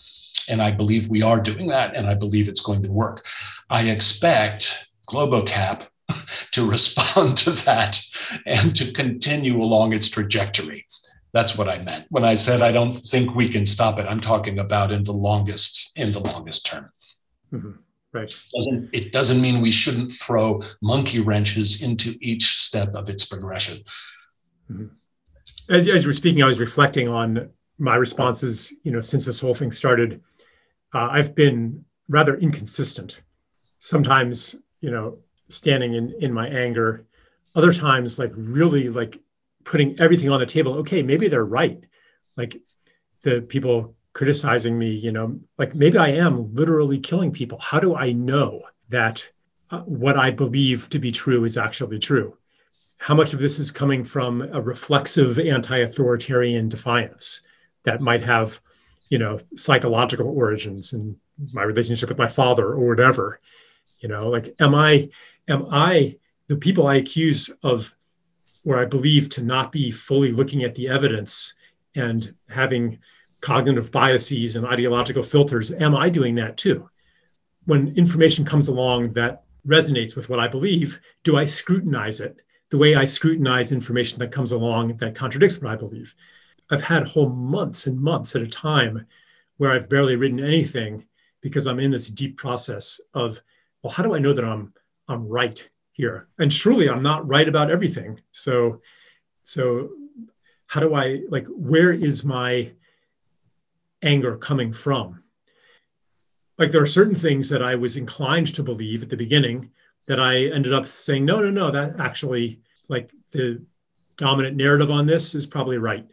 And 0.49 0.61
I 0.61 0.71
believe 0.71 1.07
we 1.07 1.21
are 1.21 1.39
doing 1.39 1.67
that, 1.67 1.95
and 1.95 2.07
I 2.07 2.15
believe 2.15 2.47
it's 2.47 2.61
going 2.61 2.83
to 2.83 2.91
work. 2.91 3.25
I 3.69 3.89
expect 3.89 4.87
Globocap 5.07 5.87
to 6.51 6.69
respond 6.69 7.37
to 7.39 7.51
that 7.51 7.99
and 8.45 8.75
to 8.75 8.91
continue 8.91 9.61
along 9.61 9.93
its 9.93 10.09
trajectory. 10.09 10.85
That's 11.33 11.57
what 11.57 11.69
I 11.69 11.79
meant 11.79 12.07
when 12.09 12.25
I 12.25 12.35
said 12.35 12.61
I 12.61 12.73
don't 12.73 12.93
think 12.93 13.35
we 13.35 13.47
can 13.47 13.65
stop 13.65 13.99
it. 13.99 14.05
I'm 14.05 14.19
talking 14.19 14.59
about 14.59 14.91
in 14.91 15.03
the 15.05 15.13
longest 15.13 15.97
in 15.97 16.11
the 16.11 16.19
longest 16.19 16.65
term. 16.65 16.91
Mm-hmm. 17.53 17.71
Right. 18.13 18.33
Doesn't, 18.53 18.89
it 18.91 19.13
doesn't 19.13 19.39
mean 19.39 19.61
we 19.61 19.71
shouldn't 19.71 20.11
throw 20.11 20.61
monkey 20.81 21.21
wrenches 21.21 21.81
into 21.81 22.17
each 22.19 22.59
step 22.59 22.93
of 22.93 23.09
its 23.09 23.23
progression. 23.23 23.83
Mm-hmm. 24.69 24.87
As, 25.69 25.87
as 25.87 26.03
you 26.03 26.09
were 26.09 26.13
speaking, 26.13 26.43
I 26.43 26.47
was 26.47 26.59
reflecting 26.59 27.07
on 27.07 27.49
my 27.77 27.95
responses, 27.95 28.73
you 28.83 28.91
know, 28.91 28.99
since 28.99 29.25
this 29.25 29.41
whole 29.41 29.53
thing 29.53 29.71
started. 29.71 30.21
Uh, 30.93 31.09
I've 31.11 31.35
been 31.35 31.85
rather 32.09 32.37
inconsistent. 32.37 33.21
Sometimes, 33.79 34.55
you 34.81 34.91
know, 34.91 35.19
standing 35.49 35.93
in, 35.95 36.13
in 36.19 36.33
my 36.33 36.47
anger, 36.47 37.05
other 37.55 37.73
times, 37.73 38.19
like 38.19 38.31
really 38.35 38.89
like 38.89 39.19
putting 39.63 39.99
everything 39.99 40.29
on 40.29 40.39
the 40.39 40.45
table. 40.45 40.75
Okay, 40.75 41.03
maybe 41.03 41.27
they're 41.27 41.45
right. 41.45 41.83
Like 42.37 42.61
the 43.23 43.41
people 43.41 43.95
criticizing 44.13 44.77
me, 44.77 44.89
you 44.89 45.11
know, 45.11 45.39
like 45.57 45.73
maybe 45.73 45.97
I 45.97 46.09
am 46.09 46.53
literally 46.53 46.99
killing 46.99 47.31
people. 47.31 47.59
How 47.59 47.79
do 47.79 47.95
I 47.95 48.11
know 48.11 48.61
that 48.89 49.27
uh, 49.69 49.81
what 49.81 50.17
I 50.17 50.31
believe 50.31 50.89
to 50.89 50.99
be 50.99 51.11
true 51.11 51.45
is 51.45 51.57
actually 51.57 51.99
true? 51.99 52.37
How 53.01 53.15
much 53.15 53.33
of 53.33 53.39
this 53.39 53.57
is 53.57 53.71
coming 53.71 54.03
from 54.03 54.43
a 54.53 54.61
reflexive 54.61 55.39
anti-authoritarian 55.39 56.69
defiance 56.69 57.41
that 57.81 57.99
might 57.99 58.21
have, 58.21 58.61
you 59.09 59.17
know, 59.17 59.39
psychological 59.55 60.27
origins 60.27 60.93
in 60.93 61.17
my 61.51 61.63
relationship 61.63 62.09
with 62.09 62.19
my 62.19 62.27
father 62.27 62.67
or 62.67 62.87
whatever? 62.87 63.39
You 64.01 64.09
know, 64.09 64.29
like 64.29 64.53
am 64.59 64.75
I 64.75 65.09
am 65.47 65.65
I 65.71 66.17
the 66.45 66.57
people 66.57 66.85
I 66.85 66.97
accuse 66.97 67.49
of 67.63 67.91
where 68.61 68.77
I 68.77 68.85
believe 68.85 69.29
to 69.29 69.41
not 69.41 69.71
be 69.71 69.89
fully 69.89 70.31
looking 70.31 70.61
at 70.63 70.75
the 70.75 70.87
evidence 70.87 71.55
and 71.95 72.35
having 72.49 72.99
cognitive 73.39 73.91
biases 73.91 74.55
and 74.55 74.67
ideological 74.67 75.23
filters, 75.23 75.73
am 75.73 75.95
I 75.95 76.07
doing 76.09 76.35
that 76.35 76.55
too? 76.55 76.87
When 77.65 77.95
information 77.97 78.45
comes 78.45 78.67
along 78.67 79.13
that 79.13 79.43
resonates 79.65 80.15
with 80.15 80.29
what 80.29 80.39
I 80.39 80.47
believe, 80.47 81.01
do 81.23 81.35
I 81.35 81.45
scrutinize 81.45 82.19
it 82.19 82.43
the 82.71 82.77
way 82.77 82.95
I 82.95 83.05
scrutinize 83.05 83.71
information 83.71 84.17
that 84.19 84.31
comes 84.31 84.51
along 84.51 84.97
that 84.97 85.15
contradicts 85.15 85.61
what 85.61 85.71
I 85.71 85.75
believe? 85.75 86.15
I've 86.71 86.81
had 86.81 87.03
whole 87.03 87.29
months 87.29 87.85
and 87.85 87.99
months 87.99 88.35
at 88.35 88.41
a 88.41 88.47
time 88.47 89.05
where 89.57 89.71
I've 89.71 89.89
barely 89.89 90.15
written 90.15 90.39
anything 90.39 91.05
because 91.41 91.67
I'm 91.67 91.79
in 91.79 91.91
this 91.91 92.09
deep 92.09 92.37
process 92.37 92.99
of, 93.13 93.39
well, 93.83 93.93
how 93.93 94.03
do 94.03 94.15
I 94.15 94.19
know 94.19 94.33
that 94.33 94.45
I'm 94.45 94.73
I'm 95.07 95.27
right 95.27 95.69
here? 95.91 96.27
And 96.39 96.51
truly, 96.51 96.89
I'm 96.89 97.03
not 97.03 97.27
right 97.27 97.47
about 97.47 97.69
everything. 97.69 98.19
So, 98.31 98.81
so 99.43 99.89
how 100.65 100.79
do 100.79 100.95
I 100.95 101.21
like? 101.29 101.47
Where 101.47 101.91
is 101.91 102.25
my 102.25 102.71
anger 104.01 104.37
coming 104.37 104.73
from. 104.73 105.23
Like 106.57 106.71
there 106.71 106.81
are 106.81 106.87
certain 106.87 107.15
things 107.15 107.49
that 107.49 107.63
I 107.63 107.75
was 107.75 107.97
inclined 107.97 108.53
to 108.55 108.63
believe 108.63 109.03
at 109.03 109.09
the 109.09 109.17
beginning 109.17 109.71
that 110.07 110.19
I 110.19 110.45
ended 110.45 110.73
up 110.73 110.87
saying, 110.87 111.25
no, 111.25 111.41
no, 111.41 111.51
no, 111.51 111.71
that 111.71 111.99
actually, 111.99 112.61
like 112.87 113.11
the 113.31 113.63
dominant 114.17 114.57
narrative 114.57 114.91
on 114.91 115.05
this 115.05 115.35
is 115.35 115.45
probably 115.45 115.77
right. 115.77 116.05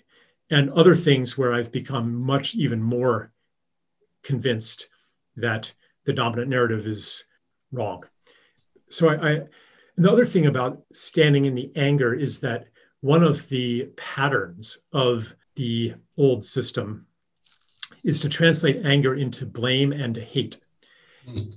And 0.50 0.70
other 0.70 0.94
things 0.94 1.36
where 1.36 1.52
I've 1.52 1.72
become 1.72 2.24
much 2.24 2.54
even 2.54 2.82
more 2.82 3.32
convinced 4.22 4.88
that 5.36 5.72
the 6.04 6.12
dominant 6.12 6.48
narrative 6.48 6.86
is 6.86 7.24
wrong. 7.72 8.04
So 8.88 9.10
I, 9.10 9.30
I 9.30 9.40
the 9.96 10.10
other 10.10 10.24
thing 10.24 10.46
about 10.46 10.82
standing 10.92 11.44
in 11.44 11.54
the 11.54 11.72
anger 11.74 12.14
is 12.14 12.40
that 12.40 12.68
one 13.00 13.22
of 13.22 13.48
the 13.48 13.90
patterns 13.96 14.78
of 14.92 15.34
the 15.56 15.94
old 16.16 16.44
system 16.44 17.06
is 18.04 18.20
to 18.20 18.28
translate 18.28 18.86
anger 18.86 19.14
into 19.14 19.44
blame 19.44 19.92
and 19.92 20.16
hate. 20.16 20.60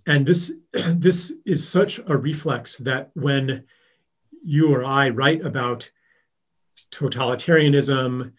And 0.07 0.25
this, 0.25 0.53
this 0.73 1.33
is 1.45 1.67
such 1.67 1.99
a 2.07 2.17
reflex 2.17 2.77
that 2.77 3.11
when 3.13 3.65
you 4.43 4.73
or 4.73 4.83
I 4.83 5.09
write 5.09 5.45
about 5.45 5.89
totalitarianism, 6.91 8.33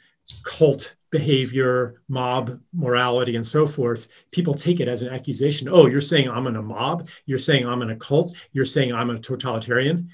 cult 0.44 0.96
behavior, 1.10 2.00
mob 2.08 2.58
morality, 2.72 3.36
and 3.36 3.46
so 3.46 3.66
forth, 3.66 4.08
people 4.30 4.54
take 4.54 4.80
it 4.80 4.88
as 4.88 5.02
an 5.02 5.12
accusation. 5.12 5.68
Oh, 5.68 5.86
you're 5.86 6.00
saying 6.00 6.28
I'm 6.28 6.46
in 6.46 6.56
a 6.56 6.62
mob. 6.62 7.08
You're 7.26 7.38
saying 7.38 7.66
I'm 7.66 7.82
in 7.82 7.90
a 7.90 7.96
cult. 7.96 8.34
You're 8.52 8.64
saying 8.64 8.92
I'm 8.92 9.10
a 9.10 9.18
totalitarian. 9.18 10.08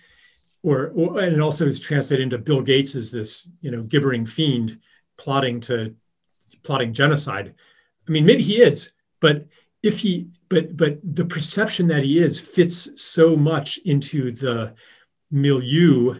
Or, 0.62 0.92
or 0.94 1.20
and 1.20 1.34
it 1.34 1.40
also 1.40 1.66
is 1.66 1.78
translated 1.78 2.24
into 2.24 2.38
Bill 2.38 2.60
Gates 2.60 2.96
as 2.96 3.12
this, 3.12 3.48
you 3.60 3.70
know, 3.70 3.82
gibbering 3.84 4.26
fiend 4.26 4.80
plotting 5.16 5.60
to 5.60 5.94
plotting 6.64 6.92
genocide. 6.92 7.54
I 8.06 8.10
mean, 8.10 8.26
maybe 8.26 8.42
he 8.42 8.60
is, 8.60 8.92
but 9.20 9.46
if 9.82 10.00
he, 10.00 10.28
but 10.48 10.76
but 10.76 10.98
the 11.02 11.24
perception 11.24 11.86
that 11.88 12.02
he 12.02 12.18
is 12.18 12.40
fits 12.40 13.00
so 13.00 13.36
much 13.36 13.78
into 13.84 14.32
the 14.32 14.74
milieu 15.30 16.14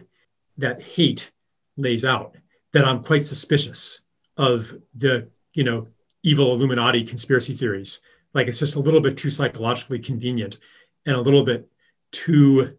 that 0.57 0.81
hate 0.81 1.31
lays 1.77 2.05
out 2.05 2.35
that 2.73 2.85
I'm 2.85 3.03
quite 3.03 3.25
suspicious 3.25 4.01
of 4.37 4.73
the 4.95 5.29
you 5.53 5.63
know 5.63 5.87
evil 6.23 6.53
Illuminati 6.53 7.03
conspiracy 7.03 7.53
theories. 7.53 8.01
Like 8.33 8.47
it's 8.47 8.59
just 8.59 8.75
a 8.75 8.81
little 8.81 9.01
bit 9.01 9.17
too 9.17 9.29
psychologically 9.29 9.99
convenient 9.99 10.57
and 11.05 11.15
a 11.15 11.21
little 11.21 11.43
bit 11.43 11.69
too 12.11 12.77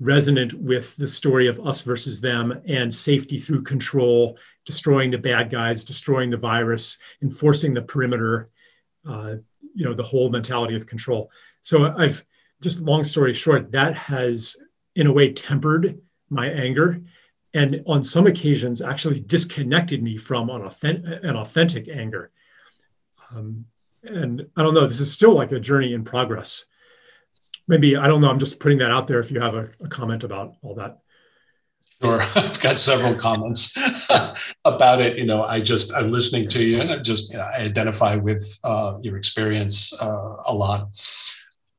resonant 0.00 0.52
with 0.54 0.96
the 0.96 1.08
story 1.08 1.46
of 1.46 1.60
us 1.60 1.82
versus 1.82 2.20
them 2.20 2.60
and 2.66 2.92
safety 2.92 3.38
through 3.38 3.62
control, 3.62 4.38
destroying 4.64 5.10
the 5.10 5.18
bad 5.18 5.50
guys, 5.50 5.84
destroying 5.84 6.30
the 6.30 6.36
virus, 6.36 6.98
enforcing 7.22 7.74
the 7.74 7.82
perimeter, 7.82 8.46
uh, 9.08 9.34
you 9.74 9.84
know, 9.84 9.94
the 9.94 10.02
whole 10.02 10.30
mentality 10.30 10.76
of 10.76 10.86
control. 10.86 11.30
So 11.62 11.94
I've 11.96 12.24
just 12.62 12.80
long 12.80 13.02
story 13.02 13.34
short, 13.34 13.72
that 13.72 13.94
has 13.94 14.56
in 14.94 15.06
a 15.06 15.12
way 15.12 15.32
tempered 15.32 16.00
my 16.30 16.48
anger 16.48 17.02
and 17.54 17.82
on 17.86 18.02
some 18.02 18.26
occasions 18.26 18.82
actually 18.82 19.20
disconnected 19.20 20.02
me 20.02 20.16
from 20.16 20.50
an 20.50 20.62
authentic, 20.62 21.24
an 21.24 21.36
authentic 21.36 21.88
anger. 21.88 22.32
Um, 23.30 23.66
and 24.02 24.46
I 24.56 24.62
don't 24.62 24.74
know, 24.74 24.86
this 24.86 25.00
is 25.00 25.12
still 25.12 25.32
like 25.32 25.52
a 25.52 25.60
journey 25.60 25.94
in 25.94 26.04
progress. 26.04 26.66
Maybe, 27.66 27.96
I 27.96 28.08
don't 28.08 28.20
know, 28.20 28.28
I'm 28.28 28.40
just 28.40 28.60
putting 28.60 28.78
that 28.78 28.90
out 28.90 29.06
there 29.06 29.20
if 29.20 29.30
you 29.30 29.40
have 29.40 29.54
a, 29.54 29.70
a 29.80 29.88
comment 29.88 30.24
about 30.24 30.56
all 30.62 30.74
that. 30.74 30.98
Sure, 32.02 32.20
I've 32.34 32.60
got 32.60 32.78
several 32.78 33.14
comments 33.14 33.76
about 34.64 35.00
it. 35.00 35.18
You 35.18 35.26
know, 35.26 35.44
I 35.44 35.60
just 35.60 35.94
I'm 35.94 36.10
listening 36.10 36.48
to 36.50 36.62
you, 36.62 36.80
and 36.80 36.90
I 36.90 36.98
just 36.98 37.32
you 37.32 37.38
know, 37.38 37.44
I 37.44 37.60
identify 37.62 38.16
with 38.16 38.58
uh, 38.64 38.98
your 39.02 39.16
experience 39.16 39.92
uh, 40.00 40.36
a 40.46 40.52
lot. 40.54 40.88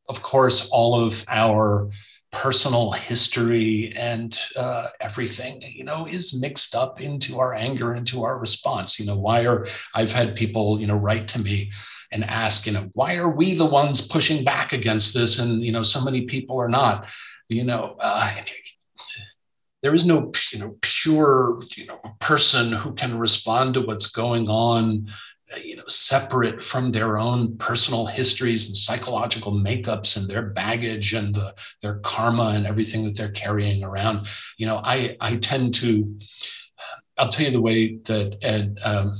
Of 0.09 0.21
course, 0.21 0.69
all 0.71 0.99
of 0.99 1.25
our 1.27 1.89
personal 2.31 2.91
history 2.91 3.93
and 3.95 4.37
uh, 4.57 4.87
everything 4.99 5.61
you 5.65 5.85
know 5.85 6.05
is 6.05 6.37
mixed 6.37 6.75
up 6.75 6.99
into 6.99 7.39
our 7.39 7.53
anger 7.53 7.95
into 7.95 8.25
our 8.25 8.37
response 8.37 8.99
you 8.99 9.05
know 9.05 9.15
why 9.15 9.45
are 9.45 9.65
i've 9.93 10.11
had 10.11 10.35
people 10.35 10.77
you 10.77 10.85
know 10.85 10.97
write 10.97 11.29
to 11.29 11.39
me 11.39 11.71
and 12.11 12.25
ask 12.25 12.65
you 12.65 12.73
know 12.73 12.89
why 12.91 13.15
are 13.15 13.29
we 13.29 13.55
the 13.55 13.65
ones 13.65 14.05
pushing 14.05 14.43
back 14.43 14.73
against 14.73 15.13
this 15.13 15.39
and 15.39 15.63
you 15.63 15.71
know 15.71 15.81
so 15.83 16.03
many 16.03 16.23
people 16.23 16.59
are 16.59 16.67
not 16.67 17.09
you 17.47 17.63
know 17.63 17.95
uh, 18.01 18.33
there 19.85 19.93
is 19.93 20.03
no 20.03 20.31
you 20.51 20.57
know 20.57 20.75
pure 20.81 21.61
you 21.75 21.85
know 21.85 21.99
person 22.19 22.71
who 22.71 22.91
can 22.93 23.19
respond 23.19 23.75
to 23.75 23.81
what's 23.81 24.07
going 24.07 24.49
on 24.49 25.07
you 25.63 25.75
know 25.75 25.83
separate 25.87 26.59
from 26.59 26.91
their 26.91 27.19
own 27.19 27.55
personal 27.59 28.07
histories 28.07 28.65
and 28.65 28.75
psychological 28.75 29.51
makeups 29.51 30.17
and 30.17 30.27
their 30.27 30.41
baggage 30.41 31.13
and 31.13 31.35
the, 31.35 31.53
their 31.83 31.99
karma 31.99 32.53
and 32.55 32.65
everything 32.65 33.03
that 33.05 33.15
they're 33.15 33.29
carrying 33.29 33.83
around 33.83 34.27
you 34.57 34.65
know 34.65 34.81
i 34.83 35.15
i 35.21 35.35
tend 35.35 35.71
to 35.71 36.17
i'll 37.19 37.29
tell 37.29 37.45
you 37.45 37.51
the 37.51 37.61
way 37.61 37.97
that 38.05 38.39
ed 38.41 38.79
um, 38.83 39.15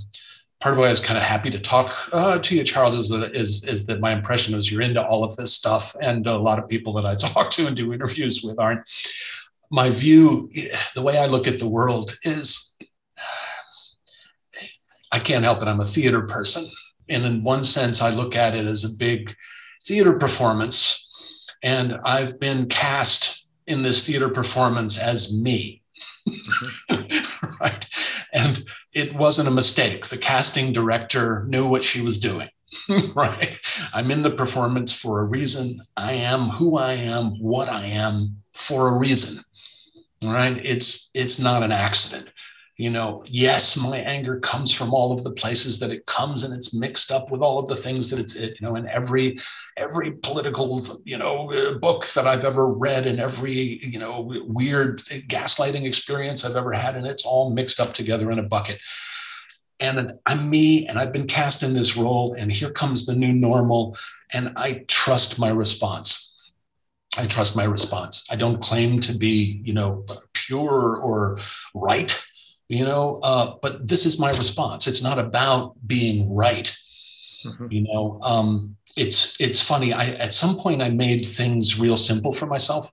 part 0.65 0.73
of 0.73 0.79
why 0.79 0.87
I 0.87 0.89
was 0.89 0.99
kind 0.99 1.15
of 1.15 1.23
happy 1.23 1.51
to 1.51 1.59
talk 1.59 1.93
uh, 2.11 2.39
to 2.39 2.55
you, 2.55 2.63
Charles, 2.63 2.95
is 2.95 3.09
that 3.09 3.35
is 3.35 3.63
is 3.65 3.85
that 3.85 3.99
my 3.99 4.11
impression 4.11 4.55
is 4.55 4.71
you're 4.71 4.81
into 4.81 5.05
all 5.05 5.23
of 5.23 5.35
this 5.35 5.53
stuff, 5.53 5.95
and 6.01 6.25
a 6.25 6.37
lot 6.37 6.57
of 6.57 6.67
people 6.67 6.91
that 6.93 7.05
I 7.05 7.13
talk 7.33 7.51
to 7.51 7.67
and 7.67 7.75
do 7.75 7.93
interviews 7.93 8.41
with 8.43 8.59
aren't. 8.59 8.81
My 9.71 9.89
view, 9.89 10.49
the 10.93 11.01
way 11.01 11.17
I 11.17 11.25
look 11.25 11.47
at 11.47 11.59
the 11.59 11.67
world, 11.67 12.17
is 12.23 12.75
I 15.11 15.19
can't 15.19 15.43
help 15.43 15.61
it. 15.61 15.67
I'm 15.67 15.79
a 15.79 15.85
theater 15.85 16.23
person. 16.23 16.65
And 17.09 17.25
in 17.25 17.43
one 17.43 17.63
sense, 17.63 18.01
I 18.01 18.09
look 18.09 18.35
at 18.35 18.55
it 18.55 18.65
as 18.65 18.83
a 18.83 18.97
big 18.97 19.35
theater 19.83 20.17
performance. 20.17 21.07
And 21.63 21.97
I've 22.03 22.39
been 22.39 22.67
cast 22.67 23.47
in 23.67 23.81
this 23.81 24.05
theater 24.05 24.29
performance 24.29 24.99
as 24.99 25.33
me. 25.33 25.81
right. 27.59 27.85
And 28.33 28.63
it 28.93 29.15
wasn't 29.15 29.47
a 29.47 29.51
mistake. 29.51 30.07
The 30.07 30.17
casting 30.17 30.73
director 30.73 31.45
knew 31.47 31.67
what 31.67 31.83
she 31.83 32.01
was 32.01 32.17
doing. 32.17 32.49
right. 33.15 33.59
I'm 33.93 34.11
in 34.11 34.23
the 34.23 34.31
performance 34.31 34.91
for 34.91 35.21
a 35.21 35.25
reason. 35.25 35.81
I 35.95 36.13
am 36.13 36.49
who 36.49 36.77
I 36.77 36.93
am, 36.93 37.31
what 37.41 37.69
I 37.69 37.85
am 37.85 38.41
for 38.53 38.89
a 38.89 38.97
reason. 38.97 39.43
Right. 40.25 40.59
It's 40.63 41.09
it's 41.13 41.39
not 41.39 41.63
an 41.63 41.71
accident. 41.71 42.29
You 42.77 42.89
know 42.89 43.23
yes 43.25 43.77
my 43.77 43.97
anger 43.97 44.37
comes 44.41 44.73
from 44.73 44.93
all 44.93 45.13
of 45.13 45.23
the 45.23 45.31
places 45.31 45.79
that 45.79 45.91
it 45.91 46.05
comes 46.07 46.43
and 46.43 46.53
it's 46.53 46.73
mixed 46.73 47.09
up 47.09 47.31
with 47.31 47.41
all 47.41 47.57
of 47.57 47.67
the 47.67 47.75
things 47.75 48.09
that 48.09 48.19
it's 48.19 48.35
it 48.35 48.59
you 48.59 48.67
know 48.67 48.75
in 48.75 48.85
every 48.89 49.37
every 49.77 50.11
political 50.11 51.01
you 51.05 51.17
know 51.17 51.53
uh, 51.53 51.77
book 51.77 52.05
that 52.07 52.27
i've 52.27 52.43
ever 52.43 52.67
read 52.67 53.07
and 53.07 53.21
every 53.21 53.79
you 53.81 53.97
know 53.97 54.29
weird 54.47 55.01
gaslighting 55.29 55.85
experience 55.85 56.43
i've 56.43 56.57
ever 56.57 56.73
had 56.73 56.97
and 56.97 57.07
it's 57.07 57.25
all 57.25 57.49
mixed 57.49 57.79
up 57.79 57.93
together 57.93 58.29
in 58.29 58.39
a 58.39 58.43
bucket. 58.43 58.79
And 59.79 60.11
i'm 60.25 60.49
me 60.49 60.85
and 60.85 60.99
i've 60.99 61.13
been 61.13 61.27
cast 61.27 61.63
in 61.63 61.71
this 61.71 61.95
role 61.95 62.33
and 62.37 62.51
here 62.51 62.71
comes 62.71 63.05
the 63.05 63.15
new 63.15 63.31
normal 63.31 63.97
and 64.33 64.51
i 64.57 64.83
trust 64.89 65.39
my 65.39 65.49
response 65.49 66.24
I 67.17 67.27
trust 67.27 67.55
my 67.55 67.63
response. 67.63 68.25
I 68.29 68.35
don't 68.35 68.61
claim 68.61 68.99
to 69.01 69.17
be, 69.17 69.61
you 69.63 69.73
know, 69.73 70.05
pure 70.33 70.97
or 70.97 71.37
right 71.73 72.13
you 72.67 72.83
know 72.83 73.19
uh, 73.21 73.55
but 73.61 73.87
this 73.87 74.05
is 74.05 74.19
my 74.19 74.31
response. 74.31 74.87
It's 74.87 75.03
not 75.03 75.19
about 75.19 75.75
being 75.87 76.33
right. 76.33 76.75
Mm-hmm. 77.45 77.67
you 77.69 77.83
know 77.83 78.19
um, 78.23 78.75
it's 78.97 79.39
it's 79.39 79.61
funny. 79.61 79.93
I 79.93 80.07
at 80.11 80.33
some 80.33 80.57
point 80.57 80.81
i 80.81 80.89
made 80.89 81.27
things 81.27 81.79
real 81.79 81.97
simple 81.97 82.33
for 82.33 82.47
myself. 82.47 82.91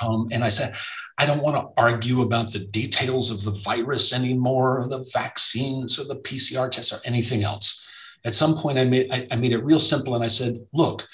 Um, 0.00 0.28
and 0.30 0.44
i 0.44 0.48
said 0.48 0.76
i 1.16 1.26
don't 1.26 1.42
want 1.42 1.56
to 1.56 1.82
argue 1.82 2.22
about 2.22 2.52
the 2.52 2.60
details 2.60 3.32
of 3.32 3.42
the 3.42 3.58
virus 3.64 4.12
anymore 4.12 4.80
or 4.80 4.88
the 4.88 5.04
vaccines 5.12 5.98
or 5.98 6.04
the 6.04 6.16
pcr 6.16 6.70
tests 6.70 6.92
or 6.92 7.00
anything 7.04 7.42
else. 7.42 7.84
At 8.24 8.36
some 8.36 8.56
point 8.56 8.78
i 8.78 8.84
made 8.84 9.10
I, 9.10 9.26
I 9.32 9.36
made 9.36 9.52
it 9.52 9.64
real 9.64 9.80
simple 9.80 10.14
and 10.14 10.22
i 10.22 10.28
said 10.28 10.64
look 10.72 11.08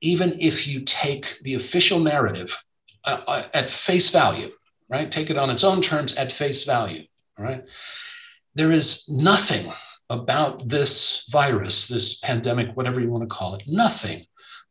even 0.00 0.36
if 0.40 0.66
you 0.66 0.80
take 0.80 1.38
the 1.42 1.54
official 1.54 1.98
narrative 1.98 2.56
uh, 3.04 3.20
uh 3.26 3.42
at 3.54 3.70
face 3.70 4.10
value 4.10 4.50
right? 4.88 5.10
Take 5.10 5.30
it 5.30 5.36
on 5.36 5.50
its 5.50 5.64
own 5.64 5.80
terms 5.80 6.14
at 6.14 6.32
face 6.32 6.64
value, 6.64 7.04
right? 7.38 7.64
There 8.54 8.72
is 8.72 9.08
nothing 9.08 9.72
about 10.10 10.68
this 10.68 11.24
virus, 11.30 11.86
this 11.88 12.18
pandemic, 12.18 12.76
whatever 12.76 13.00
you 13.00 13.10
want 13.10 13.28
to 13.28 13.34
call 13.34 13.54
it, 13.54 13.62
nothing 13.66 14.24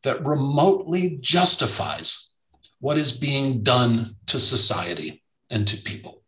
that 0.03 0.25
remotely 0.25 1.17
justifies 1.21 2.31
what 2.79 2.97
is 2.97 3.11
being 3.11 3.63
done 3.63 4.15
to 4.27 4.39
society 4.39 5.23
and 5.49 5.67
to 5.67 5.77
people. 5.77 6.23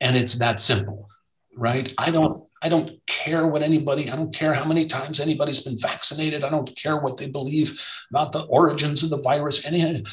And 0.00 0.16
it's 0.16 0.38
that 0.38 0.58
simple, 0.58 1.08
right? 1.56 1.92
I 1.98 2.10
don't 2.10 2.46
I 2.62 2.68
don't 2.68 3.04
care 3.06 3.46
what 3.46 3.62
anybody, 3.62 4.10
I 4.10 4.16
don't 4.16 4.34
care 4.34 4.52
how 4.52 4.64
many 4.64 4.86
times 4.86 5.20
anybody's 5.20 5.60
been 5.60 5.78
vaccinated. 5.78 6.44
I 6.44 6.50
don't 6.50 6.74
care 6.76 6.98
what 6.98 7.16
they 7.16 7.26
believe 7.26 7.82
about 8.10 8.32
the 8.32 8.42
origins 8.42 9.02
of 9.02 9.10
the 9.10 9.18
virus. 9.18 9.64
Any, 9.64 10.04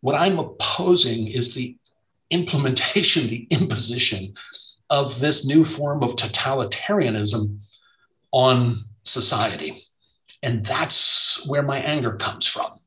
what 0.00 0.14
I'm 0.14 0.38
opposing 0.38 1.28
is 1.28 1.54
the 1.54 1.76
implementation, 2.30 3.28
the 3.28 3.46
imposition 3.50 4.34
of 4.90 5.20
this 5.20 5.46
new 5.46 5.64
form 5.64 6.02
of 6.02 6.16
totalitarianism 6.16 7.58
on 8.32 8.76
society. 9.04 9.84
And 10.42 10.64
that's 10.64 11.46
where 11.46 11.62
my 11.62 11.78
anger 11.78 12.16
comes 12.16 12.46
from. 12.46 12.79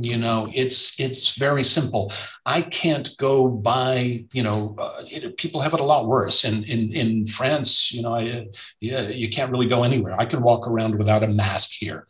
You 0.00 0.16
know, 0.16 0.50
it's 0.54 0.98
it's 0.98 1.36
very 1.36 1.62
simple. 1.62 2.12
I 2.46 2.62
can't 2.62 3.14
go 3.18 3.48
buy. 3.48 4.24
You 4.32 4.42
know, 4.42 4.74
uh, 4.78 5.02
it, 5.10 5.36
people 5.36 5.60
have 5.60 5.74
it 5.74 5.80
a 5.80 5.84
lot 5.84 6.06
worse. 6.06 6.44
In 6.44 6.64
in 6.64 6.92
in 6.92 7.26
France, 7.26 7.92
you 7.92 8.02
know, 8.02 8.14
I, 8.14 8.46
yeah, 8.80 9.08
you 9.08 9.28
can't 9.28 9.50
really 9.50 9.68
go 9.68 9.82
anywhere. 9.82 10.18
I 10.18 10.24
can 10.24 10.42
walk 10.42 10.66
around 10.66 10.96
without 10.96 11.22
a 11.22 11.28
mask 11.28 11.70
here. 11.72 12.06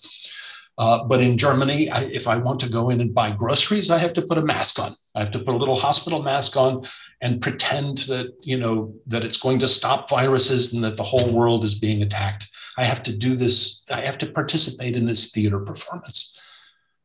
Uh, 0.78 1.04
but 1.04 1.20
in 1.20 1.36
Germany, 1.36 1.90
I, 1.90 2.04
if 2.04 2.26
I 2.26 2.38
want 2.38 2.58
to 2.60 2.68
go 2.68 2.90
in 2.90 3.00
and 3.00 3.14
buy 3.14 3.30
groceries, 3.30 3.90
I 3.90 3.98
have 3.98 4.14
to 4.14 4.22
put 4.22 4.38
a 4.38 4.42
mask 4.42 4.78
on. 4.78 4.96
I 5.14 5.20
have 5.20 5.30
to 5.32 5.38
put 5.38 5.54
a 5.54 5.58
little 5.58 5.76
hospital 5.76 6.22
mask 6.22 6.56
on 6.56 6.86
and 7.20 7.42
pretend 7.42 7.98
that 8.08 8.32
you 8.42 8.58
know 8.58 8.94
that 9.06 9.24
it's 9.24 9.36
going 9.36 9.58
to 9.60 9.68
stop 9.68 10.08
viruses 10.08 10.72
and 10.72 10.82
that 10.84 10.96
the 10.96 11.02
whole 11.02 11.32
world 11.32 11.64
is 11.64 11.78
being 11.78 12.02
attacked. 12.02 12.48
I 12.78 12.84
have 12.84 13.02
to 13.04 13.16
do 13.16 13.34
this. 13.34 13.82
I 13.90 14.00
have 14.00 14.18
to 14.18 14.26
participate 14.26 14.96
in 14.96 15.04
this 15.04 15.30
theater 15.30 15.60
performance, 15.60 16.38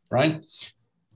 right? 0.09 0.43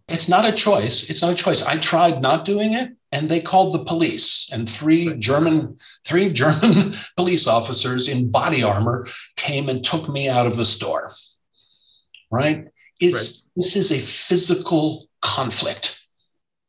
It's 0.08 0.28
not 0.28 0.46
a 0.46 0.52
choice. 0.52 1.10
It's 1.10 1.22
not 1.22 1.32
a 1.32 1.36
choice. 1.36 1.64
I 1.64 1.78
tried 1.78 2.22
not 2.22 2.46
doing 2.46 2.74
it, 2.74 2.92
and 3.12 3.30
they 3.30 3.40
called 3.40 3.72
the 3.72 3.86
police. 3.86 4.50
And 4.52 4.70
three 4.70 5.16
German, 5.16 5.80
three 6.06 6.32
German 6.32 6.94
police 7.16 7.48
officers 7.48 8.08
in 8.08 8.32
body 8.32 8.64
armor 8.64 9.08
came 9.36 9.70
and 9.70 9.84
took 9.84 10.10
me 10.10 10.30
out 10.30 10.48
of 10.48 10.58
the 10.58 10.66
store. 10.66 11.14
Right? 12.30 12.66
It's 13.00 13.14
right. 13.14 13.52
this 13.56 13.76
is 13.76 13.92
a 13.92 14.00
physical 14.00 15.08
conflict. 15.22 15.98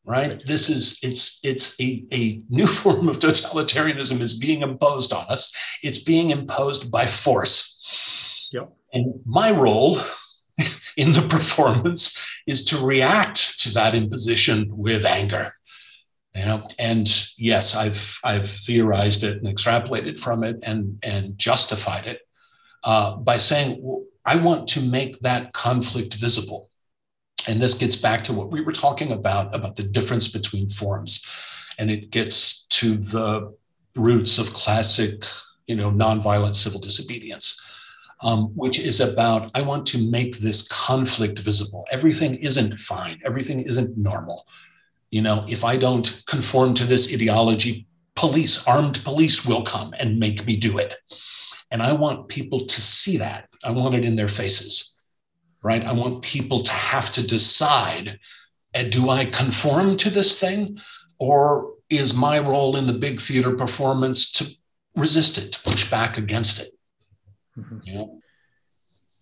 Right? 0.05 0.31
right? 0.31 0.47
This 0.47 0.69
is 0.69 0.99
it's 1.03 1.39
it's 1.45 1.79
a, 1.81 2.05
a 2.13 2.43
new 2.49 2.67
form 2.81 3.09
of 3.09 3.19
totalitarianism 3.19 4.21
is 4.21 4.39
being 4.39 4.63
imposed 4.63 5.13
on 5.13 5.25
us. 5.27 5.53
It's 5.83 5.99
being 5.99 6.31
imposed 6.31 6.91
by 6.91 7.07
force. 7.07 8.49
Yep. 8.53 8.73
And 8.93 9.21
my 9.25 9.51
role 9.53 10.01
in 10.97 11.13
the 11.13 11.23
performance 11.23 12.19
is 12.47 12.65
to 12.67 12.79
react 12.79 13.59
to 13.61 13.75
that 13.75 13.95
imposition 13.95 14.67
with 14.71 15.05
anger. 15.05 15.49
You 16.35 16.45
know, 16.47 16.67
and 16.79 17.07
yes, 17.37 17.77
I've 17.77 18.19
I've 18.25 18.49
theorized 18.49 19.23
it 19.23 19.43
and 19.43 19.55
extrapolated 19.55 20.19
from 20.19 20.45
it 20.45 20.57
and 20.63 20.99
and 21.03 21.37
justified 21.37 22.07
it 22.07 22.21
uh, 22.85 23.17
by 23.17 23.37
saying 23.37 23.79
well, 23.83 24.05
I 24.25 24.37
want 24.37 24.69
to 24.69 24.81
make 24.81 25.21
that 25.21 25.53
conflict 25.53 26.15
visible. 26.15 26.71
And 27.47 27.61
this 27.61 27.75
gets 27.75 27.97
back 27.97 28.23
to 28.25 28.33
what 28.33 28.51
we 28.51 28.63
were 28.63 28.73
talking 28.73 29.13
about 29.13 29.55
about 29.55 29.77
the 29.77 29.83
difference 29.83 30.27
between 30.29 30.71
forms, 30.71 31.23
and 31.77 31.91
it 31.91 32.11
gets 32.11 32.65
to 32.67 32.97
the 32.97 33.55
roots 33.95 34.39
of 34.39 34.55
classic, 34.55 35.25
you 35.67 35.75
know, 35.75 35.91
nonviolent 35.91 36.57
civil 36.57 36.81
disobedience 36.81 37.61
um, 38.23 38.47
which 38.55 38.79
is 38.79 39.01
about 39.01 39.51
I 39.55 39.63
want 39.63 39.87
to 39.87 40.11
make 40.11 40.39
this 40.39 40.67
conflict 40.69 41.39
visible. 41.39 41.87
Everything 41.91 42.35
isn't 42.37 42.79
fine, 42.79 43.21
everything 43.25 43.61
isn't 43.61 43.97
normal. 43.97 44.47
You 45.11 45.23
know, 45.23 45.45
if 45.49 45.65
I 45.65 45.77
don't 45.77 46.23
conform 46.27 46.75
to 46.75 46.85
this 46.85 47.13
ideology, 47.13 47.87
police, 48.15 48.67
armed 48.67 49.05
police 49.05 49.45
will 49.45 49.63
come 49.63 49.95
and 49.99 50.19
make 50.19 50.47
me 50.47 50.57
do 50.57 50.79
it. 50.79 50.95
And 51.71 51.83
I 51.83 51.93
want 51.93 52.29
people 52.29 52.67
to 52.67 52.81
see 52.81 53.19
that. 53.19 53.49
I 53.65 53.71
want 53.71 53.95
it 53.95 54.05
in 54.05 54.17
their 54.17 54.29
faces, 54.29 54.95
right? 55.63 55.85
I 55.85 55.93
want 55.93 56.23
people 56.23 56.61
to 56.61 56.73
have 56.73 57.11
to 57.13 57.27
decide 57.27 58.19
uh, 58.75 58.85
do 58.85 59.11
I 59.11 59.27
conform 59.27 59.97
to 59.99 60.11
this 60.11 60.41
thing? 60.41 60.79
Or 61.19 61.75
is 61.91 62.15
my 62.15 62.39
role 62.39 62.77
in 62.77 62.87
the 62.87 62.93
big 62.95 63.21
theater 63.21 63.55
performance 63.55 64.33
to 64.33 64.51
resist 64.97 65.39
it, 65.39 65.53
to 65.53 65.63
push 65.63 65.91
back 65.91 66.19
against 66.19 66.59
it? 66.61 66.73
Mm-hmm. 67.57 67.95
Know? 67.95 68.21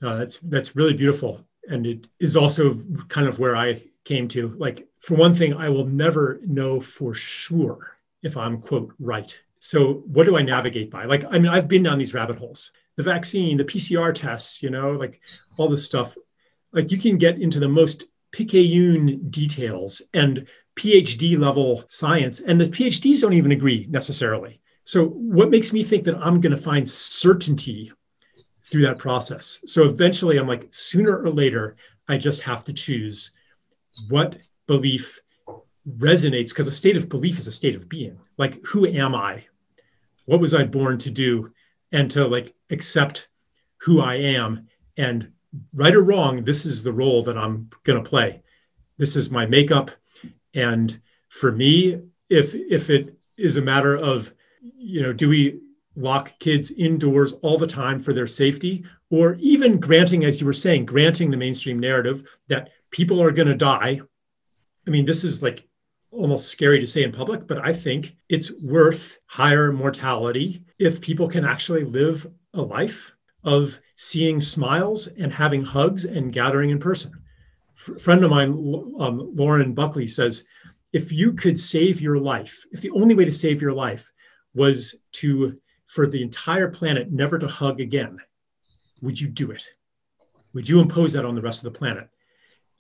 No, 0.01 0.19
that's 0.19 0.39
that's 0.39 0.77
really 0.77 0.95
beautiful, 0.95 1.47
and 1.69 1.87
it 1.87 2.07
is 2.19 2.37
also 2.37 2.75
kind 3.09 3.29
of 3.29 3.39
where 3.39 3.57
I 3.57 3.83
came 4.05 4.29
to. 4.29 4.49
Like, 4.57 4.89
for 5.01 5.15
one 5.15 5.35
thing, 5.35 5.55
I 5.55 5.69
will 5.69 5.87
never 5.87 6.41
know 6.47 6.81
for 6.81 7.15
sure 7.15 7.97
if 8.23 8.37
I'm 8.37 8.61
quote 8.61 8.95
right. 8.99 9.39
So, 9.59 10.03
what 10.07 10.25
do 10.25 10.37
I 10.37 10.43
navigate 10.43 10.91
by? 10.91 11.05
Like, 11.05 11.25
I 11.31 11.39
mean, 11.39 11.49
I've 11.49 11.69
been 11.69 11.83
down 11.83 11.99
these 11.99 12.15
rabbit 12.15 12.37
holes. 12.37 12.73
The 12.97 13.03
vaccine, 13.03 13.57
the 13.57 13.65
PCR 13.65 14.15
tests, 14.15 14.63
you 14.63 14.71
know, 14.71 14.93
like 14.93 15.21
all 15.57 15.69
this 15.69 15.85
stuff. 15.85 16.17
Like, 16.73 16.91
you 16.91 16.99
can 16.99 17.19
get 17.19 17.41
into 17.41 17.61
the 17.61 17.69
most 17.69 18.05
picayune 18.33 19.29
details 19.29 20.03
and 20.15 20.47
PhD 20.77 21.39
level 21.39 21.85
science, 21.89 22.41
and 22.41 22.61
the 22.61 22.69
PhDs 22.69 23.21
don't 23.21 23.35
even 23.35 23.53
agree 23.53 23.87
necessarily. 23.91 24.61
So, 24.85 25.09
what 25.09 25.51
makes 25.51 25.73
me 25.73 25.83
think 25.85 26.05
that 26.05 26.17
I'm 26.17 26.41
going 26.41 26.57
to 26.57 26.63
find 26.63 26.89
certainty 26.89 27.93
through 28.71 28.83
that 28.83 28.99
process. 28.99 29.61
So 29.67 29.85
eventually 29.85 30.39
I'm 30.39 30.49
like, 30.49 30.69
sooner 30.71 31.19
or 31.19 31.31
later, 31.31 31.77
I 32.09 32.19
just 32.19 32.43
have 32.43 32.65
to 32.65 32.73
choose 32.73 33.33
what 34.09 34.37
belief 34.67 35.21
resonates 35.89 36.51
because 36.51 36.69
a 36.69 36.73
state 36.73 36.97
of 36.97 37.09
belief 37.09 37.39
is 37.39 37.47
a 37.47 37.53
state 37.53 37.75
of 37.75 37.89
being. 37.89 38.19
Like, 38.39 38.65
who 38.65 38.87
am 38.87 39.15
I? 39.15 39.45
What 40.27 40.41
was 40.41 40.55
I 40.55 40.65
born 40.65 40.99
to 40.99 41.11
do? 41.11 41.49
And 41.93 42.11
to 42.13 42.27
like 42.27 42.55
accept 42.71 43.31
who 43.79 44.01
I 44.01 44.15
am. 44.15 44.69
And 44.97 45.33
right 45.75 45.95
or 45.95 46.03
wrong, 46.03 46.45
this 46.45 46.65
is 46.65 46.83
the 46.83 46.93
role 46.93 47.23
that 47.25 47.37
I'm 47.37 47.71
going 47.83 48.03
to 48.03 48.09
play. 48.09 48.43
This 48.97 49.17
is 49.17 49.33
my 49.33 49.47
makeup. 49.47 49.91
And 50.55 51.01
for 51.29 51.51
me, 51.51 52.01
if 52.29 52.55
if 52.55 52.91
it 52.91 53.17
is 53.37 53.57
a 53.57 53.63
matter 53.63 53.97
of, 53.97 54.33
you 54.61 55.03
know, 55.03 55.13
do 55.13 55.29
we 55.29 55.61
lock 56.01 56.39
kids 56.39 56.71
indoors 56.73 57.35
all 57.43 57.59
the 57.59 57.67
time 57.67 58.01
for 58.01 58.13
their 58.13 58.27
safety, 58.27 58.85
or 59.11 59.37
even 59.41 59.81
granting, 59.81 60.25
as 60.25 60.41
you 60.41 60.47
were 60.47 60.53
saying, 60.53 60.87
granting 60.87 61.31
the 61.31 61.37
mainstream 61.37 61.79
narrative 61.79 62.23
that 62.49 62.71
people 62.91 63.23
are 63.23 63.31
going 63.31 63.49
to 63.49 63.55
die. 63.55 64.01
I 64.87 64.91
mean, 64.91 65.05
this 65.05 65.25
is 65.25 65.43
like 65.43 65.69
almost 66.11 66.49
scary 66.49 66.81
to 66.81 66.87
say 66.87 67.03
in 67.03 67.13
public, 67.13 67.47
but 67.47 67.65
I 67.65 67.73
think 67.73 68.17
it's 68.29 68.53
worth 68.63 69.19
higher 69.27 69.73
mortality 69.73 70.65
if 70.79 71.01
people 71.01 71.29
can 71.29 71.45
actually 71.45 71.85
live 71.85 72.27
a 72.55 72.63
life 72.63 73.13
of 73.45 73.81
seeing 73.97 74.41
smiles 74.41 75.07
and 75.07 75.33
having 75.33 75.63
hugs 75.63 76.05
and 76.05 76.33
gathering 76.33 76.71
in 76.71 76.79
person. 76.79 77.13
A 77.87 77.99
friend 77.99 78.25
of 78.25 78.31
mine, 78.31 78.51
um, 78.99 79.33
Lauren 79.35 79.73
Buckley, 79.73 80.07
says 80.07 80.45
if 80.93 81.13
you 81.13 81.33
could 81.33 81.59
save 81.59 82.01
your 82.01 82.19
life, 82.19 82.65
if 82.73 82.81
the 82.81 82.91
only 82.91 83.15
way 83.15 83.25
to 83.25 83.33
save 83.33 83.63
your 83.63 83.73
life 83.73 84.13
was 84.55 85.01
to 85.13 85.57
for 85.91 86.07
the 86.07 86.23
entire 86.23 86.69
planet 86.69 87.11
never 87.11 87.37
to 87.37 87.49
hug 87.49 87.81
again, 87.81 88.17
would 89.01 89.21
you 89.21 89.27
do 89.27 89.51
it? 89.51 89.67
Would 90.55 90.69
you 90.69 90.79
impose 90.79 91.15
that 91.15 91.25
on 91.25 91.35
the 91.35 91.43
rest 91.43 91.65
of 91.65 91.73
the 91.73 91.77
planet? 91.77 92.09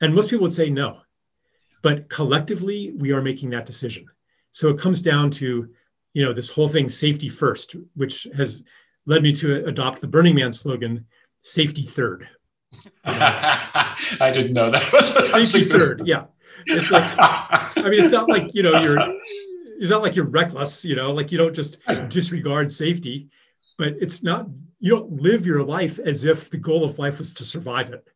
And 0.01 0.15
most 0.15 0.31
people 0.31 0.45
would 0.45 0.53
say 0.53 0.71
no. 0.71 1.01
But 1.83 2.09
collectively, 2.09 2.93
we 2.97 3.11
are 3.11 3.21
making 3.21 3.51
that 3.51 3.67
decision. 3.67 4.07
So 4.53 4.69
it 4.69 4.79
comes 4.79 5.03
down 5.03 5.33
to, 5.33 5.69
you 6.13 6.25
know, 6.25 6.33
this 6.33 6.51
whole 6.51 6.69
thing 6.69 6.89
safety 6.89 7.29
first, 7.29 7.75
which 7.97 8.29
has 8.37 8.63
led 9.07 9.25
me 9.25 9.33
to 9.33 9.67
adopt 9.67 10.01
the 10.01 10.07
Burning 10.07 10.37
Man 10.37 10.53
slogan, 10.53 11.07
safety 11.43 11.83
third. 11.83 12.29
I 13.05 14.31
didn't 14.33 14.53
know 14.53 14.71
that 14.71 14.93
was 14.93 15.51
safety 15.51 15.69
third. 15.69 16.03
Yeah. 16.07 16.27
It's 16.67 16.93
like, 16.93 17.03
I 17.19 17.73
mean, 17.77 17.95
it's 17.95 18.13
not 18.13 18.29
like, 18.29 18.55
you 18.55 18.63
know, 18.63 18.81
you're 18.81 18.99
it's 19.81 19.91
not 19.91 20.03
like 20.03 20.15
you're 20.15 20.27
reckless, 20.27 20.85
you 20.85 20.95
know, 20.95 21.11
like 21.11 21.33
you 21.33 21.39
don't 21.39 21.55
just 21.55 21.79
disregard 22.09 22.71
safety, 22.71 23.31
but 23.79 23.95
it's 23.99 24.23
not, 24.23 24.47
you 24.79 24.91
don't 24.91 25.11
live 25.11 25.47
your 25.47 25.65
life 25.65 25.99
as 25.99 26.25
if 26.25 26.51
the 26.51 26.59
goal 26.59 26.85
of 26.85 26.99
life 26.99 27.17
was 27.17 27.33
to 27.35 27.45
survive 27.45 27.91
it. 27.91 28.09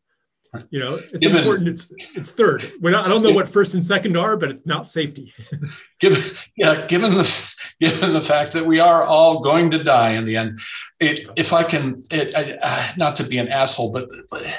You 0.70 0.78
know, 0.78 0.94
it's 0.94 1.18
given, 1.18 1.38
important. 1.38 1.68
It's 1.68 1.92
it's 2.14 2.30
third. 2.30 2.70
Not, 2.80 3.06
I 3.06 3.08
don't 3.08 3.24
know 3.24 3.32
what 3.32 3.48
first 3.48 3.74
and 3.74 3.84
second 3.84 4.16
are, 4.16 4.36
but 4.36 4.50
it's 4.50 4.64
not 4.64 4.88
safety. 4.88 5.34
given, 6.00 6.22
yeah, 6.56 6.86
given 6.86 7.12
the 7.12 7.54
given 7.80 8.12
the 8.12 8.20
fact 8.20 8.52
that 8.52 8.64
we 8.64 8.78
are 8.78 9.02
all 9.02 9.40
going 9.40 9.68
to 9.70 9.82
die 9.82 10.10
in 10.10 10.24
the 10.24 10.36
end, 10.36 10.60
it, 11.00 11.28
if 11.36 11.52
I 11.52 11.64
can, 11.64 12.00
it, 12.12 12.36
I, 12.36 12.56
uh, 12.62 12.92
not 12.96 13.16
to 13.16 13.24
be 13.24 13.38
an 13.38 13.48
asshole, 13.48 13.90
but 13.90 14.08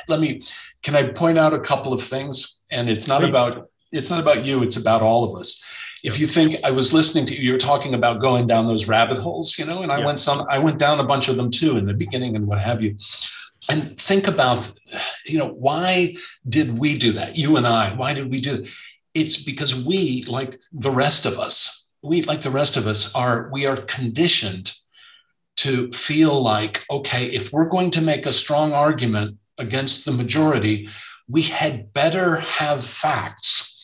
let 0.10 0.20
me, 0.20 0.42
can 0.84 0.96
I 0.96 1.04
point 1.04 1.38
out 1.38 1.54
a 1.54 1.60
couple 1.60 1.94
of 1.94 2.04
things? 2.04 2.64
And 2.72 2.90
it's 2.90 3.08
not 3.08 3.22
Please. 3.22 3.30
about 3.30 3.70
it's 3.94 4.10
not 4.10 4.20
about 4.20 4.44
you. 4.44 4.64
It's 4.64 4.76
about 4.76 5.02
all 5.02 5.24
of 5.24 5.40
us 5.40 5.64
if 6.06 6.20
you 6.20 6.28
think 6.28 6.58
I 6.64 6.70
was 6.70 6.94
listening 6.94 7.26
to 7.26 7.36
you, 7.36 7.42
you 7.46 7.52
were 7.52 7.58
talking 7.58 7.96
about 7.96 8.22
going 8.22 8.46
down 8.46 8.68
those 8.68 8.88
rabbit 8.88 9.18
holes, 9.18 9.58
you 9.58 9.66
know, 9.66 9.82
and 9.82 9.92
I 9.92 9.98
yeah. 9.98 10.06
went 10.06 10.20
some, 10.20 10.46
I 10.48 10.60
went 10.60 10.78
down 10.78 11.00
a 11.00 11.04
bunch 11.04 11.30
of 11.30 11.36
them 11.36 11.50
too 11.50 11.78
in 11.78 11.88
the 11.88 11.96
beginning 11.96 12.36
and 12.36 12.46
what 12.46 12.60
have 12.60 12.84
you. 12.84 12.96
And 13.70 14.00
think 14.00 14.28
about, 14.28 14.72
you 15.26 15.40
know, 15.40 15.48
why 15.48 16.16
did 16.48 16.78
we 16.78 16.96
do 17.00 17.12
that? 17.14 17.36
You 17.36 17.58
and 17.58 17.66
I, 17.66 17.96
why 17.96 18.14
did 18.14 18.32
we 18.32 18.40
do 18.40 18.54
it? 18.54 18.68
It's 19.16 19.42
because 19.42 19.74
we, 19.74 20.24
like 20.28 20.60
the 20.72 20.92
rest 20.92 21.26
of 21.26 21.40
us, 21.40 21.88
we, 22.04 22.22
like 22.22 22.42
the 22.42 22.52
rest 22.52 22.78
of 22.78 22.86
us, 22.86 23.14
are 23.16 23.50
we 23.52 23.66
are 23.66 23.78
conditioned 23.78 24.74
to 25.58 25.92
feel 25.92 26.40
like, 26.40 26.86
okay, 26.92 27.26
if 27.26 27.52
we're 27.52 27.66
going 27.66 27.90
to 27.90 28.02
make 28.02 28.28
a 28.28 28.32
strong 28.32 28.74
argument 28.74 29.38
against 29.58 30.06
the 30.06 30.12
majority, 30.12 30.88
we 31.28 31.42
had 31.42 31.92
better 31.94 32.36
have 32.36 32.86
facts 32.86 33.75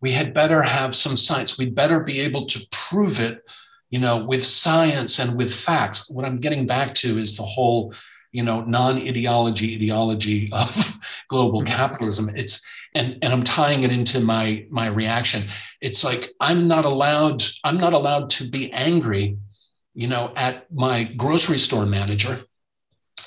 we 0.00 0.12
had 0.12 0.34
better 0.34 0.62
have 0.62 0.94
some 0.94 1.16
science. 1.16 1.58
We'd 1.58 1.74
better 1.74 2.00
be 2.00 2.20
able 2.20 2.46
to 2.46 2.66
prove 2.70 3.20
it, 3.20 3.48
you 3.90 3.98
know, 3.98 4.24
with 4.24 4.42
science 4.42 5.18
and 5.18 5.36
with 5.36 5.54
facts. 5.54 6.10
What 6.10 6.24
I'm 6.24 6.38
getting 6.38 6.66
back 6.66 6.94
to 6.94 7.18
is 7.18 7.36
the 7.36 7.42
whole, 7.42 7.94
you 8.32 8.42
know, 8.42 8.62
non-ideology 8.62 9.74
ideology 9.74 10.50
of 10.52 11.00
global 11.28 11.60
mm-hmm. 11.60 11.74
capitalism. 11.74 12.30
It's 12.34 12.64
and 12.94 13.18
and 13.22 13.32
I'm 13.32 13.44
tying 13.44 13.82
it 13.82 13.92
into 13.92 14.20
my 14.20 14.66
my 14.70 14.86
reaction. 14.86 15.44
It's 15.80 16.02
like 16.02 16.30
I'm 16.40 16.66
not 16.66 16.84
allowed. 16.84 17.42
I'm 17.62 17.78
not 17.78 17.92
allowed 17.92 18.30
to 18.30 18.44
be 18.48 18.72
angry, 18.72 19.36
you 19.94 20.08
know, 20.08 20.32
at 20.34 20.72
my 20.72 21.04
grocery 21.04 21.58
store 21.58 21.86
manager 21.86 22.40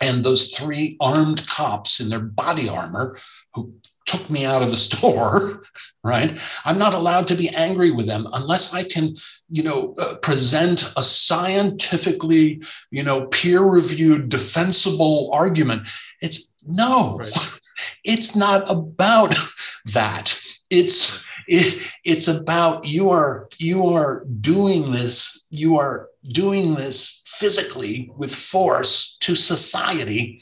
and 0.01 0.23
those 0.23 0.49
three 0.49 0.97
armed 0.99 1.45
cops 1.47 1.99
in 1.99 2.09
their 2.09 2.19
body 2.19 2.67
armor 2.67 3.17
who 3.53 3.73
took 4.13 4.29
me 4.29 4.45
out 4.45 4.61
of 4.61 4.71
the 4.71 4.77
store 4.89 5.63
right? 6.03 6.37
I'm 6.65 6.77
not 6.77 6.93
allowed 6.93 7.27
to 7.29 7.35
be 7.35 7.49
angry 7.49 7.91
with 7.91 8.05
them 8.05 8.27
unless 8.33 8.73
i 8.73 8.83
can 8.83 9.15
you 9.49 9.63
know 9.63 9.95
uh, 9.97 10.15
present 10.15 10.91
a 10.97 11.03
scientifically 11.03 12.61
you 12.91 13.03
know 13.03 13.27
peer 13.27 13.61
reviewed 13.61 14.29
defensible 14.29 15.29
argument. 15.33 15.87
It's 16.21 16.53
no 16.67 17.17
right. 17.17 17.33
it's 18.03 18.35
not 18.35 18.69
about 18.69 19.35
that. 19.93 20.39
It's 20.69 21.23
it, 21.47 21.91
it's 22.03 22.27
about 22.27 22.85
you 22.85 23.09
are 23.09 23.47
you 23.57 23.87
are 23.87 24.25
doing 24.41 24.91
this 24.91 25.45
you 25.49 25.77
are 25.77 26.09
doing 26.31 26.75
this 26.75 27.21
physically 27.25 28.11
with 28.17 28.33
force 28.33 29.17
to 29.19 29.35
society 29.35 30.41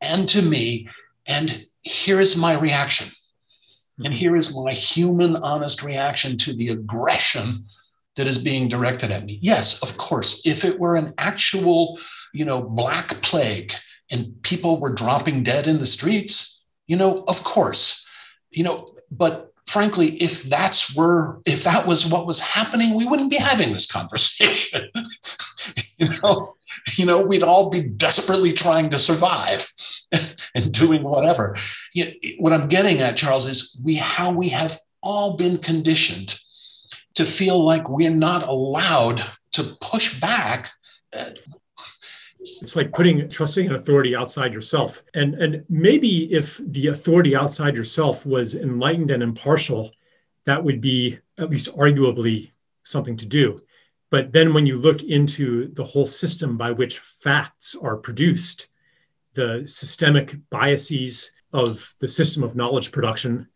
and 0.00 0.28
to 0.28 0.42
me 0.42 0.88
and 1.26 1.66
here 1.86 2.20
is 2.20 2.36
my 2.36 2.54
reaction. 2.58 3.10
And 3.98 4.08
mm-hmm. 4.08 4.12
here 4.12 4.36
is 4.36 4.54
my 4.54 4.72
human, 4.72 5.36
honest 5.36 5.82
reaction 5.82 6.36
to 6.38 6.54
the 6.54 6.68
aggression 6.68 7.64
that 8.16 8.26
is 8.26 8.38
being 8.38 8.68
directed 8.68 9.10
at 9.10 9.24
me. 9.24 9.38
Yes, 9.40 9.82
of 9.82 9.96
course, 9.96 10.42
if 10.44 10.64
it 10.64 10.78
were 10.78 10.96
an 10.96 11.14
actual, 11.18 11.98
you 12.34 12.44
know, 12.44 12.60
black 12.62 13.08
plague 13.22 13.72
and 14.10 14.40
people 14.42 14.80
were 14.80 14.92
dropping 14.92 15.42
dead 15.42 15.66
in 15.66 15.78
the 15.78 15.86
streets, 15.86 16.60
you 16.86 16.96
know, 16.96 17.24
of 17.28 17.44
course, 17.44 18.04
you 18.50 18.64
know, 18.64 18.88
but 19.10 19.52
frankly, 19.66 20.16
if 20.22 20.44
that's 20.44 20.94
were 20.94 21.40
if 21.44 21.64
that 21.64 21.86
was 21.86 22.06
what 22.06 22.26
was 22.26 22.40
happening, 22.40 22.94
we 22.94 23.06
wouldn't 23.06 23.30
be 23.30 23.36
having 23.36 23.72
this 23.72 23.86
conversation. 23.86 24.88
you 25.98 26.08
know, 26.22 26.54
you 26.96 27.04
know, 27.04 27.22
we'd 27.22 27.42
all 27.42 27.70
be 27.70 27.80
desperately 27.80 28.52
trying 28.52 28.90
to 28.90 28.98
survive 28.98 29.72
and 30.54 30.72
doing 30.72 31.02
whatever. 31.02 31.56
You 31.94 32.06
know, 32.06 32.12
what 32.38 32.52
I'm 32.52 32.68
getting 32.68 33.00
at, 33.00 33.16
Charles, 33.16 33.46
is 33.46 33.80
we 33.84 33.96
how 33.96 34.32
we 34.32 34.48
have 34.50 34.78
all 35.02 35.36
been 35.36 35.58
conditioned 35.58 36.38
to 37.14 37.24
feel 37.24 37.64
like 37.64 37.88
we're 37.88 38.10
not 38.10 38.46
allowed 38.46 39.24
to 39.52 39.76
push 39.80 40.20
back. 40.20 40.70
It's 42.38 42.76
like 42.76 42.92
putting 42.92 43.28
trusting 43.28 43.68
an 43.68 43.74
authority 43.74 44.14
outside 44.14 44.54
yourself. 44.54 45.02
And 45.14 45.34
and 45.34 45.64
maybe 45.68 46.32
if 46.32 46.58
the 46.58 46.88
authority 46.88 47.34
outside 47.34 47.76
yourself 47.76 48.26
was 48.26 48.54
enlightened 48.54 49.10
and 49.10 49.22
impartial 49.22 49.92
that 50.44 50.62
would 50.62 50.80
be 50.80 51.18
at 51.38 51.50
least 51.50 51.76
arguably 51.76 52.50
something 52.84 53.16
to 53.16 53.26
do 53.26 53.60
but 54.10 54.32
then 54.32 54.54
when 54.54 54.66
you 54.66 54.76
look 54.76 55.02
into 55.02 55.68
the 55.74 55.84
whole 55.84 56.06
system 56.06 56.56
by 56.56 56.70
which 56.70 56.98
facts 56.98 57.74
are 57.80 57.96
produced 57.96 58.68
the 59.34 59.66
systemic 59.66 60.36
biases 60.50 61.32
of 61.52 61.94
the 62.00 62.08
system 62.08 62.42
of 62.42 62.56
knowledge 62.56 62.92
production 62.92 63.46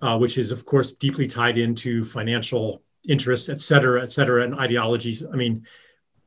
uh, 0.00 0.18
which 0.18 0.38
is 0.38 0.50
of 0.50 0.64
course 0.64 0.94
deeply 0.94 1.26
tied 1.26 1.58
into 1.58 2.04
financial 2.04 2.82
interests 3.08 3.48
et 3.48 3.60
cetera 3.60 4.02
et 4.02 4.10
cetera 4.10 4.44
and 4.44 4.54
ideologies 4.58 5.24
i 5.32 5.36
mean 5.36 5.66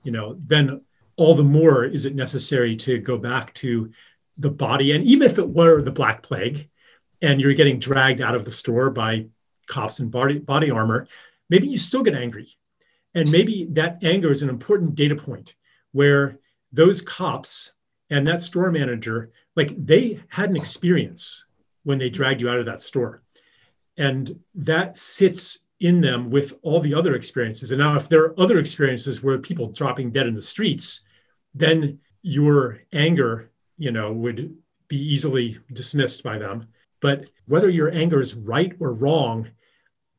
you 0.04 0.12
know 0.12 0.38
then 0.46 0.82
all 1.18 1.34
the 1.34 1.44
more 1.44 1.86
is 1.86 2.06
it 2.06 2.16
necessary 2.16 2.76
to 2.76 2.98
go 3.00 3.18
back 3.18 3.54
to 3.54 3.90
the 4.38 4.50
body. 4.50 4.92
And 4.92 5.04
even 5.04 5.30
if 5.30 5.38
it 5.38 5.50
were 5.50 5.82
the 5.82 5.92
Black 5.92 6.22
Plague 6.22 6.70
and 7.22 7.40
you're 7.40 7.54
getting 7.54 7.80
dragged 7.80 8.22
out 8.22 8.36
of 8.36 8.46
the 8.46 8.52
store 8.52 8.90
by 8.90 9.28
cops 9.68 10.00
in 10.00 10.10
body, 10.10 10.40
body 10.40 10.72
armor, 10.72 11.08
maybe 11.50 11.68
you 11.68 11.78
still 11.78 12.04
get 12.04 12.16
angry. 12.16 12.50
And 13.16 13.32
maybe 13.32 13.68
that 13.72 14.04
anger 14.04 14.30
is 14.30 14.42
an 14.42 14.50
important 14.50 14.96
data 14.96 15.16
point 15.16 15.56
where 15.94 16.38
those 16.72 17.02
cops 17.02 17.74
and 18.10 18.28
that 18.28 18.42
store 18.42 18.72
manager, 18.72 19.32
like 19.56 19.74
they 19.78 20.20
had 20.28 20.50
an 20.50 20.58
experience 20.58 21.46
when 21.84 21.98
they 21.98 22.10
dragged 22.10 22.42
you 22.42 22.50
out 22.50 22.60
of 22.60 22.66
that 22.66 22.82
store. 22.82 23.24
And 23.98 24.38
that 24.56 24.98
sits 24.98 25.66
in 25.80 26.02
them 26.02 26.30
with 26.30 26.54
all 26.62 26.82
the 26.82 26.94
other 26.94 27.16
experiences. 27.16 27.72
And 27.72 27.80
now, 27.80 27.96
if 27.96 28.10
there 28.10 28.24
are 28.24 28.40
other 28.40 28.60
experiences 28.60 29.24
where 29.24 29.38
people 29.38 29.72
dropping 29.72 30.12
dead 30.12 30.28
in 30.28 30.34
the 30.34 30.42
streets, 30.42 31.06
then 31.54 32.00
your 32.22 32.82
anger, 32.92 33.52
you 33.78 33.92
know, 33.92 34.12
would 34.12 34.58
be 34.88 34.98
easily 34.98 35.58
dismissed 35.72 36.24
by 36.24 36.38
them. 36.38 36.68
But 37.02 37.30
whether 37.46 37.70
your 37.70 37.92
anger 37.92 38.20
is 38.20 38.36
right 38.36 38.74
or 38.80 38.94
wrong, 38.94 39.50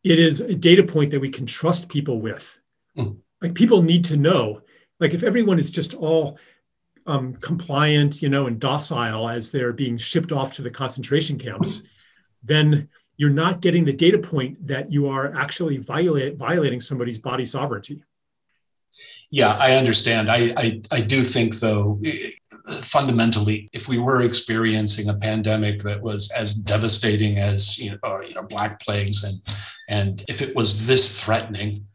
it 0.05 0.19
is 0.19 0.41
a 0.41 0.55
data 0.55 0.83
point 0.83 1.11
that 1.11 1.21
we 1.21 1.31
can 1.31 1.47
trust 1.47 1.89
people 1.89 2.21
with. 2.21 2.59
Mm. 2.97 3.19
Like 3.43 3.55
people 3.55 3.83
need 3.83 4.05
to 4.07 4.17
know. 4.17 4.63
Like 5.01 5.15
if 5.15 5.23
everyone 5.23 5.59
is 5.59 5.71
just 5.71 5.95
all 5.95 6.39
um, 7.07 7.35
compliant, 7.35 8.23
you 8.23 8.29
know, 8.29 8.47
and 8.47 8.59
docile 8.59 9.29
as 9.29 9.53
they're 9.53 9.73
being 9.73 9.97
shipped 9.97 10.33
off 10.33 10.55
to 10.55 10.63
the 10.63 10.71
concentration 10.71 11.39
camps, 11.39 11.83
then 12.43 12.89
you're 13.17 13.31
not 13.31 13.61
getting 13.61 13.85
the 13.85 13.93
data 13.93 14.19
point 14.19 14.67
that 14.67 14.93
you 14.93 15.09
are 15.09 15.35
actually 15.35 15.79
violate, 15.79 16.37
violating 16.37 16.81
somebody's 16.81 17.19
body 17.19 17.45
sovereignty. 17.45 18.03
Yeah, 19.31 19.55
I 19.55 19.77
understand. 19.77 20.31
I, 20.31 20.55
I, 20.57 20.83
I 20.91 21.01
do 21.01 21.23
think, 21.23 21.59
though, 21.59 22.01
fundamentally, 22.69 23.69
if 23.73 23.89
we 23.89 23.99
were 23.99 24.23
experiencing 24.23 25.09
a 25.09 25.15
pandemic 25.15 25.83
that 25.83 26.01
was 26.01 26.31
as 26.31 26.55
devastating 26.55 27.39
as 27.39 27.79
you 27.79 27.91
know, 27.91 27.99
or, 28.05 28.25
you 28.25 28.35
know, 28.35 28.45
black 28.45 28.81
plagues, 28.81 29.25
and 29.25 29.41
and 29.89 30.25
if 30.29 30.43
it 30.43 30.55
was 30.55 30.87
this 30.87 31.21
threatening, 31.21 31.87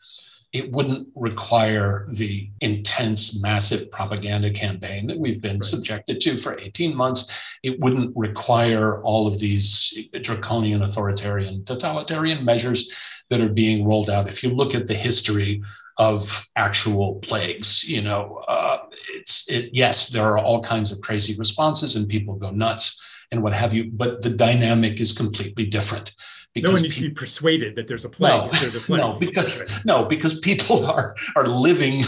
it 0.53 0.71
wouldn't 0.71 1.07
require 1.15 2.05
the 2.11 2.49
intense, 2.59 3.41
massive 3.41 3.89
propaganda 3.91 4.51
campaign 4.51 5.07
that 5.07 5.17
we've 5.17 5.41
been 5.41 5.55
right. 5.55 5.63
subjected 5.63 6.19
to 6.21 6.35
for 6.35 6.59
18 6.59 6.95
months. 6.95 7.31
It 7.63 7.79
wouldn't 7.79 8.15
require 8.17 9.01
all 9.03 9.27
of 9.27 9.39
these 9.39 9.97
draconian, 10.21 10.81
authoritarian, 10.81 11.63
totalitarian 11.63 12.43
measures 12.43 12.91
that 13.29 13.39
are 13.39 13.49
being 13.49 13.85
rolled 13.85 14.09
out. 14.09 14.27
If 14.27 14.43
you 14.43 14.49
look 14.49 14.75
at 14.75 14.87
the 14.87 14.93
history 14.93 15.61
of 16.01 16.47
actual 16.55 17.15
plagues. 17.15 17.87
You 17.87 18.01
know, 18.01 18.43
uh, 18.47 18.79
it's 19.13 19.49
it. 19.49 19.69
Yes, 19.71 20.07
there 20.07 20.25
are 20.25 20.39
all 20.39 20.61
kinds 20.61 20.91
of 20.91 20.99
crazy 21.01 21.35
responses, 21.37 21.95
and 21.95 22.09
people 22.09 22.35
go 22.35 22.49
nuts 22.49 22.99
and 23.31 23.43
what 23.43 23.53
have 23.53 23.73
you. 23.73 23.91
But 23.93 24.21
the 24.21 24.31
dynamic 24.31 24.99
is 24.99 25.13
completely 25.13 25.65
different. 25.65 26.13
No 26.55 26.71
one 26.71 26.81
needs 26.81 26.95
people, 26.95 27.09
to 27.09 27.13
be 27.13 27.15
persuaded 27.15 27.75
that 27.77 27.87
there's 27.87 28.03
a 28.03 28.09
plague. 28.09 28.51
No, 28.51 28.59
there's 28.59 28.75
a 28.75 28.79
plague. 28.81 28.99
no, 28.99 29.13
because 29.13 29.85
no, 29.85 30.05
because 30.05 30.39
people 30.39 30.85
are 30.91 31.15
are 31.35 31.47
living. 31.47 32.03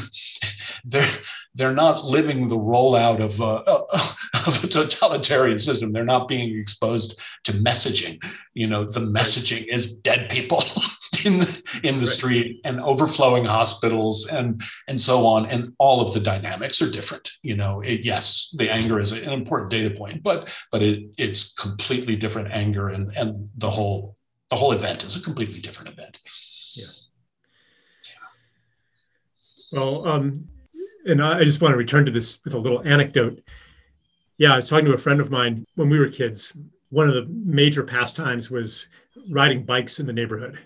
They're 0.86 1.10
they're 1.56 1.74
not 1.74 2.04
living 2.04 2.48
the 2.48 2.58
rollout 2.58 3.20
of 3.20 3.42
uh, 3.42 3.64
uh, 3.68 3.84
a, 3.94 4.38
of 4.48 4.64
a 4.64 4.68
totalitarian 4.68 5.58
system. 5.58 5.92
They're 5.92 6.04
not 6.04 6.28
being 6.28 6.58
exposed 6.58 7.22
to 7.44 7.54
messaging. 7.54 8.24
You 8.54 8.68
know, 8.68 8.84
the 8.84 9.00
messaging 9.00 9.66
is 9.68 9.96
dead 9.98 10.30
people 10.30 10.64
in 11.26 11.38
the, 11.38 11.80
in 11.84 11.96
the 11.98 12.06
right. 12.06 12.10
street 12.10 12.62
and 12.64 12.82
overflowing 12.82 13.46
hospitals 13.46 14.28
and 14.28 14.62
and 14.88 15.00
so 15.00 15.26
on. 15.26 15.46
And 15.46 15.74
all 15.78 16.02
of 16.02 16.14
the 16.14 16.20
dynamics 16.20 16.82
are 16.82 16.90
different. 16.90 17.32
You 17.44 17.56
know, 17.56 17.82
it, 17.82 18.04
yes, 18.04 18.54
the 18.58 18.72
anger 18.72 19.00
is 19.00 19.12
an 19.12 19.24
important 19.24 19.72
data 19.72 19.92
point, 19.92 20.24
but 20.24 20.50
but 20.72 20.82
it 20.82 21.04
it's 21.18 21.54
completely 21.54 22.16
different 22.16 22.52
anger 22.52 22.90
and 22.90 23.16
and 23.16 23.50
the 23.58 23.70
whole 23.70 24.18
the 24.54 24.60
whole 24.60 24.72
event 24.72 25.04
is 25.04 25.16
a 25.16 25.22
completely 25.22 25.60
different 25.60 25.90
event. 25.90 26.20
Yeah. 26.76 26.86
Well, 29.72 30.08
um, 30.08 30.48
and 31.08 31.24
I 31.24 31.44
just 31.44 31.60
want 31.60 31.74
to 31.74 31.78
return 31.78 32.06
to 32.06 32.12
this 32.12 32.40
with 32.46 32.54
a 32.54 32.60
little 32.60 32.84
anecdote. 32.86 33.42
Yeah, 34.38 34.54
I 34.54 34.58
was 34.58 34.70
talking 34.70 34.86
to 34.86 34.94
a 34.94 34.98
friend 34.98 35.20
of 35.20 35.32
mine 35.32 35.66
when 35.74 35.90
we 35.90 35.98
were 35.98 36.08
kids. 36.08 36.56
One 36.90 37.10
of 37.10 37.16
the 37.16 37.26
major 37.28 37.84
pastimes 37.84 38.52
was 38.52 38.90
riding 39.32 39.66
bikes 39.66 40.00
in 40.00 40.06
the 40.06 40.14
neighborhood. 40.14 40.60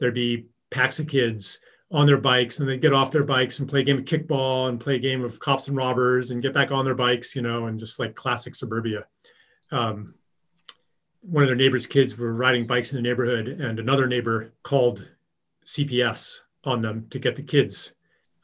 There'd 0.00 0.14
be 0.14 0.46
packs 0.72 0.98
of 0.98 1.06
kids 1.06 1.60
on 1.92 2.06
their 2.06 2.18
bikes 2.18 2.58
and 2.58 2.68
they'd 2.68 2.80
get 2.80 2.92
off 2.92 3.12
their 3.12 3.22
bikes 3.22 3.60
and 3.60 3.68
play 3.68 3.80
a 3.80 3.84
game 3.84 3.98
of 3.98 4.04
kickball 4.04 4.68
and 4.68 4.80
play 4.80 4.96
a 4.96 4.98
game 4.98 5.22
of 5.22 5.38
cops 5.38 5.68
and 5.68 5.76
robbers 5.76 6.32
and 6.32 6.42
get 6.42 6.54
back 6.54 6.72
on 6.72 6.84
their 6.84 6.96
bikes, 6.96 7.36
you 7.36 7.42
know, 7.42 7.66
and 7.66 7.78
just 7.78 8.00
like 8.00 8.16
classic 8.16 8.56
suburbia. 8.56 9.06
Um, 9.70 10.12
one 11.22 11.42
of 11.44 11.48
their 11.48 11.56
neighbors' 11.56 11.86
kids 11.86 12.18
were 12.18 12.34
riding 12.34 12.66
bikes 12.66 12.92
in 12.92 12.96
the 12.96 13.08
neighborhood, 13.08 13.48
and 13.48 13.78
another 13.78 14.06
neighbor 14.06 14.52
called 14.62 15.10
CPS 15.64 16.40
on 16.64 16.80
them 16.80 17.06
to 17.10 17.18
get 17.18 17.36
the 17.36 17.42
kids 17.42 17.94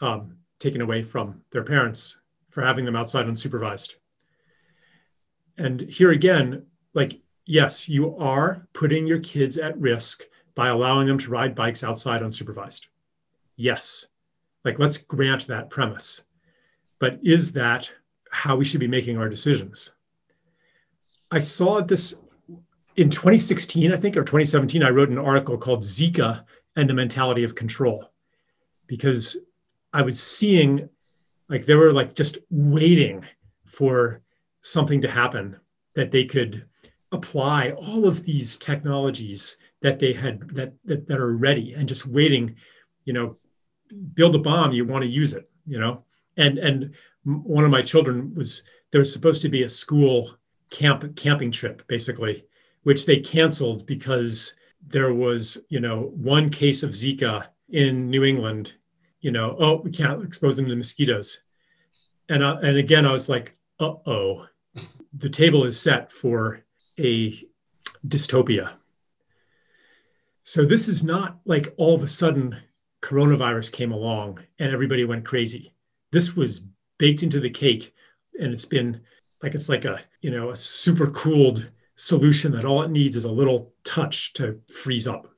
um, 0.01 0.39
taken 0.59 0.81
away 0.81 1.03
from 1.03 1.43
their 1.51 1.65
parents 1.65 2.21
for 2.51 2.63
having 2.63 2.85
them 2.85 2.97
outside 2.97 3.27
unsupervised. 3.27 3.97
And 5.57 5.81
here 5.81 6.13
again, 6.13 6.67
like, 6.95 7.21
yes, 7.47 7.89
you 7.89 8.17
are 8.17 8.69
putting 8.73 9.07
your 9.07 9.19
kids 9.21 9.59
at 9.59 9.79
risk 9.79 10.25
by 10.55 10.69
allowing 10.69 11.07
them 11.07 11.19
to 11.19 11.31
ride 11.31 11.55
bikes 11.55 11.83
outside 11.83 12.21
unsupervised. 12.21 12.87
Yes. 13.57 14.07
Like, 14.65 14.79
let's 14.79 14.99
grant 14.99 15.47
that 15.49 15.71
premise. 15.71 16.25
But 17.01 17.19
is 17.23 17.53
that 17.53 17.93
how 18.31 18.57
we 18.57 18.65
should 18.65 18.81
be 18.81 18.89
making 18.89 19.19
our 19.19 19.29
decisions? 19.29 19.97
I 21.31 21.41
saw 21.41 21.81
this 21.81 22.21
in 22.99 23.11
2016, 23.11 23.93
I 23.93 23.97
think, 23.97 24.17
or 24.17 24.23
2017, 24.23 24.83
I 24.83 24.91
wrote 24.91 25.09
an 25.09 25.19
article 25.19 25.57
called 25.57 25.85
Zika 25.85 26.45
and 26.75 26.91
the 26.91 26.95
Mentality 26.95 27.45
of 27.45 27.55
Control 27.55 28.11
because 28.89 29.37
I 29.93 30.03
was 30.03 30.21
seeing 30.21 30.89
like 31.49 31.65
they 31.65 31.77
were 31.77 31.93
like 31.93 32.15
just 32.15 32.39
waiting 32.51 33.25
for 33.65 34.23
something 34.63 35.01
to 35.03 35.11
happen 35.11 35.57
that 35.95 36.11
they 36.11 36.25
could 36.25 36.67
apply 37.13 37.71
all 37.71 38.07
of 38.07 38.25
these 38.25 38.57
technologies 38.57 39.59
that 39.81 39.99
they 39.99 40.13
had 40.13 40.41
that, 40.51 40.75
that 40.85 41.07
that 41.07 41.21
are 41.21 41.37
ready 41.37 41.73
and 41.75 41.89
just 41.89 42.07
waiting 42.07 42.57
you 43.05 43.13
know 43.13 43.37
build 44.13 44.35
a 44.35 44.39
bomb 44.39 44.73
you 44.73 44.85
want 44.85 45.03
to 45.03 45.09
use 45.09 45.33
it 45.33 45.49
you 45.69 45.79
know? 45.79 46.05
And 46.37 46.59
and 46.59 46.95
one 47.25 47.65
of 47.65 47.71
my 47.71 47.83
children 47.83 48.35
was 48.35 48.65
there 48.91 49.01
was 49.01 49.13
supposed 49.13 49.43
to 49.43 49.49
be 49.49 49.63
a 49.63 49.71
school 49.71 50.31
camp 50.71 51.15
camping 51.17 51.51
trip 51.51 51.87
basically 51.87 52.45
which 52.89 53.05
they 53.05 53.19
canceled 53.19 53.87
because 53.87 54.57
there 54.87 55.13
was 55.13 55.59
you 55.69 55.81
know 55.81 56.11
one 56.15 56.49
case 56.49 56.83
of 56.83 56.91
zika 56.91 57.47
in 57.69 58.09
new 58.09 58.25
england 58.25 58.75
you 59.21 59.31
know 59.31 59.57
oh 59.59 59.77
we 59.83 59.91
can't 59.91 60.25
expose 60.25 60.57
them 60.57 60.67
to 60.67 60.75
mosquitoes 60.75 61.43
and 62.31 62.43
uh, 62.43 62.57
and 62.63 62.77
again 62.79 63.05
i 63.05 63.13
was 63.13 63.29
like 63.29 63.57
uh-oh 63.81 64.47
the 65.13 65.29
table 65.29 65.65
is 65.65 65.79
set 65.79 66.11
for 66.11 66.65
a 66.99 67.37
dystopia 68.07 68.73
so 70.45 70.65
this 70.65 70.89
is 70.89 71.05
not 71.05 71.41
like 71.45 71.75
all 71.77 71.95
of 71.95 72.03
a 72.03 72.09
sudden 72.09 72.57
coronavirus 73.03 73.71
came 73.71 73.93
along 73.93 74.41
and 74.59 74.73
everybody 74.73 75.05
went 75.05 75.27
crazy. 75.27 75.75
This 76.11 76.37
was 76.37 76.65
baked 76.99 77.23
into 77.23 77.39
the 77.39 77.51
cake 77.51 77.95
and 78.41 78.55
it's 78.55 78.65
been 78.65 79.03
like 79.43 79.55
it's 79.55 79.69
like 79.69 79.85
a, 79.85 80.01
you 80.23 80.31
know, 80.31 80.49
a 80.49 80.57
super 80.57 81.11
cooled 81.11 81.71
solution 81.99 82.53
that 82.53 82.65
all 82.65 82.83
it 82.83 82.91
needs 82.91 83.17
is 83.17 83.25
a 83.25 83.31
little 83.31 83.73
touch 83.85 84.33
to 84.35 84.61
freeze 84.69 85.07
up. 85.07 85.29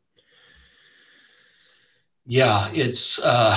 Yeah, 2.26 2.68
it's 2.72 3.22
uh 3.24 3.56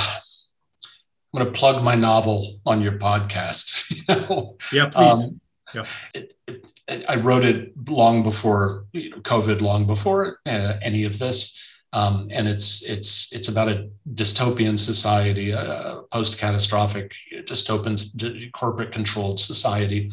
I'm 1.34 1.42
going 1.42 1.52
to 1.52 1.60
plug 1.60 1.84
my 1.84 1.96
novel 1.96 2.60
on 2.66 2.82
your 2.82 2.94
podcast. 2.94 3.90
you 3.92 4.04
know? 4.08 4.56
Yeah, 4.72 4.90
please. 4.90 5.26
Um, 5.26 5.42
yeah. 5.74 5.86
It, 6.14 6.34
it, 6.48 7.06
I 7.10 7.16
wrote 7.16 7.44
it 7.44 7.74
long 7.90 8.22
before 8.22 8.86
you 8.94 9.10
know, 9.10 9.18
COVID, 9.18 9.62
long 9.62 9.88
before 9.88 10.38
uh, 10.46 10.74
any 10.82 11.06
of 11.06 11.18
this, 11.18 11.60
um, 11.92 12.28
and 12.32 12.48
it's 12.48 12.84
it's 12.84 13.34
it's 13.34 13.48
about 13.48 13.70
a 13.70 13.90
dystopian 14.14 14.78
society, 14.78 15.52
a 15.52 16.02
post-catastrophic 16.12 17.16
dystopian 17.46 18.52
corporate-controlled 18.52 19.40
society, 19.40 20.12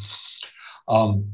um, 0.87 1.31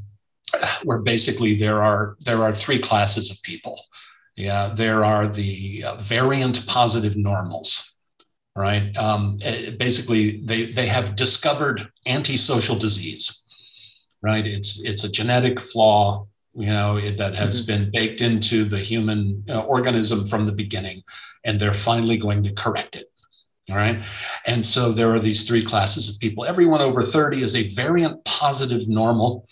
where 0.84 0.98
basically 0.98 1.54
there 1.54 1.82
are 1.82 2.16
there 2.20 2.42
are 2.42 2.52
three 2.52 2.78
classes 2.78 3.30
of 3.30 3.42
people. 3.42 3.82
Yeah, 4.36 4.72
there 4.74 5.04
are 5.04 5.26
the 5.26 5.84
uh, 5.84 5.96
variant 5.96 6.66
positive 6.66 7.16
normals, 7.16 7.96
right? 8.54 8.96
Um, 8.96 9.38
eh, 9.42 9.70
basically, 9.70 10.40
they 10.44 10.66
they 10.66 10.86
have 10.86 11.16
discovered 11.16 11.88
antisocial 12.06 12.76
disease 12.76 13.44
right? 14.22 14.46
It's 14.46 14.80
it's 14.84 15.04
a 15.04 15.10
genetic 15.10 15.60
flaw, 15.60 16.26
you 16.54 16.66
know, 16.66 16.96
it, 16.96 17.16
that 17.18 17.34
has 17.34 17.60
mm-hmm. 17.60 17.84
been 17.84 17.90
baked 17.90 18.20
into 18.20 18.64
the 18.64 18.78
human 18.78 19.44
uh, 19.48 19.60
organism 19.60 20.24
from 20.24 20.46
the 20.46 20.52
beginning, 20.52 21.02
and 21.44 21.58
they're 21.58 21.74
finally 21.74 22.16
going 22.16 22.42
to 22.44 22.52
correct 22.52 22.96
it. 22.96 23.06
All 23.70 23.76
right. 23.76 24.02
And 24.46 24.64
so 24.64 24.92
there 24.92 25.12
are 25.12 25.20
these 25.20 25.46
three 25.46 25.62
classes 25.62 26.08
of 26.08 26.18
people. 26.20 26.46
Everyone 26.46 26.80
over 26.80 27.02
30 27.02 27.42
is 27.42 27.54
a 27.54 27.68
variant 27.68 28.24
positive 28.24 28.88
normal, 28.88 29.46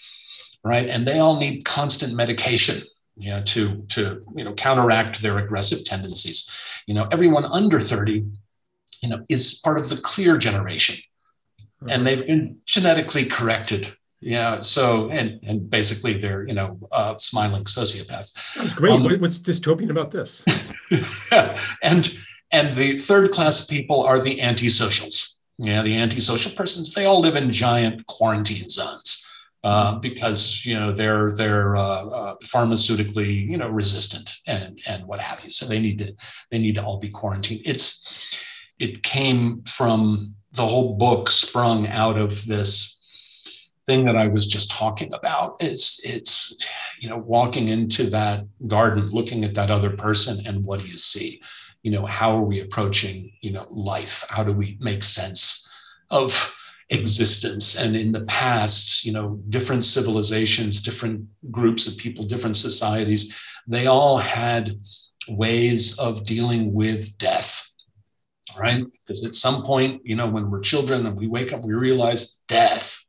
right? 0.67 0.89
And 0.89 1.07
they 1.07 1.19
all 1.19 1.39
need 1.39 1.65
constant 1.65 2.15
medication 2.15 2.83
you 3.17 3.33
know, 3.33 3.43
to, 3.43 3.83
to 3.89 4.23
you 4.35 4.45
know, 4.45 4.53
counteract 4.53 5.23
their 5.23 5.39
aggressive 5.39 5.85
tendencies. 5.85 6.51
You 6.87 6.95
know, 6.95 7.09
everyone 7.11 7.47
under 7.47 7.81
30, 7.81 8.27
you 9.03 9.09
know, 9.09 9.25
is 9.29 9.61
part 9.65 9.79
of 9.79 9.89
the 9.89 9.97
clear 9.97 10.37
generation. 10.37 10.97
And 11.89 12.05
they've 12.05 12.27
been 12.27 12.59
genetically 12.67 13.27
corrected 13.27 13.97
yeah. 14.21 14.61
So, 14.61 15.11
and 15.11 15.41
and 15.43 15.69
basically, 15.69 16.17
they're 16.17 16.47
you 16.47 16.55
know 16.55 16.79
uh, 16.91 17.19
smiling 17.19 17.65
sociopaths. 17.65 18.37
Sounds 18.49 18.75
great. 18.75 18.93
Um, 18.93 19.05
What's 19.21 19.39
dystopian 19.39 19.91
about 19.91 20.11
this? 20.11 20.45
and 21.83 22.19
and 22.51 22.73
the 22.73 22.99
third 22.99 23.33
class 23.33 23.63
of 23.63 23.69
people 23.69 24.03
are 24.03 24.21
the 24.21 24.39
antisocials. 24.41 25.35
Yeah, 25.59 25.83
the 25.83 25.97
antisocial 25.97 26.53
persons. 26.53 26.93
They 26.93 27.05
all 27.05 27.21
live 27.21 27.37
in 27.37 27.51
giant 27.51 28.07
quarantine 28.07 28.69
zones. 28.69 29.26
Uh, 29.67 29.99
because 29.99 30.65
you 30.65 30.79
know 30.79 30.93
they're 30.93 31.33
they're 31.33 31.75
uh, 31.75 32.05
uh, 32.07 32.35
pharmaceutically 32.45 33.49
you 33.51 33.57
know 33.57 33.69
resistant 33.69 34.37
and 34.47 34.79
and 34.87 35.05
what 35.05 35.19
have 35.19 35.45
you. 35.45 35.51
So 35.51 35.67
they 35.67 35.81
need 35.81 35.99
to 35.99 36.15
they 36.53 36.59
need 36.59 36.77
to 36.77 36.85
all 36.85 37.01
be 37.01 37.09
quarantined. 37.09 37.63
It's 37.65 38.39
it 38.79 39.03
came 39.03 39.63
from 39.65 40.37
the 40.53 40.65
whole 40.65 40.95
book 40.95 41.33
sprung 41.33 41.89
out 41.89 42.17
of 42.17 42.47
this 42.47 43.03
thing 43.87 44.05
that 44.05 44.15
I 44.15 44.29
was 44.29 44.47
just 44.47 44.71
talking 44.71 45.13
about. 45.13 45.57
It's 45.59 45.99
it's 46.05 46.65
you 47.01 47.09
know 47.09 47.19
walking 47.19 47.67
into 47.67 48.09
that 48.11 48.45
garden, 48.69 49.11
looking 49.11 49.45
at 49.45 49.55
that 49.55 49.73
other 49.73 49.91
person, 49.91 50.47
and 50.47 50.63
what 50.63 50.79
do 50.79 50.87
you 50.87 50.97
see? 50.97 51.43
You 51.83 51.91
know, 51.91 52.07
how 52.07 52.37
are 52.37 52.45
we 52.45 52.61
approaching 52.61 53.33
you 53.41 53.51
know 53.51 53.67
life? 53.69 54.25
How 54.29 54.45
do 54.45 54.53
we 54.53 54.79
make 54.81 55.03
sense 55.03 55.67
of 56.11 56.56
existence? 56.91 57.79
And 57.79 57.97
in 57.97 58.13
the 58.13 58.25
past, 58.25 59.05
you 59.05 59.13
know, 59.13 59.41
different 59.49 59.85
civilizations, 59.85 60.81
different 60.81 61.27
groups 61.51 61.87
of 61.87 61.97
people, 61.97 62.25
different 62.25 62.57
societies, 62.57 63.37
they 63.67 63.87
all 63.87 64.19
had 64.19 64.79
ways 65.29 65.99
of 65.99 66.25
dealing 66.25 66.73
with 66.73 67.19
death 67.19 67.67
right? 68.57 68.85
Because 68.93 69.25
at 69.25 69.35
some 69.35 69.63
point, 69.63 70.03
you 70.05 70.17
know, 70.17 70.27
when 70.27 70.51
we're 70.51 70.61
children 70.61 71.07
and 71.07 71.17
we 71.17 71.27
wake 71.27 71.53
up, 71.53 71.63
we 71.63 71.75
realize 71.75 72.37
death 72.49 73.06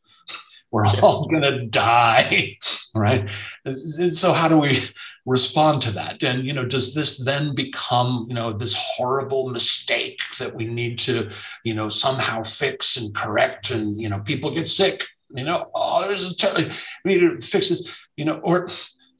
we're 0.72 0.86
all 0.86 1.28
going 1.30 1.42
to 1.42 1.66
die 1.66 2.58
right? 2.98 3.30
And 3.66 4.14
so 4.14 4.34
how 4.34 4.48
do 4.48 4.58
we 4.58 4.80
respond 5.26 5.82
to 5.84 5.92
that? 5.92 6.24
And 6.24 6.46
you 6.46 6.54
know 6.54 6.66
does 6.66 6.94
this 6.94 7.24
then 7.24 7.54
become 7.54 8.26
you 8.28 8.34
know 8.34 8.52
this 8.52 8.76
horrible 8.78 9.50
mistake 9.50 10.20
that 10.40 10.54
we 10.54 10.66
need 10.66 10.98
to 11.00 11.30
you 11.64 11.74
know 11.74 11.90
somehow 11.90 12.44
fix 12.44 12.98
and 12.98 13.14
correct? 13.14 13.72
And 13.72 14.00
you 14.02 14.10
know 14.10 14.20
people 14.20 14.52
get 14.52 14.68
sick 14.68 15.06
you 15.36 15.44
know 15.44 15.70
oh 15.76 16.08
this 16.08 16.22
is 16.22 16.38
terrible 16.38 16.74
we 17.04 17.16
need 17.16 17.20
to 17.20 17.40
fix 17.46 17.68
this 17.68 17.94
you 18.16 18.24
know 18.24 18.40
or 18.44 18.70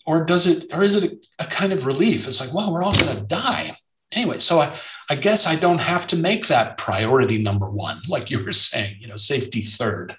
or 0.06 0.24
does 0.24 0.48
it 0.48 0.68
or 0.72 0.82
is 0.84 0.96
it 0.96 1.12
a, 1.12 1.44
a 1.44 1.46
kind 1.46 1.74
of 1.74 1.86
relief? 1.86 2.28
It's 2.28 2.40
like 2.40 2.54
well 2.54 2.74
we're 2.74 2.84
all 2.84 2.96
going 2.96 3.16
to 3.16 3.24
die. 3.24 3.76
Anyway 4.14 4.38
so 4.38 4.62
i 4.62 4.80
i 5.10 5.16
guess 5.18 5.46
i 5.46 5.54
don't 5.54 5.80
have 5.80 6.08
to 6.08 6.16
make 6.16 6.48
that 6.48 6.78
priority 6.78 7.38
number 7.38 7.70
one 7.70 8.02
like 8.08 8.32
you 8.32 8.42
were 8.42 8.54
saying 8.54 8.96
you 9.02 9.08
know 9.08 9.18
safety 9.18 9.62
third 9.62 10.16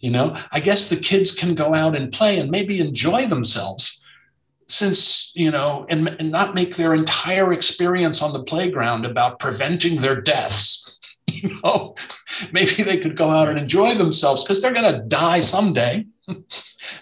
you 0.00 0.10
know 0.10 0.34
i 0.52 0.60
guess 0.60 0.88
the 0.88 0.96
kids 0.96 1.34
can 1.34 1.54
go 1.54 1.74
out 1.74 1.96
and 1.96 2.12
play 2.12 2.38
and 2.38 2.50
maybe 2.50 2.80
enjoy 2.80 3.26
themselves 3.26 3.98
since 4.68 5.32
you 5.34 5.50
know 5.50 5.86
and, 5.88 6.08
and 6.20 6.30
not 6.30 6.54
make 6.54 6.76
their 6.76 6.94
entire 6.94 7.52
experience 7.52 8.22
on 8.22 8.32
the 8.32 8.42
playground 8.42 9.04
about 9.04 9.38
preventing 9.38 9.96
their 9.96 10.20
deaths. 10.20 10.94
You 11.30 11.50
know 11.62 11.94
maybe 12.52 12.82
they 12.82 12.96
could 12.96 13.14
go 13.14 13.28
out 13.28 13.50
and 13.50 13.58
enjoy 13.58 13.94
themselves 13.94 14.42
because 14.42 14.62
they're 14.62 14.72
going 14.72 14.92
to 14.92 15.02
die 15.06 15.40
someday. 15.40 16.06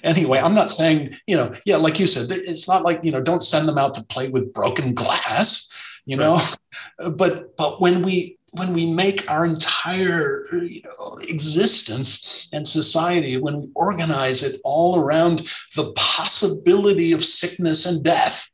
Anyway 0.03 0.41
i'm 0.41 0.55
not 0.55 0.69
saying 0.69 1.17
you 1.29 1.37
know 1.37 1.55
yeah 1.65 1.77
like 1.77 2.01
you 2.01 2.09
said 2.09 2.31
it's 2.31 2.67
not 2.67 2.83
like 2.83 3.05
you 3.05 3.13
know 3.13 3.21
don't 3.21 3.43
send 3.43 3.69
them 3.69 3.79
out 3.79 3.95
to 3.95 4.03
play 4.05 4.29
with 4.29 4.53
broken 4.53 4.95
glass 4.95 5.71
you 6.07 6.17
know? 6.17 6.37
Right. 6.37 7.17
but 7.17 7.57
but 7.57 7.81
when 7.81 8.03
we 8.03 8.36
when 8.57 8.73
we 8.73 8.87
make 8.87 9.31
our 9.31 9.45
entire 9.45 10.47
you 10.53 10.83
know, 10.83 11.19
existence 11.23 12.49
and 12.53 12.67
society, 12.67 13.37
when 13.37 13.61
we 13.61 13.69
organize 13.75 14.43
it 14.43 14.61
all 14.65 14.99
around 14.99 15.49
the 15.75 15.93
possibility 15.93 17.13
of 17.13 17.25
sickness 17.25 17.87
and 17.87 18.03
death, 18.03 18.49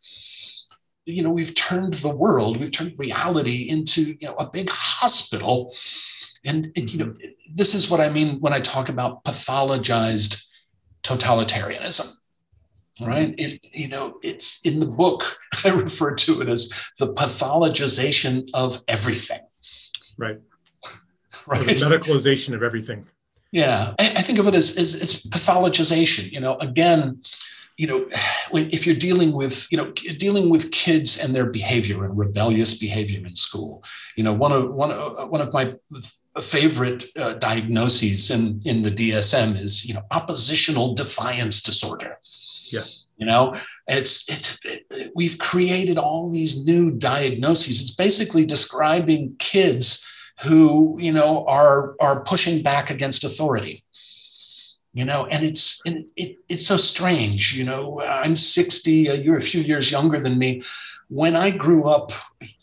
you 1.07 1.23
know, 1.23 1.31
we've 1.31 1.55
turned 1.55 1.95
the 1.95 2.15
world, 2.15 2.59
we've 2.59 2.71
turned 2.71 2.95
reality 2.97 3.69
into 3.69 4.17
you 4.21 4.29
know 4.29 4.35
a 4.35 4.51
big 4.51 4.69
hospital. 4.71 5.75
And 6.45 6.73
you 6.77 6.99
know, 6.99 7.15
this 7.53 7.75
is 7.75 7.91
what 7.91 8.01
I 8.01 8.09
mean 8.09 8.41
when 8.41 8.53
I 8.53 8.61
talk 8.61 8.89
about 8.89 9.25
pathologized 9.25 10.45
totalitarianism 11.03 12.13
right 13.01 13.35
it, 13.39 13.59
you 13.73 13.89
know 13.89 14.19
it's 14.23 14.61
in 14.67 14.79
the 14.79 14.87
book 14.87 15.37
i 15.65 15.69
refer 15.69 16.15
to 16.15 16.43
it 16.43 16.49
as 16.49 16.71
the 16.99 17.13
pathologization 17.15 18.49
of 18.55 18.81
everything 18.87 19.41
Right. 20.19 20.41
right. 21.47 21.67
The 21.67 21.73
medicalization 21.73 22.55
of 22.55 22.63
everything. 22.63 23.07
Yeah. 23.51 23.95
I, 23.99 24.11
I 24.17 24.23
think 24.23 24.39
of 24.39 24.49
it 24.49 24.55
as, 24.55 24.77
as, 24.77 24.95
as 24.95 25.23
pathologization. 25.23 26.31
You 26.31 26.41
know, 26.41 26.57
again, 26.59 27.23
you 27.79 27.87
know 27.87 28.07
if 28.53 28.87
you're 28.87 28.97
dealing 28.97 29.33
with 29.33 29.67
you 29.71 29.79
know 29.79 29.91
dealing 29.93 30.51
with 30.51 30.71
kids 30.71 31.19
and 31.19 31.35
their 31.35 31.47
behavior 31.47 32.05
and 32.05 32.17
rebellious 32.17 32.75
behavior 32.79 33.27
in 33.27 33.35
school 33.35 33.83
you 34.17 34.23
know 34.23 34.33
one 34.33 34.53
of 34.53 34.73
one 34.73 34.91
of 34.93 35.31
one 35.31 35.41
of 35.41 35.53
my 35.53 35.75
favorite 36.41 37.05
uh, 37.17 37.35
diagnoses 37.35 38.31
in 38.31 38.61
in 38.65 38.83
the 38.83 38.91
DSM 38.91 39.59
is 39.59 39.85
you 39.87 39.95
know 39.95 40.03
oppositional 40.11 40.95
defiance 40.95 41.63
disorder 41.63 42.19
yeah 42.71 42.85
you 43.23 43.27
know? 43.27 43.55
It's 43.87 44.29
it's 44.29 44.59
it, 44.65 45.13
we've 45.15 45.39
created 45.39 45.97
all 45.97 46.29
these 46.29 46.67
new 46.67 46.91
diagnoses. 46.91 47.81
It's 47.81 47.95
basically 47.95 48.45
describing 48.45 49.37
kids 49.39 50.05
who 50.43 50.97
you 50.99 51.13
know 51.13 51.47
are 51.47 51.95
are 52.01 52.25
pushing 52.25 52.63
back 52.63 52.91
against 52.91 53.23
authority 53.23 53.85
you 54.95 55.07
know? 55.07 55.25
And 55.27 55.45
it's 55.45 55.81
and 55.87 56.11
it, 56.17 56.37
it's 56.49 56.67
so 56.67 56.77
strange 56.77 57.55
you 57.55 57.65
know? 57.65 58.03
I'm 58.03 58.37
60 58.37 58.93
you're 58.93 59.37
a 59.37 59.49
few 59.53 59.63
years 59.63 59.91
younger 59.91 60.19
than 60.21 60.37
me. 60.39 60.63
When 61.09 61.37
i 61.37 61.51
grew 61.51 61.89
up 61.89 62.11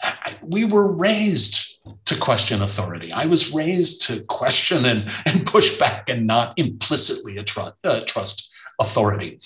I, 0.03 0.35
we 0.41 0.65
were 0.65 0.91
raised 0.91 1.79
to 2.05 2.15
question 2.17 2.61
authority. 2.61 3.11
I 3.13 3.25
was 3.25 3.53
raised 3.53 4.01
to 4.07 4.21
question 4.25 4.85
and, 4.85 5.09
and 5.25 5.45
push 5.45 5.77
back 5.79 6.09
and 6.09 6.27
not 6.27 6.57
implicitly 6.57 7.39
uh, 7.39 8.01
trust 8.05 8.51
authority 8.79 9.39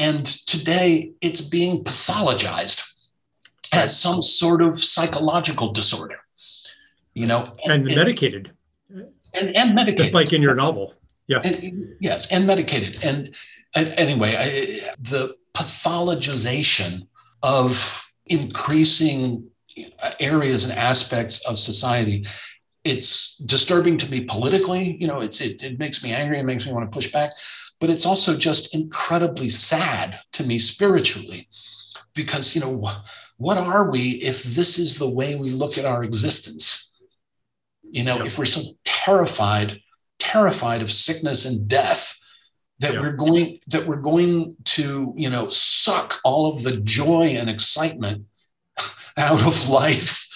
and 0.00 0.24
today 0.24 1.12
it's 1.20 1.40
being 1.40 1.84
pathologized 1.84 2.80
as 3.72 3.96
some 3.96 4.20
sort 4.22 4.60
of 4.62 4.82
psychological 4.82 5.72
disorder 5.72 6.20
you 7.14 7.26
know 7.26 7.52
and, 7.64 7.72
and 7.72 7.96
medicated. 7.96 8.52
And, 9.32 9.54
and 9.54 9.74
medicated. 9.74 9.98
Just 9.98 10.14
like 10.14 10.32
in 10.32 10.42
your 10.42 10.54
novel. 10.54 10.94
Yeah. 11.28 11.40
And, 11.44 11.94
yes, 12.00 12.30
and 12.32 12.46
medicated. 12.46 13.04
And, 13.04 13.34
and 13.76 13.88
anyway, 13.90 14.34
I, 14.36 14.94
the 14.98 15.36
pathologization 15.54 17.06
of 17.42 18.02
increasing 18.26 19.48
areas 20.18 20.64
and 20.64 20.72
aspects 20.72 21.44
of 21.46 21.58
society 21.58 22.26
it's 22.82 23.36
disturbing 23.36 23.98
to 23.98 24.10
me 24.10 24.24
politically. 24.24 24.96
You 24.96 25.06
know 25.06 25.20
it's 25.20 25.40
it, 25.42 25.62
it 25.62 25.78
makes 25.78 26.02
me 26.02 26.14
angry. 26.14 26.38
It 26.38 26.44
makes 26.44 26.64
me 26.64 26.72
want 26.72 26.90
to 26.90 26.94
push 26.94 27.12
back 27.12 27.34
but 27.80 27.90
it's 27.90 28.06
also 28.06 28.36
just 28.36 28.74
incredibly 28.74 29.48
sad 29.48 30.20
to 30.32 30.44
me 30.44 30.58
spiritually 30.58 31.48
because 32.14 32.54
you 32.54 32.60
know 32.60 32.88
what 33.38 33.56
are 33.56 33.90
we 33.90 34.10
if 34.22 34.42
this 34.42 34.78
is 34.78 34.98
the 34.98 35.08
way 35.08 35.34
we 35.34 35.50
look 35.50 35.78
at 35.78 35.84
our 35.84 36.04
existence 36.04 36.92
you 37.82 38.04
know 38.04 38.24
if 38.24 38.38
we're 38.38 38.44
so 38.44 38.62
terrified 38.84 39.80
terrified 40.18 40.82
of 40.82 40.92
sickness 40.92 41.44
and 41.46 41.66
death 41.66 42.20
that 42.80 42.94
yeah. 42.94 43.00
we're 43.00 43.12
going 43.12 43.58
that 43.68 43.86
we're 43.86 43.96
going 43.96 44.54
to 44.64 45.14
you 45.16 45.30
know 45.30 45.48
suck 45.48 46.20
all 46.24 46.46
of 46.46 46.62
the 46.62 46.76
joy 46.78 47.36
and 47.38 47.48
excitement 47.48 48.24
out 49.16 49.44
of 49.46 49.68
life 49.68 50.26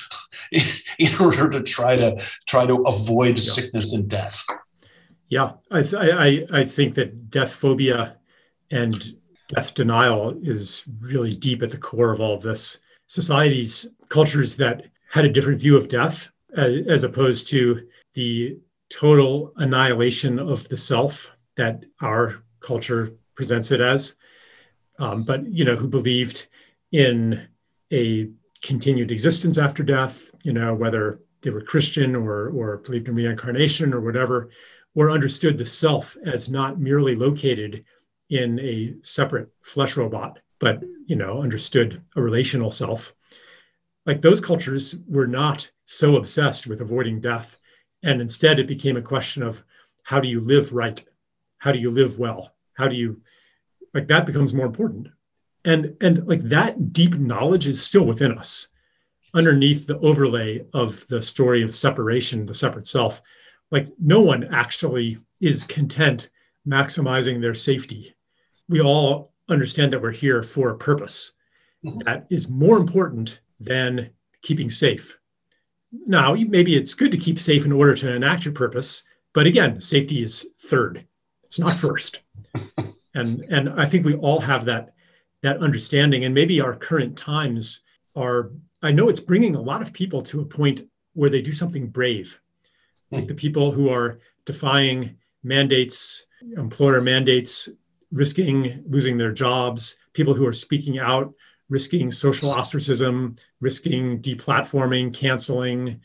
in 0.98 1.14
order 1.20 1.50
to 1.50 1.62
try 1.62 1.96
to 1.96 2.22
try 2.46 2.64
to 2.64 2.74
avoid 2.82 3.36
yeah. 3.36 3.52
sickness 3.52 3.92
and 3.92 4.08
death 4.08 4.44
yeah 5.28 5.52
I, 5.70 5.82
th- 5.82 5.94
I 5.94 6.46
i 6.52 6.64
think 6.64 6.94
that 6.94 7.30
death 7.30 7.52
phobia 7.52 8.18
and 8.70 9.14
death 9.48 9.74
denial 9.74 10.38
is 10.42 10.84
really 11.00 11.34
deep 11.34 11.62
at 11.62 11.70
the 11.70 11.78
core 11.78 12.12
of 12.12 12.20
all 12.20 12.34
of 12.34 12.42
this. 12.42 12.78
Societies 13.06 13.86
cultures 14.08 14.56
that 14.56 14.86
had 15.10 15.24
a 15.24 15.32
different 15.32 15.60
view 15.60 15.76
of 15.76 15.88
death 15.88 16.30
as, 16.56 16.86
as 16.86 17.04
opposed 17.04 17.48
to 17.48 17.86
the 18.14 18.58
total 18.90 19.52
annihilation 19.56 20.38
of 20.38 20.68
the 20.68 20.76
self 20.76 21.32
that 21.56 21.84
our 22.00 22.42
culture 22.60 23.14
presents 23.34 23.70
it 23.70 23.80
as, 23.80 24.16
um, 24.98 25.24
but 25.24 25.46
you 25.46 25.64
know, 25.64 25.76
who 25.76 25.88
believed 25.88 26.46
in 26.92 27.48
a 27.92 28.30
continued 28.62 29.10
existence 29.10 29.58
after 29.58 29.82
death, 29.82 30.30
you 30.42 30.52
know, 30.52 30.74
whether 30.74 31.20
they 31.42 31.50
were 31.50 31.60
Christian 31.60 32.16
or 32.16 32.48
or 32.50 32.78
believed 32.78 33.08
in 33.08 33.14
reincarnation 33.14 33.92
or 33.92 34.00
whatever, 34.00 34.50
or 34.94 35.10
understood 35.10 35.58
the 35.58 35.66
self 35.66 36.16
as 36.24 36.50
not 36.50 36.78
merely 36.78 37.14
located 37.14 37.84
in 38.30 38.58
a 38.60 38.94
separate 39.02 39.50
flesh 39.62 39.96
robot, 39.96 40.40
but 40.58 40.82
you 41.06 41.16
know, 41.16 41.42
understood 41.42 42.02
a 42.16 42.22
relational 42.22 42.70
self. 42.70 43.14
Like 44.06 44.20
those 44.20 44.40
cultures 44.40 44.96
were 45.06 45.26
not 45.26 45.70
so 45.84 46.16
obsessed 46.16 46.66
with 46.66 46.80
avoiding 46.80 47.20
death 47.20 47.58
and 48.04 48.20
instead, 48.20 48.60
it 48.60 48.66
became 48.66 48.96
a 48.98 49.02
question 49.02 49.42
of 49.42 49.64
how 50.04 50.20
do 50.20 50.28
you 50.28 50.38
live 50.38 50.72
right? 50.72 51.02
How 51.58 51.72
do 51.72 51.78
you 51.78 51.90
live 51.90 52.18
well? 52.18 52.54
How 52.74 52.86
do 52.86 52.94
you, 52.94 53.22
like, 53.94 54.08
that 54.08 54.26
becomes 54.26 54.52
more 54.52 54.66
important. 54.66 55.08
And, 55.64 55.96
and 56.02 56.28
like 56.28 56.42
that 56.42 56.92
deep 56.92 57.14
knowledge 57.14 57.66
is 57.66 57.82
still 57.82 58.04
within 58.04 58.36
us 58.36 58.68
underneath 59.32 59.86
the 59.86 59.98
overlay 60.00 60.66
of 60.74 61.06
the 61.08 61.22
story 61.22 61.62
of 61.62 61.74
separation, 61.74 62.44
the 62.44 62.54
separate 62.54 62.86
self. 62.86 63.22
Like, 63.70 63.88
no 63.98 64.20
one 64.20 64.52
actually 64.52 65.18
is 65.40 65.64
content 65.64 66.30
maximizing 66.66 67.40
their 67.40 67.54
safety. 67.54 68.14
We 68.68 68.80
all 68.80 69.32
understand 69.48 69.92
that 69.92 70.02
we're 70.02 70.12
here 70.12 70.42
for 70.42 70.70
a 70.70 70.78
purpose 70.78 71.32
mm-hmm. 71.84 71.98
that 72.06 72.26
is 72.30 72.48
more 72.48 72.78
important 72.78 73.40
than 73.60 74.10
keeping 74.42 74.70
safe 74.70 75.18
now, 76.06 76.34
maybe 76.34 76.76
it's 76.76 76.94
good 76.94 77.10
to 77.12 77.18
keep 77.18 77.38
safe 77.38 77.64
in 77.64 77.72
order 77.72 77.94
to 77.94 78.12
enact 78.12 78.44
your 78.44 78.54
purpose, 78.54 79.04
but 79.32 79.46
again, 79.46 79.80
safety 79.80 80.22
is 80.22 80.48
third. 80.62 81.06
It's 81.44 81.58
not 81.58 81.76
first. 81.76 82.20
and 83.14 83.44
and 83.50 83.68
I 83.80 83.84
think 83.86 84.04
we 84.04 84.14
all 84.14 84.40
have 84.40 84.64
that 84.66 84.94
that 85.42 85.58
understanding 85.58 86.24
and 86.24 86.34
maybe 86.34 86.60
our 86.60 86.74
current 86.74 87.16
times 87.16 87.82
are 88.16 88.52
I 88.82 88.92
know 88.92 89.08
it's 89.08 89.20
bringing 89.20 89.54
a 89.54 89.60
lot 89.60 89.82
of 89.82 89.92
people 89.92 90.22
to 90.22 90.40
a 90.40 90.46
point 90.46 90.82
where 91.12 91.30
they 91.30 91.42
do 91.42 91.52
something 91.52 91.88
brave. 91.88 92.40
Like 93.10 93.26
the 93.28 93.34
people 93.34 93.70
who 93.70 93.90
are 93.90 94.18
defying 94.44 95.16
mandates, 95.42 96.26
employer 96.56 97.00
mandates, 97.00 97.68
risking 98.10 98.84
losing 98.88 99.16
their 99.16 99.32
jobs, 99.32 100.00
people 100.14 100.34
who 100.34 100.46
are 100.46 100.52
speaking 100.52 100.98
out 100.98 101.32
risking 101.68 102.10
social 102.10 102.50
ostracism, 102.50 103.36
risking 103.60 104.20
deplatforming, 104.20 105.14
canceling, 105.14 106.00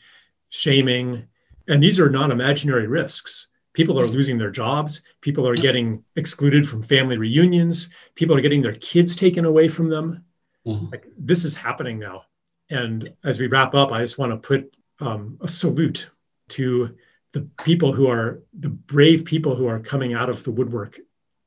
shaming. 0.48 1.26
And 1.68 1.82
these 1.82 2.00
are 2.00 2.10
non 2.10 2.30
imaginary 2.30 2.86
risks. 2.86 3.50
People 3.72 4.00
are 4.00 4.08
losing 4.08 4.36
their 4.36 4.50
jobs. 4.50 5.04
People 5.20 5.46
are 5.46 5.54
getting 5.54 6.02
excluded 6.16 6.68
from 6.68 6.82
family 6.82 7.16
reunions. 7.16 7.90
People 8.16 8.36
are 8.36 8.40
getting 8.40 8.62
their 8.62 8.74
kids 8.74 9.14
taken 9.14 9.44
away 9.44 9.68
from 9.68 9.88
them. 9.88 10.24
Mm-hmm. 10.66 10.86
Like, 10.90 11.06
this 11.16 11.44
is 11.44 11.54
happening 11.54 11.98
now. 11.98 12.24
And 12.68 13.12
as 13.22 13.38
we 13.38 13.46
wrap 13.46 13.74
up, 13.74 13.92
I 13.92 14.02
just 14.02 14.18
want 14.18 14.32
to 14.32 14.36
put 14.38 14.74
um, 14.98 15.38
a 15.40 15.46
salute 15.46 16.10
to 16.50 16.96
the 17.32 17.48
people 17.64 17.92
who 17.92 18.08
are 18.08 18.42
the 18.58 18.68
brave 18.68 19.24
people 19.24 19.54
who 19.54 19.66
are 19.66 19.80
coming 19.80 20.14
out 20.14 20.28
of 20.28 20.42
the 20.44 20.50
woodwork 20.50 20.98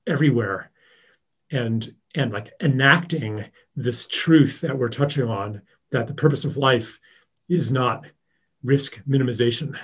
everywhere 0.07 0.71
and 1.51 1.93
and 2.15 2.31
like 2.31 2.53
enacting 2.61 3.45
this 3.75 4.07
truth 4.07 4.61
that 4.61 4.77
we're 4.77 4.89
touching 4.89 5.27
on 5.27 5.61
that 5.91 6.07
the 6.07 6.13
purpose 6.13 6.45
of 6.45 6.57
life 6.57 6.99
is 7.49 7.71
not 7.71 8.11
risk 8.63 9.01
minimization. 9.05 9.77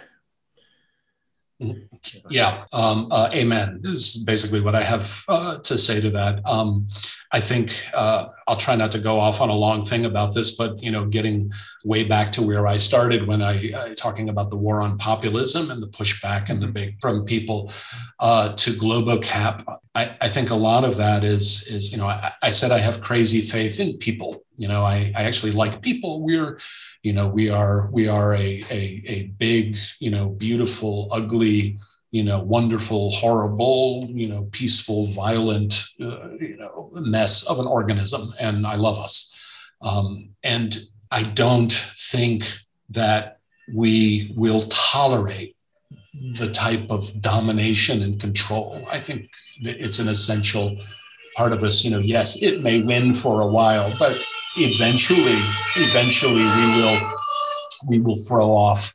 Yeah, 2.30 2.66
um, 2.72 3.10
uh, 3.12 3.30
amen 3.34 3.82
is 3.84 4.24
basically 4.24 4.62
what 4.62 4.76
I 4.76 4.84
have 4.84 5.24
uh, 5.28 5.58
to 5.58 5.78
say 5.78 6.00
to 6.00 6.10
that. 6.12 6.46
Um, 6.48 6.88
I 7.34 7.41
think 7.41 7.76
uh, 7.94 8.28
I'll 8.50 8.58
try 8.58 8.76
not 8.76 8.92
to 8.94 9.00
go 9.00 9.20
off 9.20 9.42
on 9.42 9.50
a 9.50 9.56
long 9.56 9.86
thing 9.86 10.06
about 10.06 10.34
this, 10.34 10.56
but 10.56 10.82
you 10.82 10.90
know, 10.90 11.06
getting 11.06 11.54
way 11.86 12.04
back 12.04 12.34
to 12.34 12.42
where 12.42 12.66
I 12.66 12.78
started 12.78 13.28
when 13.28 13.44
I, 13.44 13.72
I 13.78 13.94
talking 13.94 14.28
about 14.28 14.50
the 14.50 14.58
war 14.58 14.82
on 14.82 14.98
populism 14.98 15.70
and 15.70 15.84
the 15.84 15.88
pushback 15.88 16.50
and 16.50 16.60
the 16.60 16.66
mm-hmm. 16.66 16.74
big 16.74 17.00
from 17.00 17.26
people 17.26 17.72
uh, 18.20 18.54
to 18.54 18.72
Globocap. 18.72 19.64
I, 19.94 20.18
I, 20.20 20.30
think 20.30 20.50
a 20.50 20.56
lot 20.56 20.84
of 20.84 20.98
that 20.98 21.24
is 21.24 21.68
is 21.68 21.92
you 21.92 22.00
know 22.00 22.08
I, 22.08 22.32
I, 22.42 22.50
said 22.50 22.72
I 22.72 22.80
have 22.80 23.02
crazy 23.02 23.42
faith 23.42 23.80
in 23.80 23.98
people. 24.00 24.44
You 24.56 24.68
know, 24.68 24.84
I, 24.84 25.14
I 25.16 25.24
actually 25.24 25.52
like 25.52 25.84
people. 25.84 26.22
We're 26.22 26.60
you 27.04 27.14
know 27.14 27.28
we 27.28 27.52
are 27.52 27.90
we 27.92 28.08
are 28.08 28.34
a 28.34 28.64
a, 28.72 29.04
a 29.06 29.24
big 29.38 29.78
you 30.00 30.10
know 30.10 30.30
beautiful 30.30 31.08
ugly 31.12 31.78
you 32.11 32.23
know, 32.23 32.40
wonderful, 32.40 33.11
horrible, 33.11 34.06
you 34.10 34.27
know, 34.27 34.48
peaceful, 34.52 35.06
violent, 35.07 35.86
uh, 36.02 36.30
you 36.40 36.57
know, 36.57 36.90
mess 36.94 37.44
of 37.44 37.60
an 37.60 37.68
organism. 37.68 38.34
And 38.40 38.65
I 38.65 38.76
love 38.76 38.98
us. 38.98 39.36
Um, 39.81 40.30
and 40.44 40.77
I 41.11 41.23
don't 41.23 41.72
think 41.72 42.45
that 42.90 43.40
we 43.73 44.34
will 44.36 44.61
tolerate 44.69 45.56
the 46.34 46.52
type 46.52 46.90
of 46.90 47.22
domination 47.22 48.02
and 48.02 48.19
control. 48.19 48.84
I 48.91 48.99
think 48.99 49.30
it's 49.61 49.99
an 49.99 50.07
essential 50.07 50.77
part 51.36 51.53
of 51.53 51.64
us. 51.64 51.84
You 51.84 51.91
know, 51.91 51.99
yes, 51.99 52.41
it 52.41 52.64
may 52.64 52.81
win 52.81 53.14
for 53.14 53.41
a 53.41 53.48
while, 53.48 53.94
but 53.99 54.19
eventually, 54.57 55.40
eventually 55.76 56.41
we 56.41 56.81
will 56.81 57.14
we 57.88 57.99
will 58.02 58.18
throw 58.18 58.49
off 58.52 58.94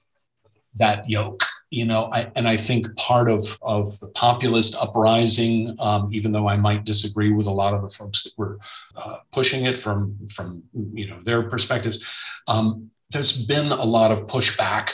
that 0.74 1.08
yoke 1.08 1.44
you 1.74 1.84
know, 1.84 2.08
I, 2.12 2.30
and 2.36 2.46
I 2.46 2.56
think 2.56 2.94
part 2.96 3.28
of, 3.28 3.58
of 3.60 3.98
the 3.98 4.08
populist 4.08 4.76
uprising, 4.76 5.74
um, 5.80 6.08
even 6.12 6.30
though 6.30 6.48
I 6.48 6.56
might 6.56 6.84
disagree 6.84 7.32
with 7.32 7.46
a 7.46 7.50
lot 7.50 7.74
of 7.74 7.82
the 7.82 7.88
folks 7.88 8.22
that 8.22 8.32
were 8.38 8.60
uh, 8.96 9.18
pushing 9.32 9.64
it 9.64 9.76
from, 9.76 10.16
from, 10.32 10.62
you 10.92 11.08
know, 11.08 11.20
their 11.20 11.42
perspectives, 11.42 11.98
um, 12.46 12.90
there's 13.10 13.44
been 13.46 13.72
a 13.72 13.84
lot 13.84 14.12
of 14.12 14.26
pushback 14.28 14.92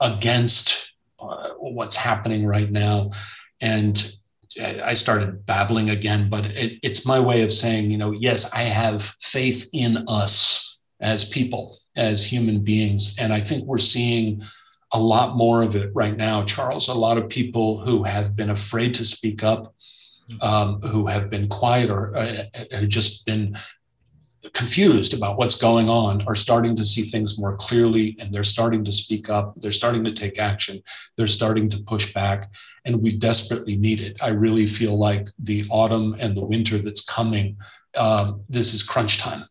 against 0.00 0.92
uh, 1.20 1.50
what's 1.58 1.96
happening 1.96 2.46
right 2.46 2.70
now. 2.70 3.10
And 3.60 4.10
I 4.60 4.94
started 4.94 5.44
babbling 5.44 5.90
again, 5.90 6.30
but 6.30 6.46
it, 6.46 6.78
it's 6.82 7.04
my 7.04 7.20
way 7.20 7.42
of 7.42 7.52
saying, 7.52 7.90
you 7.90 7.98
know, 7.98 8.12
yes, 8.12 8.50
I 8.52 8.62
have 8.62 9.02
faith 9.20 9.68
in 9.72 10.04
us 10.08 10.78
as 11.00 11.24
people, 11.24 11.78
as 11.96 12.24
human 12.24 12.64
beings. 12.64 13.16
And 13.18 13.32
I 13.34 13.40
think 13.40 13.64
we're 13.64 13.78
seeing 13.78 14.42
a 14.94 14.98
lot 14.98 15.36
more 15.36 15.62
of 15.62 15.74
it 15.74 15.90
right 15.92 16.16
now, 16.16 16.44
Charles. 16.44 16.88
A 16.88 16.94
lot 16.94 17.18
of 17.18 17.28
people 17.28 17.78
who 17.78 18.04
have 18.04 18.36
been 18.36 18.50
afraid 18.50 18.94
to 18.94 19.04
speak 19.04 19.42
up, 19.42 19.74
um, 20.40 20.80
who 20.80 21.06
have 21.08 21.28
been 21.28 21.48
quiet 21.48 21.90
or 21.90 22.16
uh, 22.16 22.44
have 22.70 22.88
just 22.88 23.26
been 23.26 23.58
confused 24.52 25.14
about 25.14 25.36
what's 25.36 25.56
going 25.56 25.90
on 25.90 26.22
are 26.26 26.34
starting 26.34 26.76
to 26.76 26.84
see 26.84 27.02
things 27.02 27.38
more 27.38 27.56
clearly 27.56 28.16
and 28.20 28.32
they're 28.32 28.44
starting 28.44 28.84
to 28.84 28.92
speak 28.92 29.28
up. 29.28 29.54
They're 29.56 29.70
starting 29.72 30.04
to 30.04 30.12
take 30.12 30.38
action. 30.38 30.80
They're 31.16 31.26
starting 31.26 31.68
to 31.70 31.82
push 31.82 32.12
back 32.12 32.50
and 32.84 33.02
we 33.02 33.18
desperately 33.18 33.76
need 33.76 34.00
it. 34.00 34.22
I 34.22 34.28
really 34.28 34.66
feel 34.66 34.96
like 34.96 35.28
the 35.38 35.64
autumn 35.70 36.14
and 36.20 36.36
the 36.36 36.44
winter 36.44 36.78
that's 36.78 37.04
coming 37.04 37.56
um, 37.96 38.42
this 38.48 38.74
is 38.74 38.82
crunch 38.82 39.18
time 39.18 39.46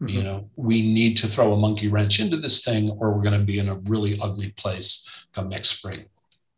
mm-hmm. 0.00 0.08
you 0.08 0.22
know 0.22 0.48
we 0.56 0.82
need 0.82 1.16
to 1.16 1.26
throw 1.26 1.52
a 1.52 1.56
monkey 1.56 1.88
wrench 1.88 2.20
into 2.20 2.36
this 2.36 2.64
thing 2.64 2.90
or 2.98 3.12
we're 3.12 3.22
going 3.22 3.38
to 3.38 3.44
be 3.44 3.58
in 3.58 3.68
a 3.68 3.76
really 3.86 4.18
ugly 4.20 4.50
place 4.52 5.08
come 5.34 5.48
next 5.48 5.68
spring 5.70 6.04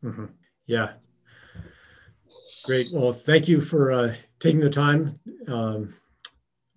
mm-hmm. 0.04 0.26
yeah 0.66 0.92
great 2.64 2.88
well 2.92 3.12
thank 3.12 3.48
you 3.48 3.60
for 3.60 3.92
uh, 3.92 4.14
taking 4.38 4.60
the 4.60 4.70
time 4.70 5.18
um, 5.48 5.88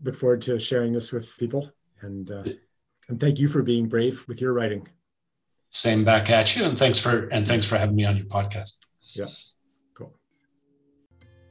look 0.06 0.16
forward 0.16 0.42
to 0.44 0.60
sharing 0.60 0.94
this 0.94 1.12
with 1.12 1.36
people. 1.38 1.70
And 2.02 2.30
uh, 2.30 2.44
and 3.10 3.20
thank 3.20 3.40
you 3.40 3.48
for 3.48 3.62
being 3.62 3.88
brave 3.88 4.26
with 4.28 4.42
your 4.42 4.54
writing. 4.54 4.88
Same 5.70 6.06
back 6.06 6.30
at 6.30 6.56
you, 6.56 6.64
and 6.64 6.78
thanks 6.78 7.00
for 7.00 7.28
and 7.30 7.48
thanks 7.48 7.66
for 7.66 7.78
having 7.78 7.96
me 7.96 8.06
on 8.06 8.16
your 8.18 8.26
podcast. 8.26 8.74
Yeah, 9.14 9.28
cool. 9.94 10.14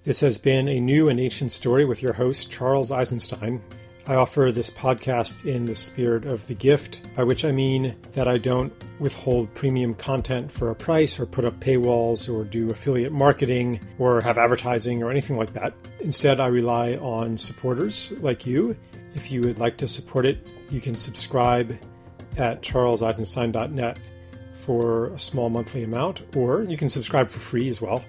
This 0.04 0.20
has 0.20 0.38
been 0.38 0.68
a 0.68 0.80
new 0.80 1.08
and 1.08 1.20
ancient 1.20 1.52
story 1.52 1.84
with 1.84 2.02
your 2.02 2.14
host 2.14 2.50
Charles 2.50 2.90
Eisenstein. 2.90 3.62
I 4.06 4.16
offer 4.16 4.52
this 4.52 4.68
podcast 4.68 5.46
in 5.46 5.64
the 5.64 5.74
spirit 5.74 6.26
of 6.26 6.46
the 6.46 6.54
gift, 6.54 7.08
by 7.16 7.24
which 7.24 7.42
I 7.42 7.52
mean 7.52 7.96
that 8.12 8.28
I 8.28 8.36
don't 8.36 8.70
withhold 9.00 9.54
premium 9.54 9.94
content 9.94 10.52
for 10.52 10.68
a 10.68 10.74
price 10.74 11.18
or 11.18 11.24
put 11.24 11.46
up 11.46 11.58
paywalls 11.58 12.32
or 12.32 12.44
do 12.44 12.68
affiliate 12.68 13.12
marketing 13.12 13.80
or 13.98 14.20
have 14.20 14.36
advertising 14.36 15.02
or 15.02 15.10
anything 15.10 15.38
like 15.38 15.54
that. 15.54 15.72
Instead, 16.00 16.38
I 16.38 16.48
rely 16.48 16.96
on 16.96 17.38
supporters 17.38 18.12
like 18.20 18.44
you. 18.44 18.76
If 19.14 19.32
you 19.32 19.40
would 19.40 19.58
like 19.58 19.78
to 19.78 19.88
support 19.88 20.26
it, 20.26 20.46
you 20.70 20.82
can 20.82 20.94
subscribe 20.94 21.74
at 22.36 22.60
charleseisenstein.net 22.60 23.98
for 24.52 25.06
a 25.08 25.18
small 25.18 25.48
monthly 25.48 25.82
amount, 25.82 26.36
or 26.36 26.62
you 26.64 26.76
can 26.76 26.90
subscribe 26.90 27.30
for 27.30 27.38
free 27.38 27.70
as 27.70 27.80
well. 27.80 28.04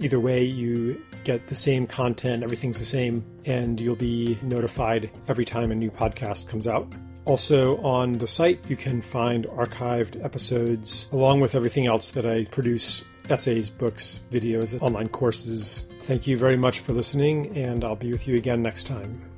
Either 0.00 0.20
way, 0.20 0.44
you 0.44 1.00
get 1.24 1.46
the 1.46 1.54
same 1.54 1.86
content, 1.86 2.42
everything's 2.42 2.78
the 2.78 2.84
same, 2.84 3.24
and 3.46 3.80
you'll 3.80 3.96
be 3.96 4.38
notified 4.42 5.10
every 5.28 5.44
time 5.44 5.70
a 5.70 5.74
new 5.74 5.90
podcast 5.90 6.48
comes 6.48 6.66
out. 6.66 6.92
Also, 7.26 7.78
on 7.78 8.12
the 8.12 8.28
site, 8.28 8.68
you 8.68 8.76
can 8.76 9.00
find 9.00 9.46
archived 9.46 10.22
episodes 10.22 11.08
along 11.10 11.40
with 11.40 11.54
everything 11.54 11.86
else 11.86 12.10
that 12.10 12.26
I 12.26 12.44
produce 12.44 13.02
essays, 13.30 13.70
books, 13.70 14.20
videos, 14.30 14.80
online 14.82 15.08
courses. 15.08 15.86
Thank 16.02 16.26
you 16.26 16.36
very 16.36 16.58
much 16.58 16.80
for 16.80 16.92
listening, 16.92 17.56
and 17.56 17.82
I'll 17.82 17.96
be 17.96 18.12
with 18.12 18.28
you 18.28 18.34
again 18.34 18.62
next 18.62 18.86
time. 18.86 19.33